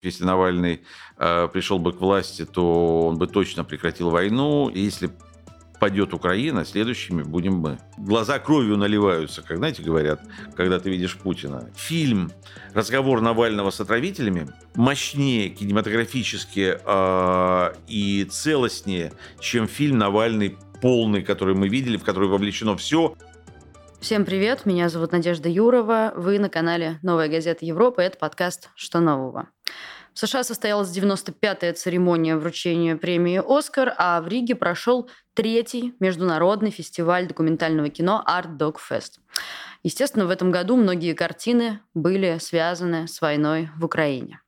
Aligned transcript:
Если 0.00 0.22
Навальный 0.22 0.82
э, 1.18 1.48
пришел 1.52 1.80
бы 1.80 1.92
к 1.92 2.00
власти, 2.00 2.44
то 2.44 3.08
он 3.08 3.18
бы 3.18 3.26
точно 3.26 3.64
прекратил 3.64 4.10
войну. 4.10 4.68
И 4.68 4.78
если 4.78 5.10
падет 5.80 6.14
Украина, 6.14 6.64
следующими 6.64 7.24
будем 7.24 7.54
мы. 7.54 7.78
Глаза 7.96 8.38
кровью 8.38 8.76
наливаются, 8.76 9.42
как, 9.42 9.56
знаете, 9.56 9.82
говорят, 9.82 10.20
когда 10.54 10.78
ты 10.78 10.90
видишь 10.90 11.16
Путина. 11.16 11.68
Фильм 11.74 12.30
«Разговор 12.74 13.20
Навального 13.20 13.70
с 13.70 13.80
отравителями» 13.80 14.46
мощнее 14.76 15.48
кинематографически 15.48 16.78
э, 16.84 17.74
и 17.88 18.24
целостнее, 18.30 19.12
чем 19.40 19.66
фильм 19.66 19.98
«Навальный 19.98 20.56
полный», 20.80 21.22
который 21.22 21.56
мы 21.56 21.68
видели, 21.68 21.96
в 21.96 22.04
который 22.04 22.28
вовлечено 22.28 22.76
все. 22.76 23.16
Всем 24.00 24.24
привет, 24.24 24.64
меня 24.64 24.88
зовут 24.90 25.10
Надежда 25.10 25.48
Юрова, 25.48 26.12
вы 26.14 26.38
на 26.38 26.48
канале 26.48 27.00
«Новая 27.02 27.28
газета 27.28 27.64
Европы», 27.64 28.02
это 28.02 28.16
подкаст 28.16 28.70
«Что 28.76 29.00
нового?». 29.00 29.48
В 30.14 30.18
США 30.18 30.42
состоялась 30.42 30.96
95-я 30.96 31.72
церемония 31.74 32.36
вручения 32.36 32.96
премии 32.96 33.40
«Оскар», 33.44 33.94
а 33.98 34.20
в 34.20 34.26
Риге 34.26 34.56
прошел 34.56 35.08
третий 35.34 35.94
международный 36.00 36.70
фестиваль 36.70 37.28
документального 37.28 37.88
кино 37.88 38.24
Art 38.26 38.56
Dog 38.56 38.76
Fest. 38.90 39.20
Естественно, 39.84 40.26
в 40.26 40.30
этом 40.30 40.50
году 40.50 40.76
многие 40.76 41.14
картины 41.14 41.80
были 41.94 42.38
связаны 42.40 43.06
с 43.06 43.20
войной 43.20 43.70
в 43.76 43.84
Украине. 43.84 44.40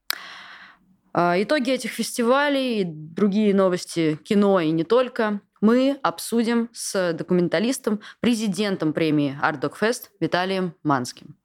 А, 1.12 1.40
итоги 1.40 1.70
этих 1.70 1.92
фестивалей 1.92 2.80
и 2.80 2.84
другие 2.84 3.54
новости 3.54 4.18
кино 4.24 4.60
и 4.60 4.70
не 4.70 4.84
только 4.84 5.40
мы 5.60 5.98
обсудим 6.02 6.68
с 6.72 7.12
документалистом, 7.12 8.00
президентом 8.20 8.92
премии 8.92 9.38
Art 9.42 9.60
Dog 9.60 9.74
Fest 9.80 10.08
Виталием 10.18 10.74
Манским. 10.82 11.36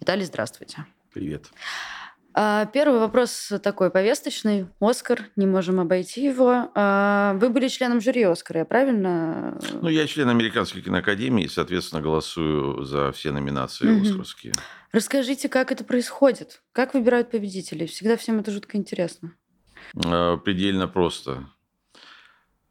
Виталий, 0.00 0.24
здравствуйте. 0.24 0.84
Привет. 1.12 1.46
А, 1.46 2.03
первый 2.72 2.98
вопрос 2.98 3.52
такой 3.62 3.90
повесточный. 3.90 4.66
Оскар, 4.80 5.26
не 5.36 5.46
можем 5.46 5.78
обойти 5.78 6.24
его. 6.24 6.70
А, 6.74 7.34
вы 7.34 7.50
были 7.50 7.68
членом 7.68 8.00
жюри 8.00 8.22
Оскара, 8.24 8.60
я 8.60 8.64
правильно? 8.64 9.58
Ну, 9.80 9.88
я 9.88 10.06
член 10.06 10.28
Американской 10.28 10.82
киноакадемии, 10.82 11.46
соответственно, 11.46 12.02
голосую 12.02 12.84
за 12.84 13.12
все 13.12 13.30
номинации 13.30 13.88
угу. 13.88 14.02
оскаровские. 14.02 14.52
Расскажите, 14.92 15.48
как 15.48 15.72
это 15.72 15.84
происходит? 15.84 16.62
Как 16.72 16.94
выбирают 16.94 17.30
победителей? 17.30 17.86
Всегда 17.86 18.16
всем 18.16 18.40
это 18.40 18.50
жутко 18.50 18.76
интересно. 18.76 19.32
А, 20.04 20.36
предельно 20.36 20.88
просто. 20.88 21.48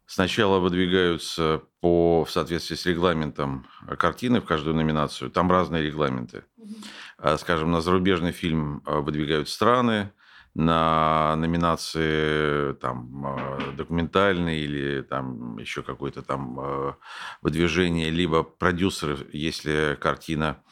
Сначала 0.05 0.59
выдвигаются 0.59 1.63
по, 1.83 2.23
в 2.23 2.31
соответствии 2.31 2.77
с 2.77 2.85
регламентом 2.85 3.67
картины 3.99 4.39
в 4.39 4.45
каждую 4.45 4.73
номинацию. 4.73 5.29
Там 5.29 5.51
разные 5.51 5.83
регламенты. 5.83 6.45
Mm-hmm. 6.57 7.37
Скажем, 7.37 7.71
на 7.71 7.81
зарубежный 7.81 8.31
фильм 8.31 8.81
а, 8.85 9.01
выдвигают 9.01 9.49
страны, 9.49 10.13
на 10.53 11.35
номинации 11.35 12.71
там, 12.75 13.25
а, 13.25 13.73
документальный 13.75 14.61
или 14.61 15.01
там 15.01 15.57
еще 15.57 15.83
какое-то 15.83 16.21
там 16.21 16.95
выдвижение, 17.41 18.11
либо 18.11 18.43
продюсеры, 18.43 19.17
если 19.33 19.97
картина 19.99 20.63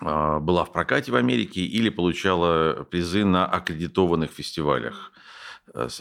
была 0.00 0.64
в 0.64 0.72
прокате 0.72 1.12
в 1.12 1.16
Америке 1.16 1.60
или 1.60 1.90
получала 1.90 2.84
призы 2.84 3.26
на 3.26 3.44
аккредитованных 3.44 4.30
фестивалях. 4.30 5.12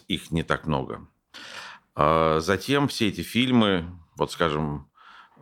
Их 0.07 0.31
не 0.31 0.43
так 0.43 0.67
много. 0.67 1.05
А 1.95 2.39
затем 2.39 2.87
все 2.87 3.09
эти 3.09 3.21
фильмы, 3.21 3.85
вот 4.15 4.31
скажем, 4.31 4.89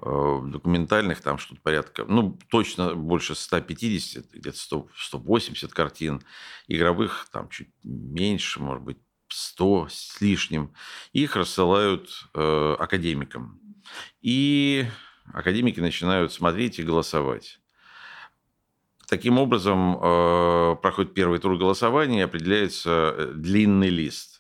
э, 0.02 0.40
документальных, 0.46 1.22
там 1.22 1.38
что-то 1.38 1.62
порядка, 1.62 2.06
ну, 2.06 2.38
точно 2.50 2.96
больше 2.96 3.36
150, 3.36 4.32
где-то 4.34 4.58
100, 4.58 4.88
180 4.96 5.74
картин, 5.74 6.22
игровых 6.68 7.28
там 7.32 7.50
чуть 7.50 7.70
меньше, 7.84 8.60
может 8.62 8.84
быть, 8.84 8.98
100 9.28 9.88
с 9.90 10.22
лишним. 10.22 10.74
Их 11.12 11.36
рассылают 11.36 12.10
э, 12.34 12.76
академикам. 12.80 13.60
И 14.22 14.86
академики 15.34 15.80
начинают 15.80 16.32
смотреть 16.32 16.80
и 16.80 16.84
голосовать. 16.84 17.60
Таким 19.08 19.38
образом, 19.40 19.98
э, 20.02 20.76
проходит 20.82 21.14
первый 21.14 21.40
тур 21.40 21.58
голосования 21.58 22.20
и 22.20 22.24
определяется 22.24 23.16
э, 23.18 23.32
длинный 23.36 23.90
лист 23.90 24.34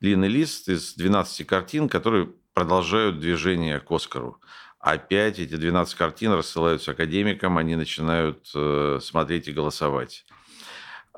длинный 0.00 0.28
лист 0.28 0.68
из 0.68 0.94
12 0.94 1.46
картин, 1.46 1.88
которые 1.88 2.32
продолжают 2.56 3.20
движение 3.20 3.80
к 3.80 3.92
Оскару. 3.92 4.40
Опять 4.80 5.38
эти 5.38 5.56
12 5.56 5.94
картин 5.94 6.32
рассылаются 6.32 6.92
академикам, 6.92 7.58
они 7.58 7.76
начинают 7.76 8.50
э, 8.54 8.98
смотреть 9.02 9.48
и 9.48 9.52
голосовать. 9.52 10.24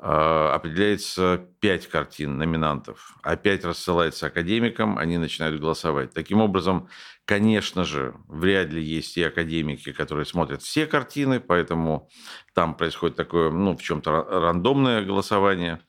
Э, 0.01 0.51
определяется 0.53 1.47
5 1.61 1.87
картин 1.87 2.37
номинантов. 2.37 3.15
Опять 3.23 3.63
рассылается 3.63 4.25
академикам, 4.25 4.97
они 4.97 5.17
начинают 5.17 5.61
голосовать. 5.61 6.13
Таким 6.13 6.41
образом, 6.41 6.89
конечно 7.23 7.85
же, 7.85 8.15
вряд 8.27 8.73
ли 8.73 8.83
есть 8.83 9.15
и 9.15 9.23
академики, 9.23 9.93
которые 9.93 10.25
смотрят 10.25 10.61
все 10.61 10.87
картины, 10.87 11.39
поэтому 11.39 12.09
там 12.53 12.75
происходит 12.75 13.15
такое, 13.15 13.49
ну, 13.49 13.77
в 13.77 13.81
чем-то 13.81 14.11
рандомное 14.29 15.05
голосование. 15.05 15.79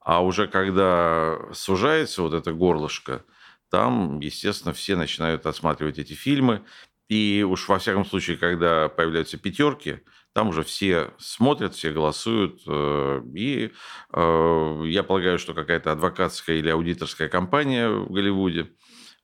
А 0.00 0.24
уже 0.24 0.48
когда 0.48 1.36
сужается 1.52 2.22
вот 2.22 2.32
это 2.32 2.54
горлышко, 2.54 3.26
там, 3.70 4.20
естественно, 4.20 4.72
все 4.72 4.96
начинают 4.96 5.46
отсматривать 5.46 5.98
эти 5.98 6.12
фильмы. 6.12 6.62
И 7.08 7.44
уж 7.48 7.68
во 7.68 7.78
всяком 7.78 8.04
случае, 8.04 8.36
когда 8.36 8.88
появляются 8.88 9.38
пятерки, 9.38 10.00
там 10.32 10.48
уже 10.48 10.64
все 10.64 11.12
смотрят, 11.18 11.74
все 11.74 11.92
голосуют. 11.92 12.60
Э, 12.66 13.22
и 13.34 13.72
э, 14.12 14.82
я 14.86 15.02
полагаю, 15.02 15.38
что 15.38 15.54
какая-то 15.54 15.92
адвокатская 15.92 16.56
или 16.56 16.68
аудиторская 16.68 17.28
компания 17.28 17.88
в 17.88 18.12
Голливуде 18.12 18.70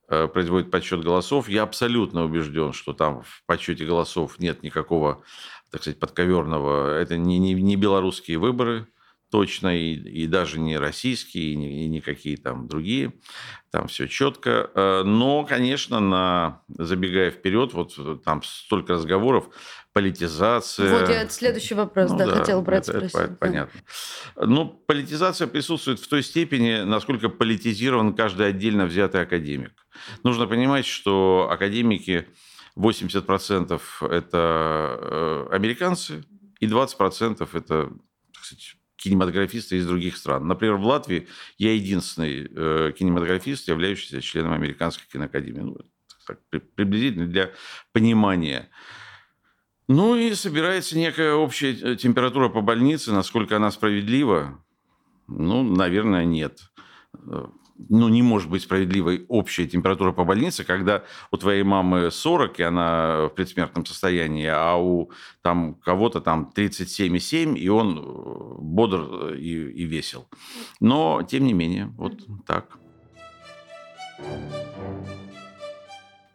э, 0.08 0.28
производит 0.28 0.70
подсчет 0.70 1.02
голосов. 1.02 1.48
Я 1.48 1.64
абсолютно 1.64 2.24
убежден, 2.24 2.72
что 2.72 2.94
там 2.94 3.24
в 3.24 3.42
подсчете 3.46 3.84
голосов 3.84 4.38
нет 4.38 4.62
никакого, 4.62 5.22
так 5.70 5.82
сказать, 5.82 5.98
подковерного. 6.00 6.96
Это 6.98 7.18
не, 7.18 7.38
не, 7.38 7.52
не 7.52 7.76
белорусские 7.76 8.38
выборы 8.38 8.86
точно, 9.32 9.74
и, 9.74 9.94
и 9.94 10.26
даже 10.26 10.60
не 10.60 10.76
российские, 10.76 11.52
и, 11.52 11.56
не, 11.56 11.84
и 11.84 11.88
никакие 11.88 12.36
там 12.36 12.68
другие. 12.68 13.14
Там 13.70 13.88
все 13.88 14.06
четко. 14.06 14.70
Э, 14.74 15.02
но, 15.04 15.44
конечно, 15.44 16.00
на, 16.00 16.60
забегая 16.68 17.30
вперед, 17.30 17.72
вот 17.72 18.22
там 18.24 18.42
столько 18.42 18.92
разговоров, 18.92 19.48
политизация. 19.94 21.00
Вот 21.00 21.08
я 21.08 21.26
следующий 21.30 21.74
вопрос, 21.74 22.10
ну, 22.10 22.18
да, 22.18 22.26
да, 22.26 22.36
хотела 22.36 22.60
брать 22.60 22.86
это, 22.90 23.08
спросить. 23.08 23.30
Это, 23.30 23.34
понятно. 23.36 23.80
Ну, 24.36 24.66
политизация 24.66 25.46
присутствует 25.46 25.98
в 25.98 26.06
той 26.08 26.22
степени, 26.22 26.82
насколько 26.82 27.30
политизирован 27.30 28.14
каждый 28.14 28.46
отдельно 28.46 28.84
взятый 28.84 29.22
академик. 29.22 29.72
Нужно 30.24 30.46
понимать, 30.46 30.84
что 30.84 31.48
академики 31.50 32.28
80% 32.76 33.80
это 34.10 34.98
э, 35.00 35.46
американцы, 35.52 36.22
и 36.60 36.66
20% 36.66 37.48
это 37.54 37.90
так 38.34 38.44
сказать, 38.44 38.76
кинематографисты 39.02 39.76
из 39.76 39.86
других 39.86 40.16
стран. 40.16 40.46
Например, 40.46 40.76
в 40.76 40.84
Латвии 40.84 41.26
я 41.58 41.74
единственный 41.74 42.48
э, 42.48 42.92
кинематографист, 42.96 43.68
являющийся 43.68 44.20
членом 44.22 44.52
Американской 44.52 45.06
киноакадемии. 45.10 45.60
Ну, 45.60 45.76
так, 46.26 46.38
приблизительно 46.76 47.26
для 47.26 47.50
понимания. 47.92 48.70
Ну 49.88 50.14
и 50.14 50.32
собирается 50.34 50.96
некая 50.96 51.34
общая 51.34 51.72
э, 51.72 51.96
температура 51.96 52.48
по 52.48 52.60
больнице, 52.60 53.12
насколько 53.12 53.56
она 53.56 53.70
справедлива. 53.70 54.62
Ну, 55.26 55.62
наверное, 55.62 56.24
нет. 56.24 56.60
Э, 57.82 57.86
ну, 57.88 58.08
не 58.08 58.22
может 58.22 58.50
быть 58.50 58.62
справедливой 58.62 59.24
общая 59.28 59.66
температура 59.66 60.12
по 60.12 60.24
больнице, 60.24 60.64
когда 60.64 61.02
у 61.30 61.36
твоей 61.36 61.62
мамы 61.62 62.10
40, 62.10 62.60
и 62.60 62.62
она 62.62 63.26
в 63.26 63.30
предсмертном 63.30 63.86
состоянии, 63.86 64.46
а 64.46 64.76
у 64.76 65.10
там, 65.42 65.74
кого-то 65.74 66.20
там 66.20 66.52
37,7, 66.54 67.56
и 67.56 67.68
он 67.68 67.98
э, 67.98 68.54
бодр 68.60 69.34
и, 69.34 69.70
и 69.70 69.84
весел. 69.84 70.28
Но, 70.80 71.22
тем 71.22 71.46
не 71.46 71.52
менее, 71.52 71.86
вот 71.96 72.14
так. 72.46 72.78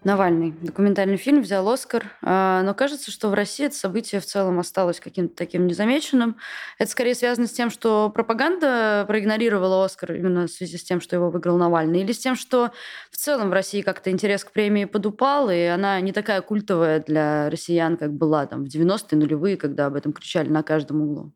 Навальный. 0.03 0.53
Документальный 0.61 1.17
фильм 1.17 1.41
взял 1.41 1.67
Оскар. 1.67 2.11
А, 2.21 2.61
но 2.61 2.73
кажется, 2.73 3.11
что 3.11 3.29
в 3.29 3.33
России 3.33 3.65
это 3.65 3.75
событие 3.75 4.21
в 4.21 4.25
целом 4.25 4.59
осталось 4.59 4.99
каким-то 4.99 5.35
таким 5.35 5.65
незамеченным. 5.65 6.37
Это 6.77 6.91
скорее 6.91 7.15
связано 7.15 7.47
с 7.47 7.51
тем, 7.51 7.71
что 7.71 8.09
пропаганда 8.09 9.05
проигнорировала 9.07 9.83
Оскар 9.83 10.13
именно 10.13 10.45
в 10.45 10.51
связи 10.51 10.77
с 10.77 10.83
тем, 10.83 11.01
что 11.01 11.15
его 11.15 11.31
выиграл 11.31 11.57
Навальный, 11.57 12.01
или 12.01 12.11
с 12.11 12.19
тем, 12.19 12.35
что 12.35 12.71
в 13.11 13.17
целом 13.17 13.49
в 13.49 13.53
России 13.53 13.81
как-то 13.81 14.11
интерес 14.11 14.43
к 14.43 14.51
премии 14.51 14.85
подупал, 14.85 15.49
и 15.49 15.63
она 15.63 15.99
не 15.99 16.13
такая 16.13 16.41
культовая 16.41 17.03
для 17.05 17.49
россиян, 17.49 17.97
как 17.97 18.13
была 18.13 18.45
там 18.45 18.65
в 18.65 18.67
90-е 18.67 19.17
нулевые, 19.17 19.57
когда 19.57 19.87
об 19.87 19.95
этом 19.95 20.13
кричали 20.13 20.49
на 20.49 20.61
каждом 20.61 21.01
углу. 21.01 21.33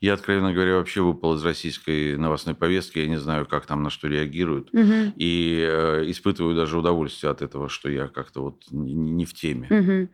Я, 0.00 0.14
откровенно 0.14 0.54
говоря, 0.54 0.76
вообще 0.76 1.02
выпал 1.02 1.34
из 1.34 1.44
российской 1.44 2.16
новостной 2.16 2.54
повестки. 2.54 2.98
Я 2.98 3.06
не 3.06 3.18
знаю, 3.18 3.46
как 3.46 3.66
там 3.66 3.82
на 3.82 3.90
что 3.90 4.08
реагируют. 4.08 4.70
Угу. 4.72 5.12
И 5.16 5.62
э, 5.68 6.04
испытываю 6.06 6.56
даже 6.56 6.78
удовольствие 6.78 7.30
от 7.30 7.42
этого, 7.42 7.68
что 7.68 7.90
я 7.90 8.08
как-то 8.08 8.42
вот 8.42 8.64
не, 8.70 8.94
не 8.94 9.26
в 9.26 9.34
теме. 9.34 9.66
Угу. 9.68 10.08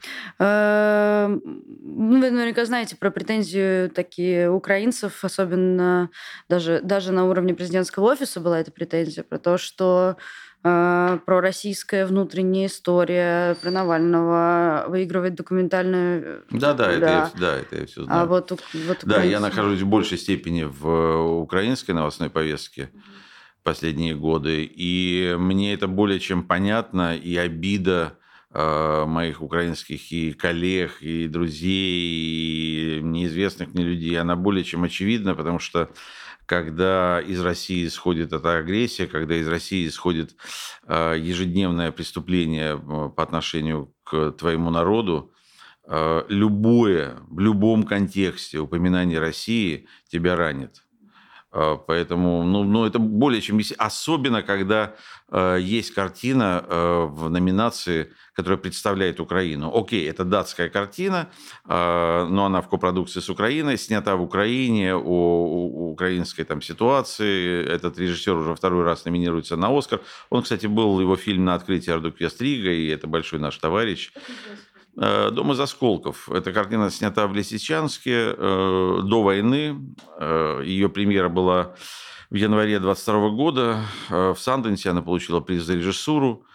Вы 2.08 2.30
наверняка 2.30 2.64
знаете 2.64 2.96
про 2.96 3.12
претензии 3.12 3.86
такие 3.88 4.50
украинцев, 4.50 5.24
особенно 5.24 6.10
даже, 6.48 6.80
даже 6.82 7.12
на 7.12 7.26
уровне 7.26 7.54
президентского 7.54 8.06
офиса 8.06 8.40
была 8.40 8.58
эта 8.58 8.72
претензия 8.72 9.22
про 9.22 9.38
то, 9.38 9.56
что 9.56 10.16
э, 10.66 11.40
российская 11.40 12.06
внутренняя 12.06 12.66
история 12.66 13.54
про 13.62 13.70
Навального 13.70 14.84
выигрывает 14.88 15.34
документальную... 15.34 16.44
Да-да, 16.50 16.90
это, 16.90 17.06
я, 17.06 17.30
да, 17.38 17.56
это 17.56 17.76
я 17.76 17.86
все 17.86 18.02
а 18.02 18.04
знаю. 18.04 18.22
А 18.22 18.26
вот, 18.26 18.50
вот 18.50 18.98
да, 19.04 19.22
я 19.22 19.40
нахожусь 19.40 19.80
в 19.80 19.86
большей 19.86 20.18
степени 20.18 20.64
в 20.64 21.40
украинской 21.40 21.92
новостной 21.92 22.30
повестке 22.30 22.90
последние 23.62 24.14
годы, 24.14 24.64
и 24.64 25.34
мне 25.38 25.74
это 25.74 25.88
более 25.88 26.20
чем 26.20 26.44
понятно, 26.44 27.16
и 27.16 27.36
обида 27.36 28.19
э, 28.52 29.04
моих 29.06 29.42
украинских 29.42 30.12
и 30.12 30.32
коллег, 30.32 31.02
и 31.02 31.26
друзей, 31.26 32.98
и 32.98 33.00
неизвестных 33.02 33.74
мне 33.74 33.84
людей, 33.84 34.19
она 34.20 34.36
более 34.36 34.64
чем 34.64 34.84
очевидна, 34.84 35.34
потому 35.34 35.58
что 35.58 35.90
когда 36.46 37.20
из 37.20 37.40
России 37.40 37.87
исходит 37.87 38.32
эта 38.32 38.58
агрессия, 38.58 39.06
когда 39.06 39.34
из 39.37 39.48
России 39.48 39.87
исходит 39.87 40.37
э, 40.87 41.16
ежедневное 41.19 41.90
преступление 41.90 42.76
э, 42.76 43.10
по 43.10 43.22
отношению 43.22 43.93
к 44.04 44.31
твоему 44.32 44.70
народу, 44.70 45.32
э, 45.84 46.22
любое, 46.28 47.19
в 47.28 47.40
любом 47.40 47.82
контексте 47.82 48.58
упоминание 48.58 49.19
России 49.19 49.88
тебя 50.08 50.37
ранит. 50.37 50.85
Поэтому, 51.87 52.43
ну, 52.43 52.64
ну, 52.64 52.85
это 52.85 52.99
более 52.99 53.41
чем... 53.41 53.61
Особенно, 53.79 54.43
когда 54.43 54.94
э, 55.31 55.58
есть 55.61 55.94
картина 55.94 56.64
э, 56.69 57.06
в 57.08 57.31
номинации 57.31 58.12
которая 58.37 58.58
представляет 58.58 59.19
Украину. 59.19 59.75
Окей, 59.75 60.08
это 60.08 60.25
датская 60.25 60.69
картина, 60.69 61.29
а, 61.64 62.26
но 62.29 62.44
она 62.44 62.61
в 62.61 62.69
копродукции 62.69 63.20
с 63.20 63.31
Украиной, 63.31 63.79
снята 63.79 64.14
в 64.14 64.23
Украине, 64.23 64.94
о, 64.94 65.00
о 65.00 65.91
украинской 65.91 66.44
там 66.44 66.61
ситуации. 66.61 67.64
Этот 67.67 67.99
режиссер 67.99 68.37
уже 68.37 68.55
второй 68.55 68.85
раз 68.85 69.06
номинируется 69.06 69.56
на 69.56 69.76
Оскар. 69.76 70.03
Он, 70.29 70.43
кстати, 70.43 70.67
был 70.67 71.00
его 71.00 71.17
фильм 71.17 71.47
на 71.47 71.55
открытии 71.55 71.91
Ардуквест 71.91 72.41
Рига, 72.43 72.70
и 72.70 72.88
это 72.88 73.06
большой 73.06 73.38
наш 73.38 73.56
товарищ. 73.56 74.12
А, 74.98 75.31
«Дом 75.31 75.52
из 75.52 75.60
осколков». 75.60 76.28
Эта 76.31 76.52
картина 76.52 76.90
снята 76.90 77.26
в 77.26 77.34
Лисичанске 77.34 78.34
э, 78.37 78.98
до 79.02 79.22
войны. 79.22 79.94
Э, 80.19 80.62
Ее 80.64 80.88
премьера 80.88 81.28
была 81.28 81.75
в 82.31 82.34
январе 82.34 82.78
22 82.78 83.31
года. 83.31 83.82
Э, 84.08 84.32
в 84.32 84.38
Санденсе 84.38 84.90
она 84.90 85.02
получила 85.02 85.40
приз 85.40 85.64
за 85.64 85.75
режиссуру. 85.75 86.46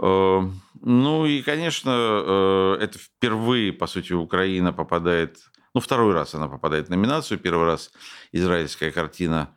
Э, 0.00 0.40
ну 0.82 1.26
и, 1.26 1.40
конечно, 1.40 1.90
э, 1.90 2.78
это 2.82 2.98
впервые, 2.98 3.72
по 3.72 3.86
сути, 3.86 4.12
Украина 4.12 4.74
попадает, 4.74 5.38
ну, 5.72 5.80
второй 5.80 6.12
раз 6.12 6.34
она 6.34 6.48
попадает 6.48 6.88
в 6.88 6.90
номинацию. 6.90 7.38
Первый 7.38 7.64
раз 7.64 7.90
израильская 8.30 8.90
картина 8.90 9.56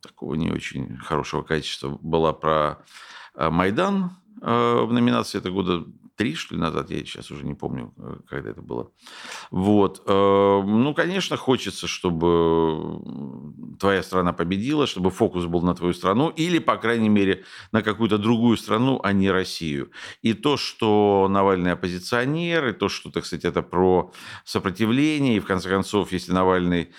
такого 0.00 0.34
не 0.34 0.50
очень 0.50 0.96
хорошего 0.96 1.42
качества 1.42 1.98
была 2.00 2.32
про 2.32 2.78
э, 3.34 3.50
Майдан 3.50 4.12
в 4.42 4.88
номинации. 4.90 5.36
Это 5.36 5.50
года 5.50 5.84
три, 6.20 6.34
что 6.34 6.54
ли, 6.54 6.60
назад, 6.60 6.90
я 6.90 6.98
сейчас 6.98 7.30
уже 7.30 7.46
не 7.46 7.54
помню, 7.54 7.94
э, 7.96 8.16
когда 8.28 8.50
это 8.50 8.60
было. 8.60 8.90
Вот. 9.50 10.02
Э, 10.06 10.62
ну, 10.62 10.92
конечно, 10.94 11.38
хочется, 11.38 11.86
чтобы 11.86 13.00
твоя 13.78 14.02
страна 14.02 14.34
победила, 14.34 14.86
чтобы 14.86 15.10
фокус 15.10 15.46
был 15.46 15.62
на 15.62 15.74
твою 15.74 15.94
страну, 15.94 16.28
или, 16.28 16.58
по 16.58 16.76
крайней 16.76 17.08
мере, 17.08 17.44
на 17.72 17.80
какую-то 17.82 18.18
другую 18.18 18.58
страну, 18.58 19.00
а 19.02 19.14
не 19.14 19.30
Россию. 19.30 19.92
И 20.20 20.34
то, 20.34 20.58
что 20.58 21.26
Навальный 21.30 21.72
оппозиционер, 21.72 22.66
и 22.68 22.72
то, 22.72 22.90
что, 22.90 23.10
так 23.10 23.24
сказать, 23.24 23.46
это 23.46 23.62
про 23.62 24.12
сопротивление, 24.44 25.36
и, 25.36 25.40
в 25.40 25.46
конце 25.46 25.70
концов, 25.70 26.12
если 26.12 26.32
Навальный 26.32 26.90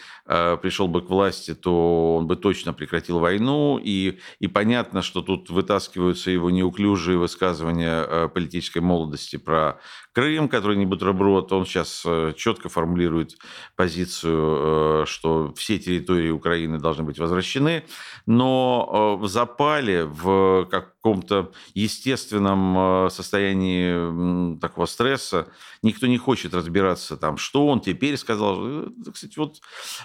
пришел 0.62 0.88
бы 0.88 1.01
к 1.01 1.10
власти, 1.10 1.54
то 1.54 2.18
он 2.18 2.28
бы 2.28 2.36
точно 2.36 2.74
прекратил 2.74 3.19
войну, 3.19 3.80
и, 3.83 4.19
и 4.39 4.48
понятно, 4.48 5.01
что 5.01 5.22
тут 5.22 5.50
вытаскиваются 5.50 6.31
его 6.31 6.50
неуклюжие 6.50 7.18
высказывания 7.18 8.28
политической 8.30 8.80
молодости, 8.80 9.01
молодости 9.01 9.38
про 9.38 9.80
Крым, 10.13 10.50
который 10.50 10.75
не 10.75 10.86
бутерброд. 10.86 11.54
Он 11.54 11.66
сейчас 11.66 12.04
э, 12.06 12.34
четко 12.36 12.68
формулирует 12.68 13.38
позицию, 13.78 15.04
э, 15.04 15.06
что 15.08 15.54
все 15.56 15.80
территории 15.80 16.31
Украины 16.31 16.80
должны 16.80 17.04
быть 17.04 17.18
возвращены. 17.18 17.86
Но 18.25 19.18
э, 19.18 19.24
в 19.24 19.28
запале, 19.30 20.04
в 20.06 20.68
каком-то 20.69 21.54
естественном 21.74 23.10
состоянии 23.10 24.60
такого 24.60 24.86
стресса 24.86 25.48
никто 25.81 26.08
не 26.08 26.18
хочет 26.18 26.54
разбираться, 26.54 27.16
там, 27.16 27.38
что 27.38 27.68
он 27.68 27.80
теперь 27.80 28.18
сказал. 28.18 28.86
Кстати, 29.13 29.40
вот 29.40 29.62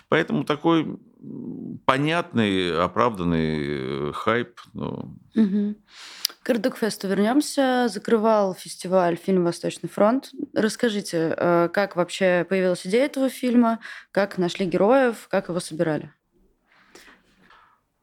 поэтому 0.09 0.45
такой 0.45 0.99
понятный, 1.85 2.81
оправданный 2.81 4.13
хайп. 4.13 4.61
Ну... 4.73 5.19
Угу. 5.35 5.75
К 6.47 6.51
Ирдукфесту 6.51 7.09
вернемся. 7.09 7.89
Закрывал 7.89 8.55
фестиваль 8.55 9.17
фильм 9.17 9.43
«Восточный 9.43 9.89
фронт». 9.89 10.31
Расскажите, 10.55 11.35
э, 11.37 11.69
как 11.73 11.97
вообще 11.97 12.47
появилась 12.49 12.87
идея 12.87 13.07
этого 13.07 13.29
фильма, 13.29 13.81
как 14.13 14.39
нашли 14.39 14.65
героев, 14.65 15.27
как 15.29 15.49
его 15.49 15.59
собирали? 15.59 16.13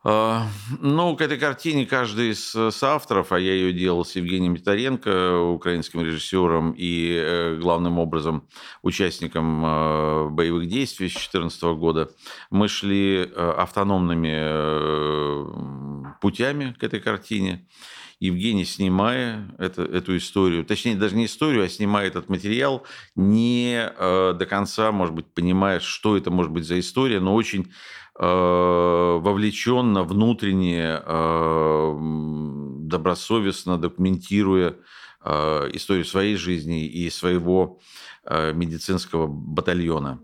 А, 0.03 0.47
ну, 0.81 1.15
к 1.15 1.21
этой 1.21 1.37
картине 1.37 1.85
каждый 1.85 2.31
из 2.31 2.53
э, 2.53 2.71
соавторов, 2.71 3.31
а 3.31 3.39
я 3.39 3.53
ее 3.53 3.71
делал 3.71 4.03
с 4.03 4.13
Евгением 4.17 4.55
Митаренко, 4.55 5.39
украинским 5.39 6.01
режиссером 6.01 6.73
и 6.73 7.15
э, 7.15 7.55
главным 7.61 7.97
образом 7.97 8.49
участником 8.81 10.35
боевых 10.35 10.67
действий 10.67 11.07
с 11.07 11.13
2014 11.13 11.63
года, 11.79 12.11
мы 12.49 12.67
шли 12.67 13.25
автономными 13.33 16.19
путями 16.19 16.75
к 16.77 16.83
этой 16.83 16.99
картине. 16.99 17.65
Евгений, 18.23 18.63
снимая 18.63 19.53
это, 19.57 19.81
эту 19.81 20.15
историю, 20.15 20.63
точнее, 20.63 20.95
даже 20.95 21.15
не 21.15 21.25
историю, 21.25 21.65
а 21.65 21.67
снимая 21.67 22.07
этот 22.07 22.29
материал, 22.29 22.83
не 23.15 23.75
э, 23.75 24.33
до 24.33 24.45
конца, 24.45 24.93
может 24.93 25.13
быть, 25.13 25.25
понимая, 25.25 25.81
что 25.81 26.15
это 26.15 26.31
может 26.31 26.51
быть 26.51 26.65
за 26.65 26.79
история, 26.79 27.19
но 27.19 27.35
очень 27.35 27.67
э, 28.17 28.25
вовлеченно, 28.25 30.03
внутренне, 30.03 31.01
э, 31.05 31.97
добросовестно 32.87 33.77
документируя 33.77 34.77
э, 35.25 35.69
историю 35.73 36.05
своей 36.05 36.37
жизни 36.37 36.85
и 36.85 37.09
своего 37.09 37.81
э, 38.23 38.53
медицинского 38.53 39.27
батальона. 39.27 40.21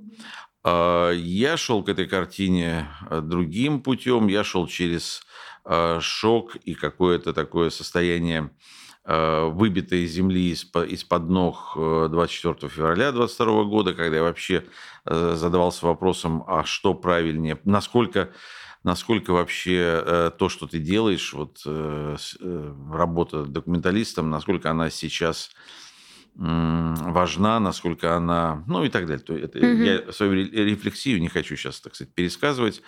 Э, 0.63 1.11
я 1.17 1.57
шел 1.57 1.83
к 1.83 1.89
этой 1.89 2.07
картине 2.07 2.87
э, 3.09 3.19
другим 3.19 3.81
путем, 3.81 4.27
я 4.27 4.45
шел 4.45 4.67
через 4.67 5.21
шок 5.99 6.55
и 6.55 6.73
какое-то 6.73 7.33
такое 7.33 7.69
состояние 7.69 8.51
э, 9.05 9.49
выбитой 9.49 10.05
земли 10.07 10.51
из-под 10.51 11.29
ног 11.29 11.73
24 11.75 12.55
э, 12.61 12.67
февраля 12.69 13.11
2022 13.11 13.63
года, 13.65 13.93
когда 13.93 14.17
я 14.17 14.23
вообще 14.23 14.65
задавался 15.05 15.85
вопросом, 15.85 16.43
а 16.47 16.63
что 16.63 16.93
правильнее, 16.93 17.59
насколько, 17.65 18.31
насколько 18.83 19.31
вообще 19.31 20.31
то, 20.37 20.49
что 20.49 20.67
ты 20.67 20.79
делаешь, 20.79 21.33
вот 21.33 21.61
работа 22.91 23.45
документалистом, 23.45 24.29
насколько 24.29 24.69
она 24.69 24.89
сейчас 24.89 25.51
важна, 26.35 27.59
насколько 27.59 28.15
она, 28.15 28.63
ну 28.67 28.83
и 28.83 28.89
так 28.89 29.05
далее. 29.07 29.23
То 29.23 29.35
это, 29.35 29.57
угу. 29.57 29.65
Я 29.65 30.11
свою 30.11 30.33
рефлексию 30.33 31.19
не 31.19 31.27
хочу 31.27 31.55
сейчас, 31.55 31.81
так 31.81 31.95
сказать, 31.95 32.13
пересказывать. 32.13 32.81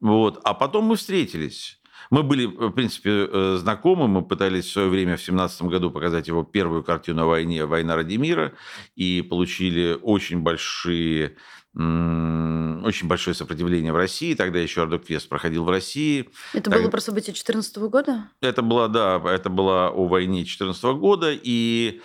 Вот. 0.00 0.40
А 0.44 0.54
потом 0.54 0.86
мы 0.86 0.96
встретились. 0.96 1.80
Мы 2.10 2.22
были, 2.22 2.46
в 2.46 2.70
принципе, 2.70 3.28
э, 3.30 3.56
знакомы, 3.58 4.08
мы 4.08 4.22
пытались 4.22 4.66
в 4.66 4.72
свое 4.72 4.88
время 4.88 5.16
в 5.16 5.24
2017 5.24 5.62
году 5.62 5.90
показать 5.90 6.28
его 6.28 6.44
первую 6.44 6.82
картину 6.82 7.22
о 7.22 7.26
войне 7.26 7.66
«Война 7.66 7.96
ради 7.96 8.16
мира» 8.16 8.52
и 8.94 9.22
получили 9.22 9.98
очень 10.00 10.40
большие 10.40 11.36
очень 11.78 13.06
большое 13.06 13.34
сопротивление 13.34 13.92
в 13.92 13.96
России. 13.96 14.32
Тогда 14.32 14.58
еще 14.58 14.82
Ардоквест 14.82 15.28
проходил 15.28 15.64
в 15.64 15.68
России. 15.68 16.30
Это 16.54 16.70
так... 16.70 16.80
было 16.80 16.90
про 16.90 17.00
события 17.00 17.32
2014 17.32 17.76
года? 17.76 18.30
Это 18.40 18.62
было, 18.62 18.88
да, 18.88 19.20
это 19.26 19.50
было 19.50 19.88
о 19.88 20.06
войне 20.06 20.38
2014 20.38 20.82
года. 20.98 21.32
И 21.34 22.00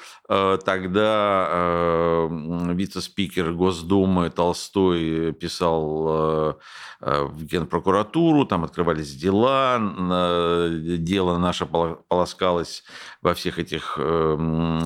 тогда 0.64 1.48
э, 1.50 2.28
вице-спикер 2.74 3.52
Госдумы 3.52 4.30
Толстой 4.30 5.34
писал 5.34 6.06
э, 6.08 6.54
э 7.02 7.24
в 7.24 7.44
Генпрокуратуру, 7.44 8.46
там 8.46 8.64
открывались 8.64 9.14
дела, 9.14 9.78
э, 9.80 10.98
дело 11.00 11.38
наше 11.38 11.66
полоскалось 11.66 12.84
во 13.22 13.34
всех 13.34 13.60
этих 13.60 13.96
э, 13.98 14.38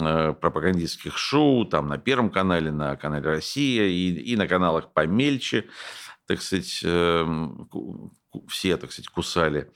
э, 0.01 0.33
пропагандистских 0.33 1.15
шоу, 1.15 1.65
там 1.65 1.89
на 1.89 1.99
Первом 1.99 2.31
канале, 2.31 2.71
на 2.71 2.95
канале 2.95 3.29
«Россия» 3.29 3.85
и, 3.85 4.35
на 4.35 4.47
каналах 4.47 4.93
помельче. 4.93 5.65
так 6.27 6.41
сказать, 6.41 6.83
все, 8.47 8.77
так 8.77 8.91
сказать, 8.91 9.09
кусали. 9.09 9.71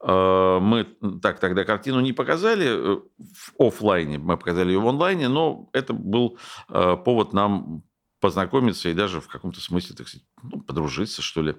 Э, 0.00 0.58
мы 0.60 0.84
так 1.22 1.40
тогда 1.40 1.64
картину 1.64 2.00
не 2.00 2.12
показали 2.12 2.66
э, 2.66 3.00
в 3.18 3.52
офлайне, 3.58 4.18
мы 4.18 4.36
показали 4.36 4.72
ее 4.72 4.80
в 4.80 4.88
онлайне, 4.88 5.28
но 5.28 5.68
это 5.72 5.92
был 5.92 6.38
э, 6.68 6.96
повод 7.04 7.32
нам 7.32 7.82
познакомиться 8.20 8.88
и 8.88 8.94
даже 8.94 9.20
в 9.20 9.28
каком-то 9.28 9.60
смысле, 9.60 9.96
так 9.96 10.08
сказать, 10.08 10.26
ну, 10.42 10.60
подружиться, 10.62 11.20
что 11.20 11.42
ли. 11.42 11.56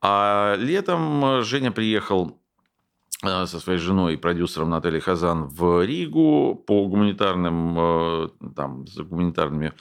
А 0.00 0.54
летом 0.58 1.42
Женя 1.42 1.72
приехал 1.72 2.40
со 3.20 3.58
своей 3.58 3.78
женой 3.78 4.14
и 4.14 4.18
продюсером 4.18 4.70
Натальей 4.70 5.00
Хазан 5.00 5.48
в 5.48 5.84
Ригу 5.84 6.62
по 6.66 6.86
гуманитарным, 6.86 8.30
там, 8.54 8.86
за 8.86 9.02
гуманитарными 9.02 9.72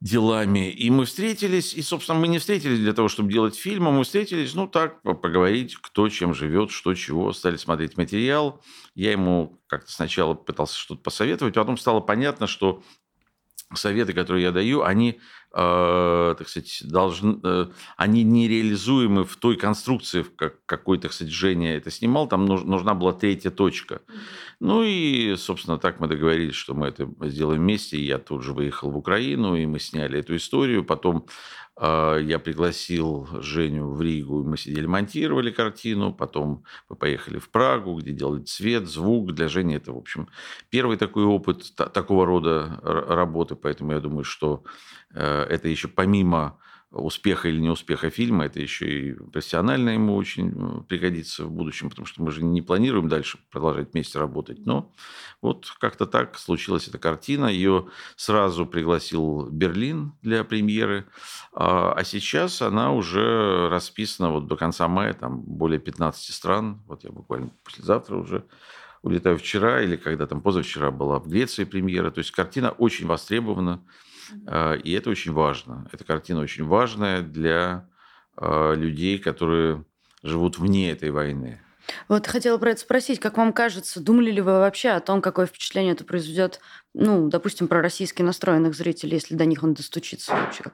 делами. 0.00 0.70
И 0.70 0.90
мы 0.90 1.04
встретились, 1.04 1.74
и, 1.74 1.82
собственно, 1.82 2.18
мы 2.18 2.28
не 2.28 2.38
встретились 2.38 2.78
для 2.78 2.94
того, 2.94 3.08
чтобы 3.08 3.30
делать 3.30 3.54
фильм, 3.54 3.88
а 3.88 3.90
мы 3.90 4.04
встретились, 4.04 4.54
ну, 4.54 4.66
так, 4.66 5.02
поговорить, 5.02 5.76
кто 5.76 6.08
чем 6.08 6.34
живет, 6.34 6.70
что 6.70 6.94
чего. 6.94 7.32
Стали 7.32 7.56
смотреть 7.56 7.96
материал. 7.98 8.62
Я 8.94 9.12
ему 9.12 9.60
как-то 9.66 9.92
сначала 9.92 10.34
пытался 10.34 10.78
что-то 10.78 11.02
посоветовать, 11.02 11.54
потом 11.54 11.76
стало 11.76 12.00
понятно, 12.00 12.46
что 12.46 12.82
советы, 13.74 14.12
которые 14.14 14.44
я 14.44 14.52
даю, 14.52 14.82
они 14.82 15.20
э, 15.52 16.34
так 16.38 16.48
сказать, 16.48 16.82
должны, 16.84 17.40
э, 17.42 17.66
они 17.96 18.22
нереализуемы 18.22 19.24
в 19.24 19.36
той 19.36 19.56
конструкции, 19.56 20.22
в 20.22 20.34
как, 20.34 20.64
какой, 20.66 20.98
так 20.98 21.12
сказать, 21.12 21.32
Женя 21.32 21.76
это 21.76 21.90
снимал, 21.90 22.28
там 22.28 22.46
нуж, 22.46 22.62
нужна 22.62 22.94
была 22.94 23.12
третья 23.12 23.50
точка. 23.50 24.02
Ну 24.60 24.82
и, 24.82 25.36
собственно, 25.36 25.78
так 25.78 26.00
мы 26.00 26.08
договорились, 26.08 26.54
что 26.54 26.74
мы 26.74 26.88
это 26.88 27.08
сделаем 27.28 27.62
вместе, 27.62 27.96
и 27.96 28.04
я 28.04 28.18
тут 28.18 28.42
же 28.42 28.52
выехал 28.52 28.90
в 28.90 28.96
Украину, 28.96 29.56
и 29.56 29.66
мы 29.66 29.78
сняли 29.78 30.18
эту 30.18 30.36
историю, 30.36 30.84
потом 30.84 31.26
я 31.80 32.38
пригласил 32.38 33.26
Женю 33.40 33.90
в 33.90 34.02
Ригу, 34.02 34.44
мы 34.44 34.58
сидели, 34.58 34.86
монтировали 34.86 35.50
картину, 35.50 36.12
потом 36.12 36.64
мы 36.88 36.96
поехали 36.96 37.38
в 37.38 37.48
Прагу, 37.48 37.98
где 37.98 38.12
делали 38.12 38.42
цвет, 38.42 38.86
звук. 38.86 39.32
Для 39.32 39.48
Жени 39.48 39.76
это, 39.76 39.92
в 39.92 39.96
общем, 39.96 40.28
первый 40.68 40.98
такой 40.98 41.24
опыт 41.24 41.74
такого 41.74 42.26
рода 42.26 42.80
работы, 42.82 43.56
поэтому 43.56 43.92
я 43.92 44.00
думаю, 44.00 44.24
что 44.24 44.62
э, 45.14 45.46
это 45.48 45.68
еще 45.68 45.88
помимо 45.88 46.58
успеха 46.90 47.48
или 47.48 47.60
неуспеха 47.60 48.10
фильма, 48.10 48.46
это 48.46 48.60
еще 48.60 48.90
и 48.90 49.12
профессионально 49.12 49.90
ему 49.90 50.16
очень 50.16 50.50
э, 50.50 50.82
пригодится 50.88 51.44
в 51.44 51.50
будущем, 51.52 51.88
потому 51.88 52.06
что 52.06 52.22
мы 52.22 52.32
же 52.32 52.42
не 52.42 52.62
планируем 52.62 53.08
дальше 53.08 53.38
продолжать 53.50 53.92
вместе 53.92 54.18
работать. 54.18 54.66
Но 54.66 54.92
вот 55.40 55.72
как-то 55.78 56.06
так 56.06 56.36
случилась 56.36 56.88
эта 56.88 56.98
картина. 56.98 57.46
Ее 57.46 57.88
сразу 58.16 58.66
пригласил 58.66 59.46
Берлин 59.50 60.14
для 60.22 60.42
премьеры, 60.42 61.06
а, 61.52 61.92
а 61.92 62.02
сейчас 62.02 62.60
она 62.60 62.92
уже 62.92 63.68
расписана 63.68 64.30
вот 64.32 64.48
до 64.48 64.56
конца 64.56 64.88
мая, 64.88 65.14
там 65.14 65.40
более 65.42 65.78
15 65.78 66.34
стран. 66.34 66.82
Вот 66.86 67.04
я 67.04 67.10
буквально 67.10 67.52
послезавтра 67.62 68.16
уже 68.16 68.44
улетаю 69.02 69.38
вчера 69.38 69.80
или 69.80 69.96
когда 69.96 70.26
там 70.26 70.40
позавчера 70.42 70.90
была 70.90 71.20
в 71.20 71.28
Греции 71.28 71.64
премьера. 71.64 72.10
То 72.10 72.18
есть 72.18 72.32
картина 72.32 72.70
очень 72.70 73.06
востребована. 73.06 73.82
А, 74.46 74.74
и 74.74 74.92
это 74.92 75.10
очень 75.10 75.32
важно. 75.32 75.88
Эта 75.92 76.04
картина 76.04 76.40
очень 76.40 76.64
важная 76.64 77.22
для 77.22 77.88
а, 78.36 78.74
людей, 78.74 79.18
которые 79.18 79.84
живут 80.22 80.58
вне 80.58 80.90
этой 80.90 81.10
войны. 81.10 81.60
Вот 82.08 82.26
хотела 82.26 82.58
про 82.58 82.70
это 82.70 82.80
спросить, 82.80 83.20
как 83.20 83.36
вам 83.36 83.52
кажется, 83.52 84.00
думали 84.00 84.30
ли 84.30 84.40
вы 84.40 84.52
вообще 84.52 84.90
о 84.90 85.00
том, 85.00 85.20
какое 85.20 85.46
впечатление 85.46 85.92
это 85.92 86.04
произведет, 86.04 86.60
ну, 86.94 87.28
допустим, 87.28 87.68
про 87.68 87.82
российски 87.82 88.22
настроенных 88.22 88.74
зрителей, 88.74 89.14
если 89.14 89.34
до 89.34 89.44
них 89.44 89.62
он 89.62 89.74
достучится 89.74 90.32
вообще? 90.32 90.64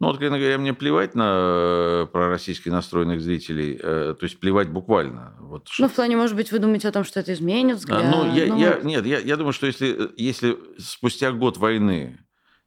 Ну, 0.00 0.08
откровенно 0.08 0.38
говоря, 0.38 0.58
мне 0.58 0.74
плевать 0.74 1.14
на 1.14 2.04
э, 2.04 2.06
пророссийски 2.12 2.68
настроенных 2.68 3.20
зрителей, 3.20 3.78
э, 3.80 4.14
то 4.18 4.24
есть 4.24 4.38
плевать 4.38 4.68
буквально. 4.68 5.34
Вот, 5.40 5.68
ну, 5.78 5.88
в 5.88 5.92
плане, 5.92 6.16
может 6.16 6.36
быть, 6.36 6.52
вы 6.52 6.58
думаете 6.58 6.88
о 6.88 6.92
том, 6.92 7.04
что 7.04 7.20
это 7.20 7.32
изменит 7.32 7.76
взгляд? 7.76 8.02
А, 8.04 8.10
ну, 8.10 8.34
я, 8.34 8.46
ну... 8.46 8.58
Я, 8.58 8.80
нет, 8.82 9.06
я, 9.06 9.18
я 9.18 9.36
думаю, 9.36 9.52
что 9.52 9.66
если, 9.66 10.10
если 10.16 10.58
спустя 10.78 11.32
год 11.32 11.56
войны 11.56 12.18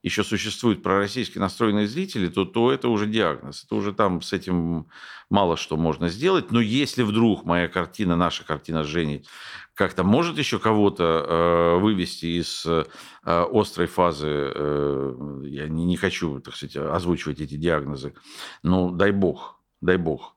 еще 0.05 0.23
существуют 0.23 0.83
пророссийски 0.83 1.39
настроенные 1.39 1.87
зрители, 1.87 2.27
то, 2.27 2.45
то 2.45 2.71
это 2.71 2.89
уже 2.89 3.07
диагноз. 3.07 3.63
Это 3.65 3.73
уже 3.73 3.91
там 3.91 4.21
с 4.21 4.33
этим 4.33 4.85
мало 5.31 5.57
что 5.57 5.77
можно 5.77 6.09
сделать. 6.09 6.51
Но 6.51 6.61
если 6.61 7.01
вдруг 7.01 7.43
моя 7.43 7.67
картина, 7.67 8.15
наша 8.15 8.45
картина 8.45 8.83
с 8.83 8.87
Женей, 8.87 9.25
как-то 9.73 10.03
может 10.03 10.37
еще 10.37 10.59
кого-то 10.59 11.03
э, 11.03 11.79
вывести 11.79 12.39
из 12.39 12.67
э, 12.67 12.83
острой 13.23 13.87
фазы, 13.87 14.27
э, 14.29 15.41
я 15.45 15.67
не, 15.67 15.85
не 15.85 15.97
хочу, 15.97 16.39
так 16.39 16.55
сказать, 16.55 16.77
озвучивать 16.77 17.41
эти 17.41 17.55
диагнозы, 17.55 18.13
ну, 18.61 18.91
дай 18.91 19.09
бог, 19.09 19.59
дай 19.81 19.97
бог. 19.97 20.34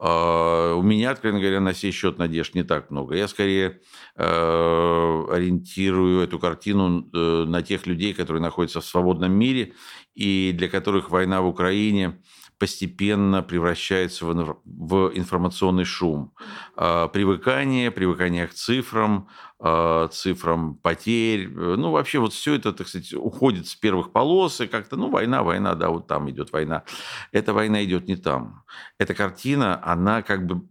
А, 0.00 0.74
у 0.74 0.82
меня, 0.82 1.10
откровенно 1.10 1.40
говоря, 1.40 1.60
на 1.60 1.74
сей 1.74 1.90
счет 1.90 2.18
надежд 2.18 2.54
не 2.54 2.62
так 2.62 2.90
много. 2.90 3.16
Я 3.16 3.28
скорее 3.28 3.80
э, 4.16 5.24
ориентирую 5.30 6.20
эту 6.22 6.38
картину 6.38 7.08
э, 7.12 7.44
на 7.44 7.62
тех 7.62 7.86
людей, 7.86 8.14
которые 8.14 8.40
находятся 8.42 8.80
в 8.80 8.84
свободном 8.84 9.32
мире 9.32 9.74
и 10.14 10.52
для 10.56 10.68
которых 10.68 11.10
война 11.10 11.40
в 11.40 11.46
Украине 11.46 12.20
постепенно 12.58 13.42
превращается 13.42 14.26
в 14.26 15.12
информационный 15.14 15.84
шум. 15.84 16.34
А, 16.76 17.08
привыкание, 17.08 17.90
привыкание 17.90 18.46
к 18.46 18.54
цифрам, 18.54 19.28
цифрам 19.60 20.76
потерь. 20.76 21.48
Ну, 21.48 21.90
вообще 21.90 22.20
вот 22.20 22.32
все 22.32 22.54
это, 22.54 22.72
так 22.72 22.86
сказать, 22.86 23.12
уходит 23.14 23.66
с 23.66 23.74
первых 23.74 24.12
полос, 24.12 24.60
и 24.60 24.66
как-то, 24.66 24.96
ну, 24.96 25.10
война, 25.10 25.42
война, 25.42 25.74
да, 25.74 25.90
вот 25.90 26.06
там 26.06 26.30
идет 26.30 26.52
война. 26.52 26.84
Эта 27.32 27.52
война 27.52 27.84
идет 27.84 28.06
не 28.06 28.16
там. 28.16 28.62
Эта 28.98 29.14
картина, 29.14 29.80
она 29.84 30.22
как 30.22 30.46
бы 30.46 30.68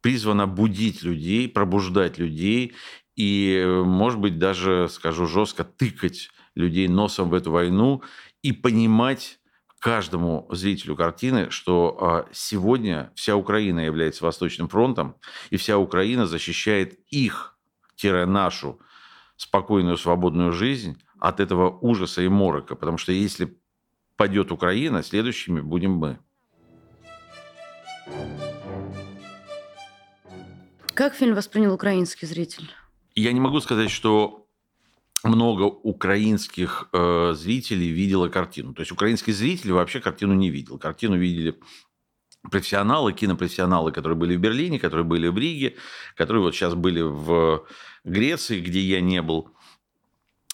призвана 0.00 0.46
будить 0.46 1.02
людей, 1.02 1.48
пробуждать 1.48 2.18
людей 2.18 2.74
и, 3.14 3.62
может 3.84 4.18
быть, 4.18 4.38
даже, 4.38 4.88
скажу 4.90 5.26
жестко, 5.26 5.64
тыкать 5.64 6.30
людей 6.54 6.88
носом 6.88 7.28
в 7.28 7.34
эту 7.34 7.50
войну 7.50 8.02
и 8.42 8.52
понимать, 8.52 9.40
каждому 9.80 10.46
зрителю 10.50 10.94
картины, 10.94 11.50
что 11.50 11.96
а, 12.00 12.28
сегодня 12.32 13.10
вся 13.16 13.34
Украина 13.34 13.80
является 13.80 14.24
Восточным 14.24 14.68
фронтом, 14.68 15.16
и 15.48 15.56
вся 15.56 15.78
Украина 15.78 16.26
защищает 16.26 17.00
их, 17.08 17.58
нашу 18.04 18.80
спокойную, 19.36 19.96
свободную 19.96 20.52
жизнь 20.52 21.00
от 21.18 21.40
этого 21.40 21.78
ужаса 21.80 22.22
и 22.22 22.28
морока. 22.28 22.74
Потому 22.74 22.98
что 22.98 23.12
если 23.12 23.56
падет 24.16 24.52
Украина, 24.52 25.02
следующими 25.02 25.60
будем 25.60 25.92
мы. 25.92 26.18
Как 30.94 31.14
фильм 31.14 31.34
воспринял 31.34 31.72
украинский 31.72 32.26
зритель? 32.26 32.70
Я 33.14 33.32
не 33.32 33.40
могу 33.40 33.60
сказать, 33.60 33.90
что 33.90 34.46
много 35.22 35.62
украинских 35.62 36.88
э, 36.92 37.32
зрителей 37.34 37.88
видело 37.88 38.28
картину. 38.28 38.74
То 38.74 38.80
есть 38.80 38.92
украинский 38.92 39.32
зритель 39.32 39.72
вообще 39.72 40.00
картину 40.00 40.34
не 40.34 40.50
видел. 40.50 40.78
Картину 40.78 41.16
видели 41.16 41.58
профессионалы, 42.42 43.12
кинопрофессионалы, 43.12 43.92
которые 43.92 44.16
были 44.16 44.36
в 44.36 44.40
Берлине, 44.40 44.78
которые 44.78 45.04
были 45.04 45.28
в 45.28 45.36
Риге, 45.36 45.76
которые 46.16 46.42
вот 46.42 46.54
сейчас 46.54 46.74
были 46.74 47.02
в 47.02 47.66
Греции, 48.04 48.60
где 48.60 48.80
я 48.80 49.00
не 49.00 49.22
был. 49.22 49.50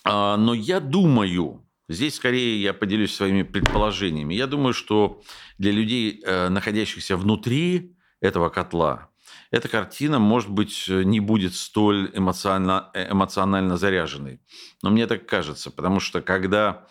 А, 0.05 0.37
но 0.37 0.55
я 0.55 0.81
думаю, 0.81 1.65
здесь 1.89 2.17
скорее 2.17 2.61
я 2.61 2.73
поделюсь 2.73 3.15
своими 3.15 3.43
предположениями, 3.43 4.35
я 4.35 4.47
думаю, 4.47 4.75
что 4.75 5.23
для 5.59 5.73
людей, 5.73 6.23
э, 6.25 6.49
находящихся 6.49 7.17
внутри 7.17 7.97
этого 8.21 8.49
котла, 8.49 9.11
эта 9.51 9.69
картина, 9.69 10.19
может 10.19 10.51
быть, 10.51 10.87
не 10.89 11.21
будет 11.21 11.55
столь 11.55 12.11
эмоционально, 12.15 12.91
эмоционально 12.95 13.77
заряженной. 13.77 14.41
Но 14.83 14.91
мне 14.91 15.07
так 15.07 15.27
кажется, 15.27 15.71
потому 15.71 16.01
что 16.01 16.21
когда 16.21 16.87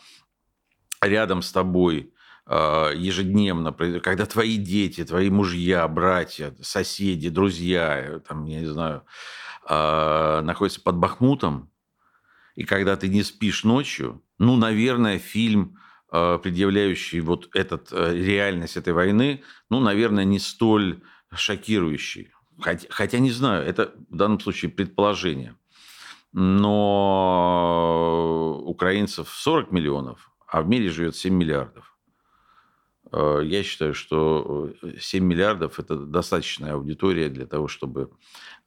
рядом 1.02 1.42
с 1.42 1.52
тобой 1.52 2.14
а, 2.46 2.92
ежедневно, 2.92 3.74
когда 3.74 4.26
твои 4.26 4.58
дети, 4.58 5.04
твои 5.04 5.30
мужья, 5.30 5.88
братья, 5.88 6.54
соседи, 6.62 7.30
друзья, 7.30 8.22
там, 8.28 8.46
я 8.46 8.60
не 8.60 8.68
знаю, 8.68 9.04
а, 9.68 10.42
находятся 10.42 10.82
под 10.82 10.98
Бахмутом, 10.98 11.72
и 12.56 12.64
когда 12.64 12.96
ты 12.96 13.08
не 13.10 13.24
спишь 13.24 13.64
ночью, 13.64 14.24
ну, 14.38 14.56
наверное, 14.56 15.20
фильм, 15.20 15.78
а, 16.10 16.38
предъявляющий 16.38 17.20
вот 17.20 17.50
этот, 17.54 17.92
реальность 17.92 18.78
этой 18.78 18.94
войны, 18.94 19.44
ну, 19.70 19.80
наверное, 19.80 20.24
не 20.24 20.40
столь 20.40 21.02
шокирующий. 21.34 22.32
Хотя, 22.60 22.88
хотя 22.90 23.20
не 23.20 23.32
знаю, 23.32 23.66
это 23.66 23.94
в 24.10 24.16
данном 24.16 24.40
случае 24.40 24.72
предположение. 24.72 25.56
Но 26.32 27.42
украинцев 28.66 29.30
40 29.30 29.72
миллионов, 29.72 30.32
а 30.48 30.62
в 30.62 30.68
мире 30.68 30.90
живет 30.90 31.16
7 31.16 31.34
миллиардов. 31.34 31.95
Э, 33.12 33.42
я 33.44 33.64
считаю, 33.64 33.94
что 33.94 34.74
7 35.00 35.24
миллиардов– 35.24 35.80
это 35.80 35.98
достаточная 35.98 36.74
аудитория 36.74 37.30
для 37.30 37.46
того, 37.46 37.68
чтобы 37.68 38.12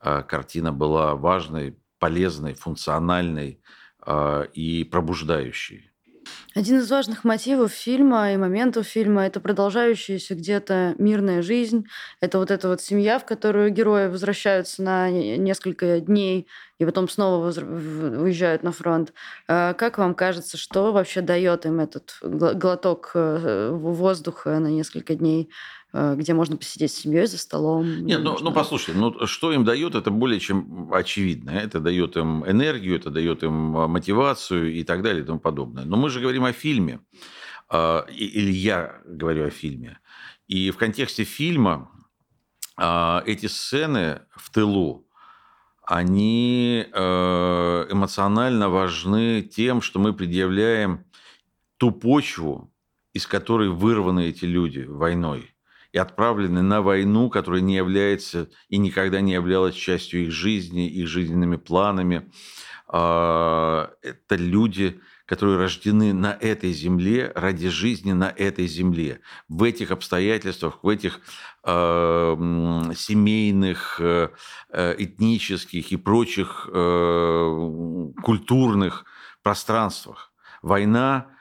э, 0.01 0.23
картина 0.23 0.73
была 0.73 1.15
важной, 1.15 1.77
полезной, 1.99 2.55
функциональной 2.55 3.61
э, 4.07 4.47
и 4.53 4.85
пробуждающей. 4.85 5.91
Один 6.55 6.79
из 6.79 6.91
важных 6.91 7.25
мотивов 7.25 7.73
фильма 7.73 8.33
и 8.33 8.37
моментов 8.37 8.87
фильма– 8.87 9.27
это 9.27 9.39
продолжающаяся 9.39 10.35
где-то 10.35 10.95
мирная 10.99 11.43
жизнь. 11.43 11.87
Это 12.21 12.39
вот 12.39 12.51
эта 12.51 12.69
вот 12.69 12.81
семья, 12.81 13.19
в 13.19 13.27
которую 13.27 13.71
герои 13.71 14.09
возвращаются 14.09 14.83
на 14.83 15.11
несколько 15.11 16.01
дней 16.01 16.49
и 16.79 16.85
потом 16.85 17.09
снова 17.09 17.47
уезжают 17.49 18.63
на 18.63 18.73
фронт. 18.73 19.13
А 19.47 19.75
как 19.75 19.99
вам 19.99 20.15
кажется, 20.15 20.57
что 20.57 20.93
вообще 20.93 21.21
дает 21.21 21.67
им 21.67 21.81
этот 21.81 22.17
глоток 22.23 23.11
э, 23.15 23.71
воздуха 23.73 24.59
на 24.59 24.69
несколько 24.69 25.15
дней? 25.15 25.51
Э, 25.93 26.15
где 26.17 26.35
можно 26.35 26.57
посидеть 26.59 26.93
с 26.93 26.97
семьей 26.97 27.27
за 27.27 27.39
столом. 27.39 28.05
Нет, 28.05 28.21
ну, 28.21 28.37
ну 28.41 28.53
послушай, 28.53 28.95
ну 28.95 29.27
что 29.27 29.53
им 29.53 29.65
дает, 29.65 29.95
это 29.95 30.11
более 30.11 30.39
чем 30.39 30.93
очевидно. 30.93 31.51
Это 31.51 31.81
дает 31.81 32.17
им 32.17 32.45
энергию, 32.45 32.97
это 32.97 33.11
дает 33.11 33.43
им 33.43 33.75
а, 33.75 33.89
мотивацию 33.89 34.75
и 34.75 34.85
так 34.85 35.03
далее 35.03 35.23
и 35.23 35.27
тому 35.27 35.41
подобное. 35.41 35.85
Но 35.85 35.97
мы 35.97 36.11
же 36.11 36.21
говорим 36.21 36.45
о 36.45 36.53
фильме, 36.53 37.01
а, 37.71 38.05
или 38.11 38.51
я 38.51 39.01
говорю 39.07 39.47
о 39.47 39.51
фильме. 39.51 39.99
И 40.47 40.71
в 40.71 40.77
контексте 40.77 41.25
фильма 41.25 41.91
а, 42.77 43.23
эти 43.25 43.47
сцены 43.47 44.21
в 44.37 44.51
тылу, 44.51 45.07
они 45.87 46.85
эмоционально 46.93 48.69
важны 48.69 49.41
тем, 49.41 49.81
что 49.81 49.99
мы 49.99 50.13
предъявляем 50.13 51.07
ту 51.79 51.93
почву, 51.93 52.71
из 53.15 53.27
которой 53.27 53.71
вырваны 53.71 54.27
эти 54.29 54.45
люди 54.45 54.81
войной 54.81 55.51
отправлены 55.99 56.63
на 56.63 56.83
войну, 56.83 57.31
которая 57.31 57.61
не 57.61 57.77
является 57.77 58.49
и 58.69 58.79
никогда 58.79 59.21
не 59.21 59.33
являлась 59.33 59.75
частью 59.75 60.25
их 60.25 60.33
жизни, 60.33 60.89
их 60.89 61.09
жизненными 61.09 61.57
планами. 61.57 62.31
А, 62.87 63.91
это 64.03 64.37
люди, 64.37 65.01
которые 65.27 65.59
рождены 65.59 66.15
на 66.15 66.33
этой 66.41 66.73
земле 66.73 67.33
ради 67.35 67.69
жизни 67.69 68.13
на 68.13 68.33
этой 68.35 68.67
земле. 68.67 69.21
В 69.49 69.63
этих 69.63 69.91
обстоятельствах, 69.91 70.79
в 70.83 70.89
этих 70.89 71.21
э, 71.65 72.37
семейных, 72.97 74.01
э, 74.01 74.31
этнических 74.97 75.93
и 75.93 75.97
прочих 75.97 76.69
э, 76.73 78.11
культурных 78.23 79.05
пространствах. 79.43 80.33
Война 80.63 81.27
а, 81.27 81.38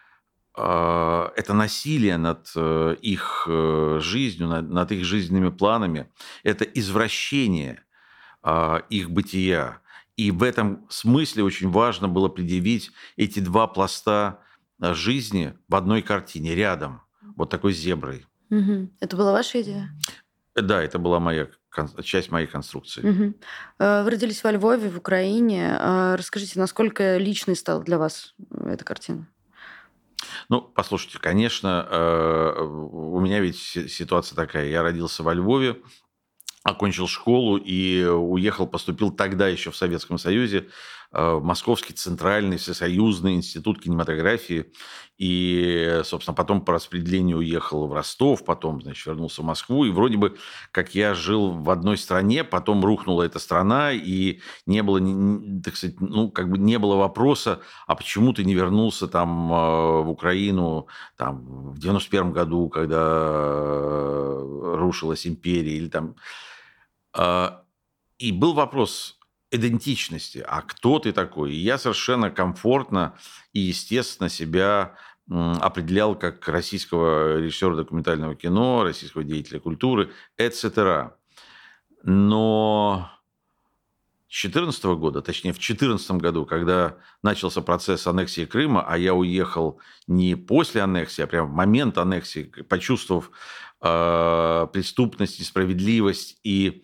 это 0.58 1.54
насилие 1.54 2.18
над 2.18 2.52
э, 2.56 2.96
их 3.02 3.46
э, 3.48 4.00
жизнью, 4.02 4.48
над, 4.48 4.92
их 4.92 5.06
жизненными 5.06 5.50
планами, 5.50 6.10
это 6.44 6.64
извращение 6.66 7.84
а, 8.42 8.78
их 8.90 9.12
бытия. 9.12 9.82
И 10.16 10.32
в 10.32 10.42
этом 10.42 10.88
смысле 10.90 11.44
очень 11.44 11.70
важно 11.70 12.08
было 12.08 12.28
предъявить 12.28 12.92
эти 13.18 13.40
два 13.40 13.68
пласта 13.68 14.40
э, 14.82 14.96
жизни 14.96 15.54
в 15.68 15.76
одной 15.76 16.02
картине, 16.02 16.56
рядом, 16.56 17.04
вот 17.36 17.52
такой 17.52 17.74
зеброй. 17.74 18.26
Угу. 18.50 18.90
Это 19.00 19.16
была 19.16 19.34
ваша 19.34 19.62
идея? 19.62 19.92
Да, 20.56 20.82
это 20.82 20.98
была 20.98 21.20
моя 21.20 21.50
часть 22.02 22.32
моей 22.32 22.48
конструкции. 22.48 23.08
Угу. 23.08 23.34
Вы 23.78 24.10
родились 24.10 24.44
во 24.44 24.52
Львове, 24.52 24.90
в 24.90 24.98
Украине. 24.98 25.78
Расскажите, 26.16 26.60
насколько 26.60 27.18
личной 27.18 27.56
стала 27.56 27.84
для 27.84 28.00
вас 28.00 28.34
эта 28.66 28.84
картина? 28.84 29.28
Ну, 30.50 30.62
послушайте, 30.62 31.20
конечно, 31.20 31.88
э, 31.90 32.62
у 32.62 33.20
меня 33.20 33.40
ведь 33.40 33.58
ситуация 33.58 34.36
такая. 34.36 34.68
Я 34.68 34.84
родился 34.84 35.24
во 35.24 35.34
Львове, 35.34 35.82
окончил 36.64 37.08
школу 37.08 37.58
и 37.58 38.04
уехал, 38.04 38.68
поступил 38.68 39.12
тогда 39.12 39.48
еще 39.48 39.72
в 39.72 39.78
Советском 39.78 40.18
Союзе 40.18 40.70
Московский 41.12 41.94
центральный 41.94 42.58
всесоюзный 42.58 43.36
институт 43.36 43.82
кинематографии. 43.82 44.72
И, 45.18 46.02
собственно, 46.04 46.36
потом 46.36 46.62
по 46.62 46.74
распределению 46.74 47.38
уехал 47.38 47.88
в 47.88 47.94
Ростов, 47.94 48.46
потом, 48.46 48.82
значит, 48.82 49.08
вернулся 49.08 49.42
в 49.42 49.46
Москву. 49.46 49.86
И 49.86 49.90
вроде 49.90 50.18
бы, 50.18 50.38
как 50.72 50.94
я 50.94 51.16
жил 51.16 51.52
в 51.52 51.70
одной 51.72 51.98
стране, 51.98 52.44
потом 52.44 52.86
рухнула 52.86 53.24
эта 53.24 53.40
страна, 53.40 53.94
и 53.94 54.42
не 54.68 54.84
было, 54.84 55.00
так 55.64 55.76
сказать, 55.76 56.00
ну, 56.00 56.30
как 56.30 56.52
бы 56.52 56.60
не 56.60 56.78
было 56.78 56.96
вопроса, 56.98 57.62
а 57.88 57.96
почему 57.96 58.32
ты 58.34 58.44
не 58.44 58.54
вернулся 58.54 59.08
там 59.08 59.52
э, 59.52 60.02
в 60.04 60.10
Украину 60.10 60.88
там, 61.16 61.72
в 61.72 61.80
91 61.80 62.32
году, 62.32 62.70
когда 62.70 63.02
э, 63.02 64.76
рушилась 64.78 65.26
империя, 65.26 65.78
или 65.78 65.90
там... 65.90 66.16
И 68.20 68.32
был 68.32 68.54
вопрос, 68.54 69.17
идентичности, 69.52 70.44
а 70.48 70.62
кто 70.62 71.00
ты 71.00 71.14
такой. 71.14 71.54
И 71.54 71.58
я 71.58 71.78
совершенно 71.78 72.30
комфортно 72.30 73.16
и 73.54 73.60
естественно 73.60 74.30
себя 74.30 74.96
определял 75.30 76.16
как 76.16 76.48
российского 76.48 77.38
режиссера 77.38 77.76
документального 77.76 78.36
кино, 78.36 78.84
российского 78.84 79.24
деятеля 79.24 79.60
культуры, 79.60 80.12
etc. 80.38 81.12
Но 82.04 83.10
с 84.30 84.42
2014 84.42 84.84
года, 85.00 85.22
точнее 85.22 85.52
в 85.52 85.56
2014 85.56 86.12
году, 86.12 86.46
когда 86.46 86.98
начался 87.24 87.62
процесс 87.62 88.08
аннексии 88.08 88.46
Крыма, 88.46 88.86
а 88.88 88.98
я 88.98 89.14
уехал 89.14 89.80
не 90.06 90.36
после 90.36 90.82
аннексии, 90.82 91.22
а 91.22 91.28
прямо 91.28 91.50
в 91.50 91.54
момент 91.54 91.98
аннексии, 91.98 92.44
почувствовав 92.44 93.32
э, 93.82 94.68
преступность, 94.72 95.40
несправедливость 95.40 96.40
и 96.44 96.84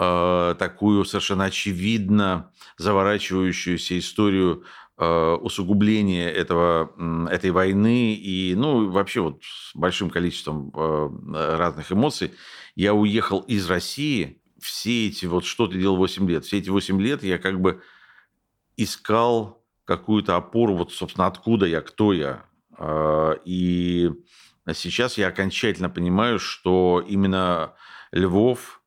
э, 0.00 0.54
такую 0.58 1.04
совершенно 1.04 1.44
очевидно 1.44 2.50
заворачивающуюся 2.78 3.98
историю 3.98 4.64
э, 4.96 5.32
усугубления 5.40 6.30
этого, 6.30 6.92
этой 7.30 7.50
войны 7.50 8.14
и, 8.14 8.54
ну, 8.56 8.90
вообще 8.90 9.20
вот 9.20 9.42
с 9.42 9.76
большим 9.76 10.08
количеством 10.08 10.72
э, 10.74 11.56
разных 11.58 11.92
эмоций, 11.92 12.32
я 12.74 12.94
уехал 12.94 13.40
из 13.40 13.68
России. 13.68 14.40
Все 14.58 15.08
эти, 15.08 15.26
вот 15.26 15.44
что 15.44 15.66
ты 15.66 15.78
делал 15.78 15.96
8 15.96 16.28
лет, 16.28 16.44
все 16.44 16.58
эти 16.58 16.70
8 16.70 17.00
лет 17.00 17.22
я 17.22 17.38
как 17.38 17.60
бы 17.60 17.82
искал 18.76 19.62
какую-то 19.84 20.36
опору, 20.36 20.76
вот, 20.76 20.92
собственно, 20.92 21.26
откуда 21.26 21.66
я, 21.66 21.82
кто 21.82 22.14
я. 22.14 22.44
Э, 22.78 23.34
и 23.44 24.10
сейчас 24.72 25.18
я 25.18 25.28
окончательно 25.28 25.90
понимаю, 25.90 26.38
что 26.38 27.04
именно 27.06 27.74
Львов– 28.12 28.78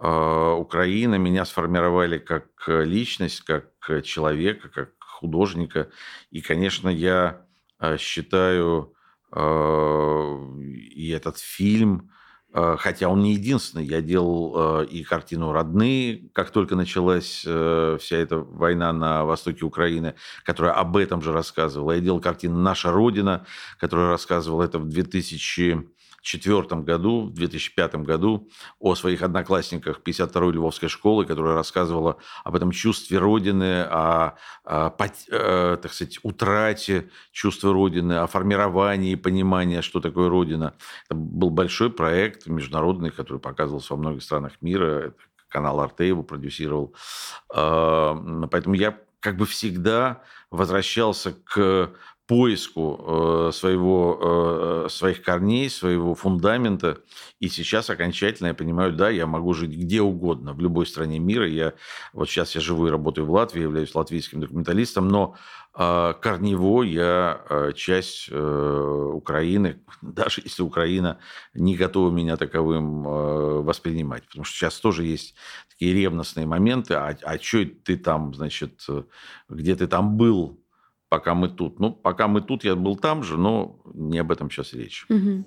Украина 0.00 1.16
меня 1.16 1.44
сформировали 1.44 2.18
как 2.18 2.46
э, 2.68 2.84
личность, 2.84 3.40
как 3.40 3.70
э, 3.88 4.00
человека, 4.02 4.68
как 4.68 4.90
художника. 5.00 5.90
И, 6.30 6.40
конечно, 6.40 6.88
я 6.88 7.42
э, 7.80 7.96
считаю 7.98 8.94
и 9.30 11.10
этот 11.14 11.36
фильм, 11.36 12.10
хотя 12.50 13.10
он 13.10 13.20
не 13.20 13.34
единственный. 13.34 13.84
Я 13.84 14.00
делал 14.00 14.80
и 14.84 15.02
картину 15.02 15.52
«Родные», 15.52 16.30
как 16.32 16.48
только 16.50 16.76
началась 16.76 17.40
вся 17.40 18.16
эта 18.16 18.38
война 18.38 18.90
на 18.94 19.26
востоке 19.26 19.66
Украины, 19.66 20.14
которая 20.44 20.72
об 20.72 20.96
этом 20.96 21.20
же 21.20 21.30
рассказывала. 21.30 21.92
Я 21.92 22.00
делал 22.00 22.22
картину 22.22 22.56
«Наша 22.56 22.90
Родина», 22.90 23.44
которая 23.78 24.08
рассказывала 24.08 24.62
это 24.62 24.78
в 24.78 24.88
2000 24.88 25.90
2004 26.22 26.82
году, 26.82 27.26
в 27.26 27.34
2005 27.34 27.94
году 27.96 28.48
о 28.78 28.94
своих 28.94 29.22
одноклассниках 29.22 30.00
52-й 30.04 30.52
Львовской 30.52 30.88
школы, 30.88 31.24
которая 31.24 31.54
рассказывала 31.54 32.18
об 32.44 32.56
этом 32.56 32.70
чувстве 32.70 33.18
Родины, 33.18 33.82
о, 33.82 34.34
о 34.64 34.90
э, 34.98 35.78
так 35.80 35.92
сказать, 35.92 36.18
утрате 36.22 37.10
чувства 37.32 37.72
Родины, 37.72 38.14
о 38.14 38.26
формировании 38.26 39.14
понимания, 39.14 39.82
что 39.82 40.00
такое 40.00 40.28
Родина. 40.28 40.74
Это 41.06 41.14
был 41.14 41.50
большой 41.50 41.90
проект 41.90 42.46
международный, 42.46 43.10
который 43.10 43.38
показывался 43.38 43.94
во 43.94 44.00
многих 44.00 44.22
странах 44.22 44.52
мира. 44.60 45.14
Канал 45.48 45.80
Арте 45.80 46.08
его 46.08 46.22
продюсировал. 46.22 46.94
А, 47.54 48.14
поэтому 48.50 48.74
я 48.74 48.98
как 49.20 49.36
бы 49.36 49.46
всегда 49.46 50.22
возвращался 50.50 51.32
к 51.32 51.90
поиску 52.28 53.48
э, 53.48 53.52
своего, 53.54 54.84
э, 54.84 54.88
своих 54.90 55.22
корней, 55.22 55.70
своего 55.70 56.14
фундамента. 56.14 56.98
И 57.40 57.48
сейчас 57.48 57.88
окончательно 57.88 58.48
я 58.48 58.54
понимаю, 58.54 58.92
да, 58.92 59.08
я 59.08 59.26
могу 59.26 59.54
жить 59.54 59.70
где 59.70 60.02
угодно, 60.02 60.52
в 60.52 60.60
любой 60.60 60.86
стране 60.86 61.18
мира. 61.18 61.48
Я, 61.48 61.72
вот 62.12 62.28
сейчас 62.28 62.54
я 62.54 62.60
живу 62.60 62.86
и 62.86 62.90
работаю 62.90 63.26
в 63.26 63.30
Латвии, 63.30 63.62
являюсь 63.62 63.94
латвийским 63.94 64.40
документалистом, 64.40 65.08
но 65.08 65.36
э, 65.74 66.14
корнево 66.20 66.82
я 66.82 67.72
часть 67.74 68.30
Украины, 68.30 69.80
даже 70.02 70.42
если 70.44 70.62
Украина 70.62 71.20
не 71.54 71.76
готова 71.76 72.10
меня 72.10 72.36
таковым 72.36 73.04
воспринимать. 73.64 74.24
Потому 74.26 74.44
что 74.44 74.54
сейчас 74.54 74.78
тоже 74.78 75.04
есть 75.04 75.34
такие 75.70 75.94
ревностные 75.94 76.46
моменты. 76.46 76.92
А, 76.92 77.16
а 77.22 77.38
что 77.38 77.64
ты 77.64 77.96
там, 77.96 78.34
значит, 78.34 78.86
где 79.48 79.74
ты 79.74 79.86
там 79.86 80.18
был 80.18 80.60
пока 81.08 81.34
мы 81.34 81.48
тут. 81.48 81.80
Ну, 81.80 81.92
пока 81.92 82.28
мы 82.28 82.40
тут, 82.40 82.64
я 82.64 82.76
был 82.76 82.96
там 82.96 83.22
же, 83.22 83.36
но 83.36 83.80
не 83.94 84.18
об 84.18 84.30
этом 84.32 84.50
сейчас 84.50 84.72
речь. 84.72 85.06
Угу. 85.08 85.44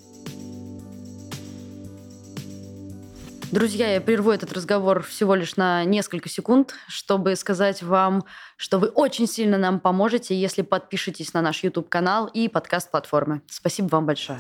Друзья, 3.52 3.94
я 3.94 4.00
прерву 4.00 4.32
этот 4.32 4.54
разговор 4.54 5.04
всего 5.04 5.36
лишь 5.36 5.58
на 5.58 5.84
несколько 5.84 6.30
секунд, 6.30 6.74
чтобы 6.88 7.36
сказать 7.36 7.84
вам, 7.84 8.24
что 8.56 8.80
вы 8.80 8.88
очень 8.88 9.28
сильно 9.28 9.58
нам 9.58 9.82
поможете, 9.82 10.40
если 10.40 10.62
подпишетесь 10.62 11.34
на 11.34 11.42
наш 11.42 11.62
YouTube-канал 11.62 12.28
и 12.28 12.48
подкаст-платформы. 12.48 13.42
Спасибо 13.48 13.88
вам 13.88 14.06
большое. 14.06 14.40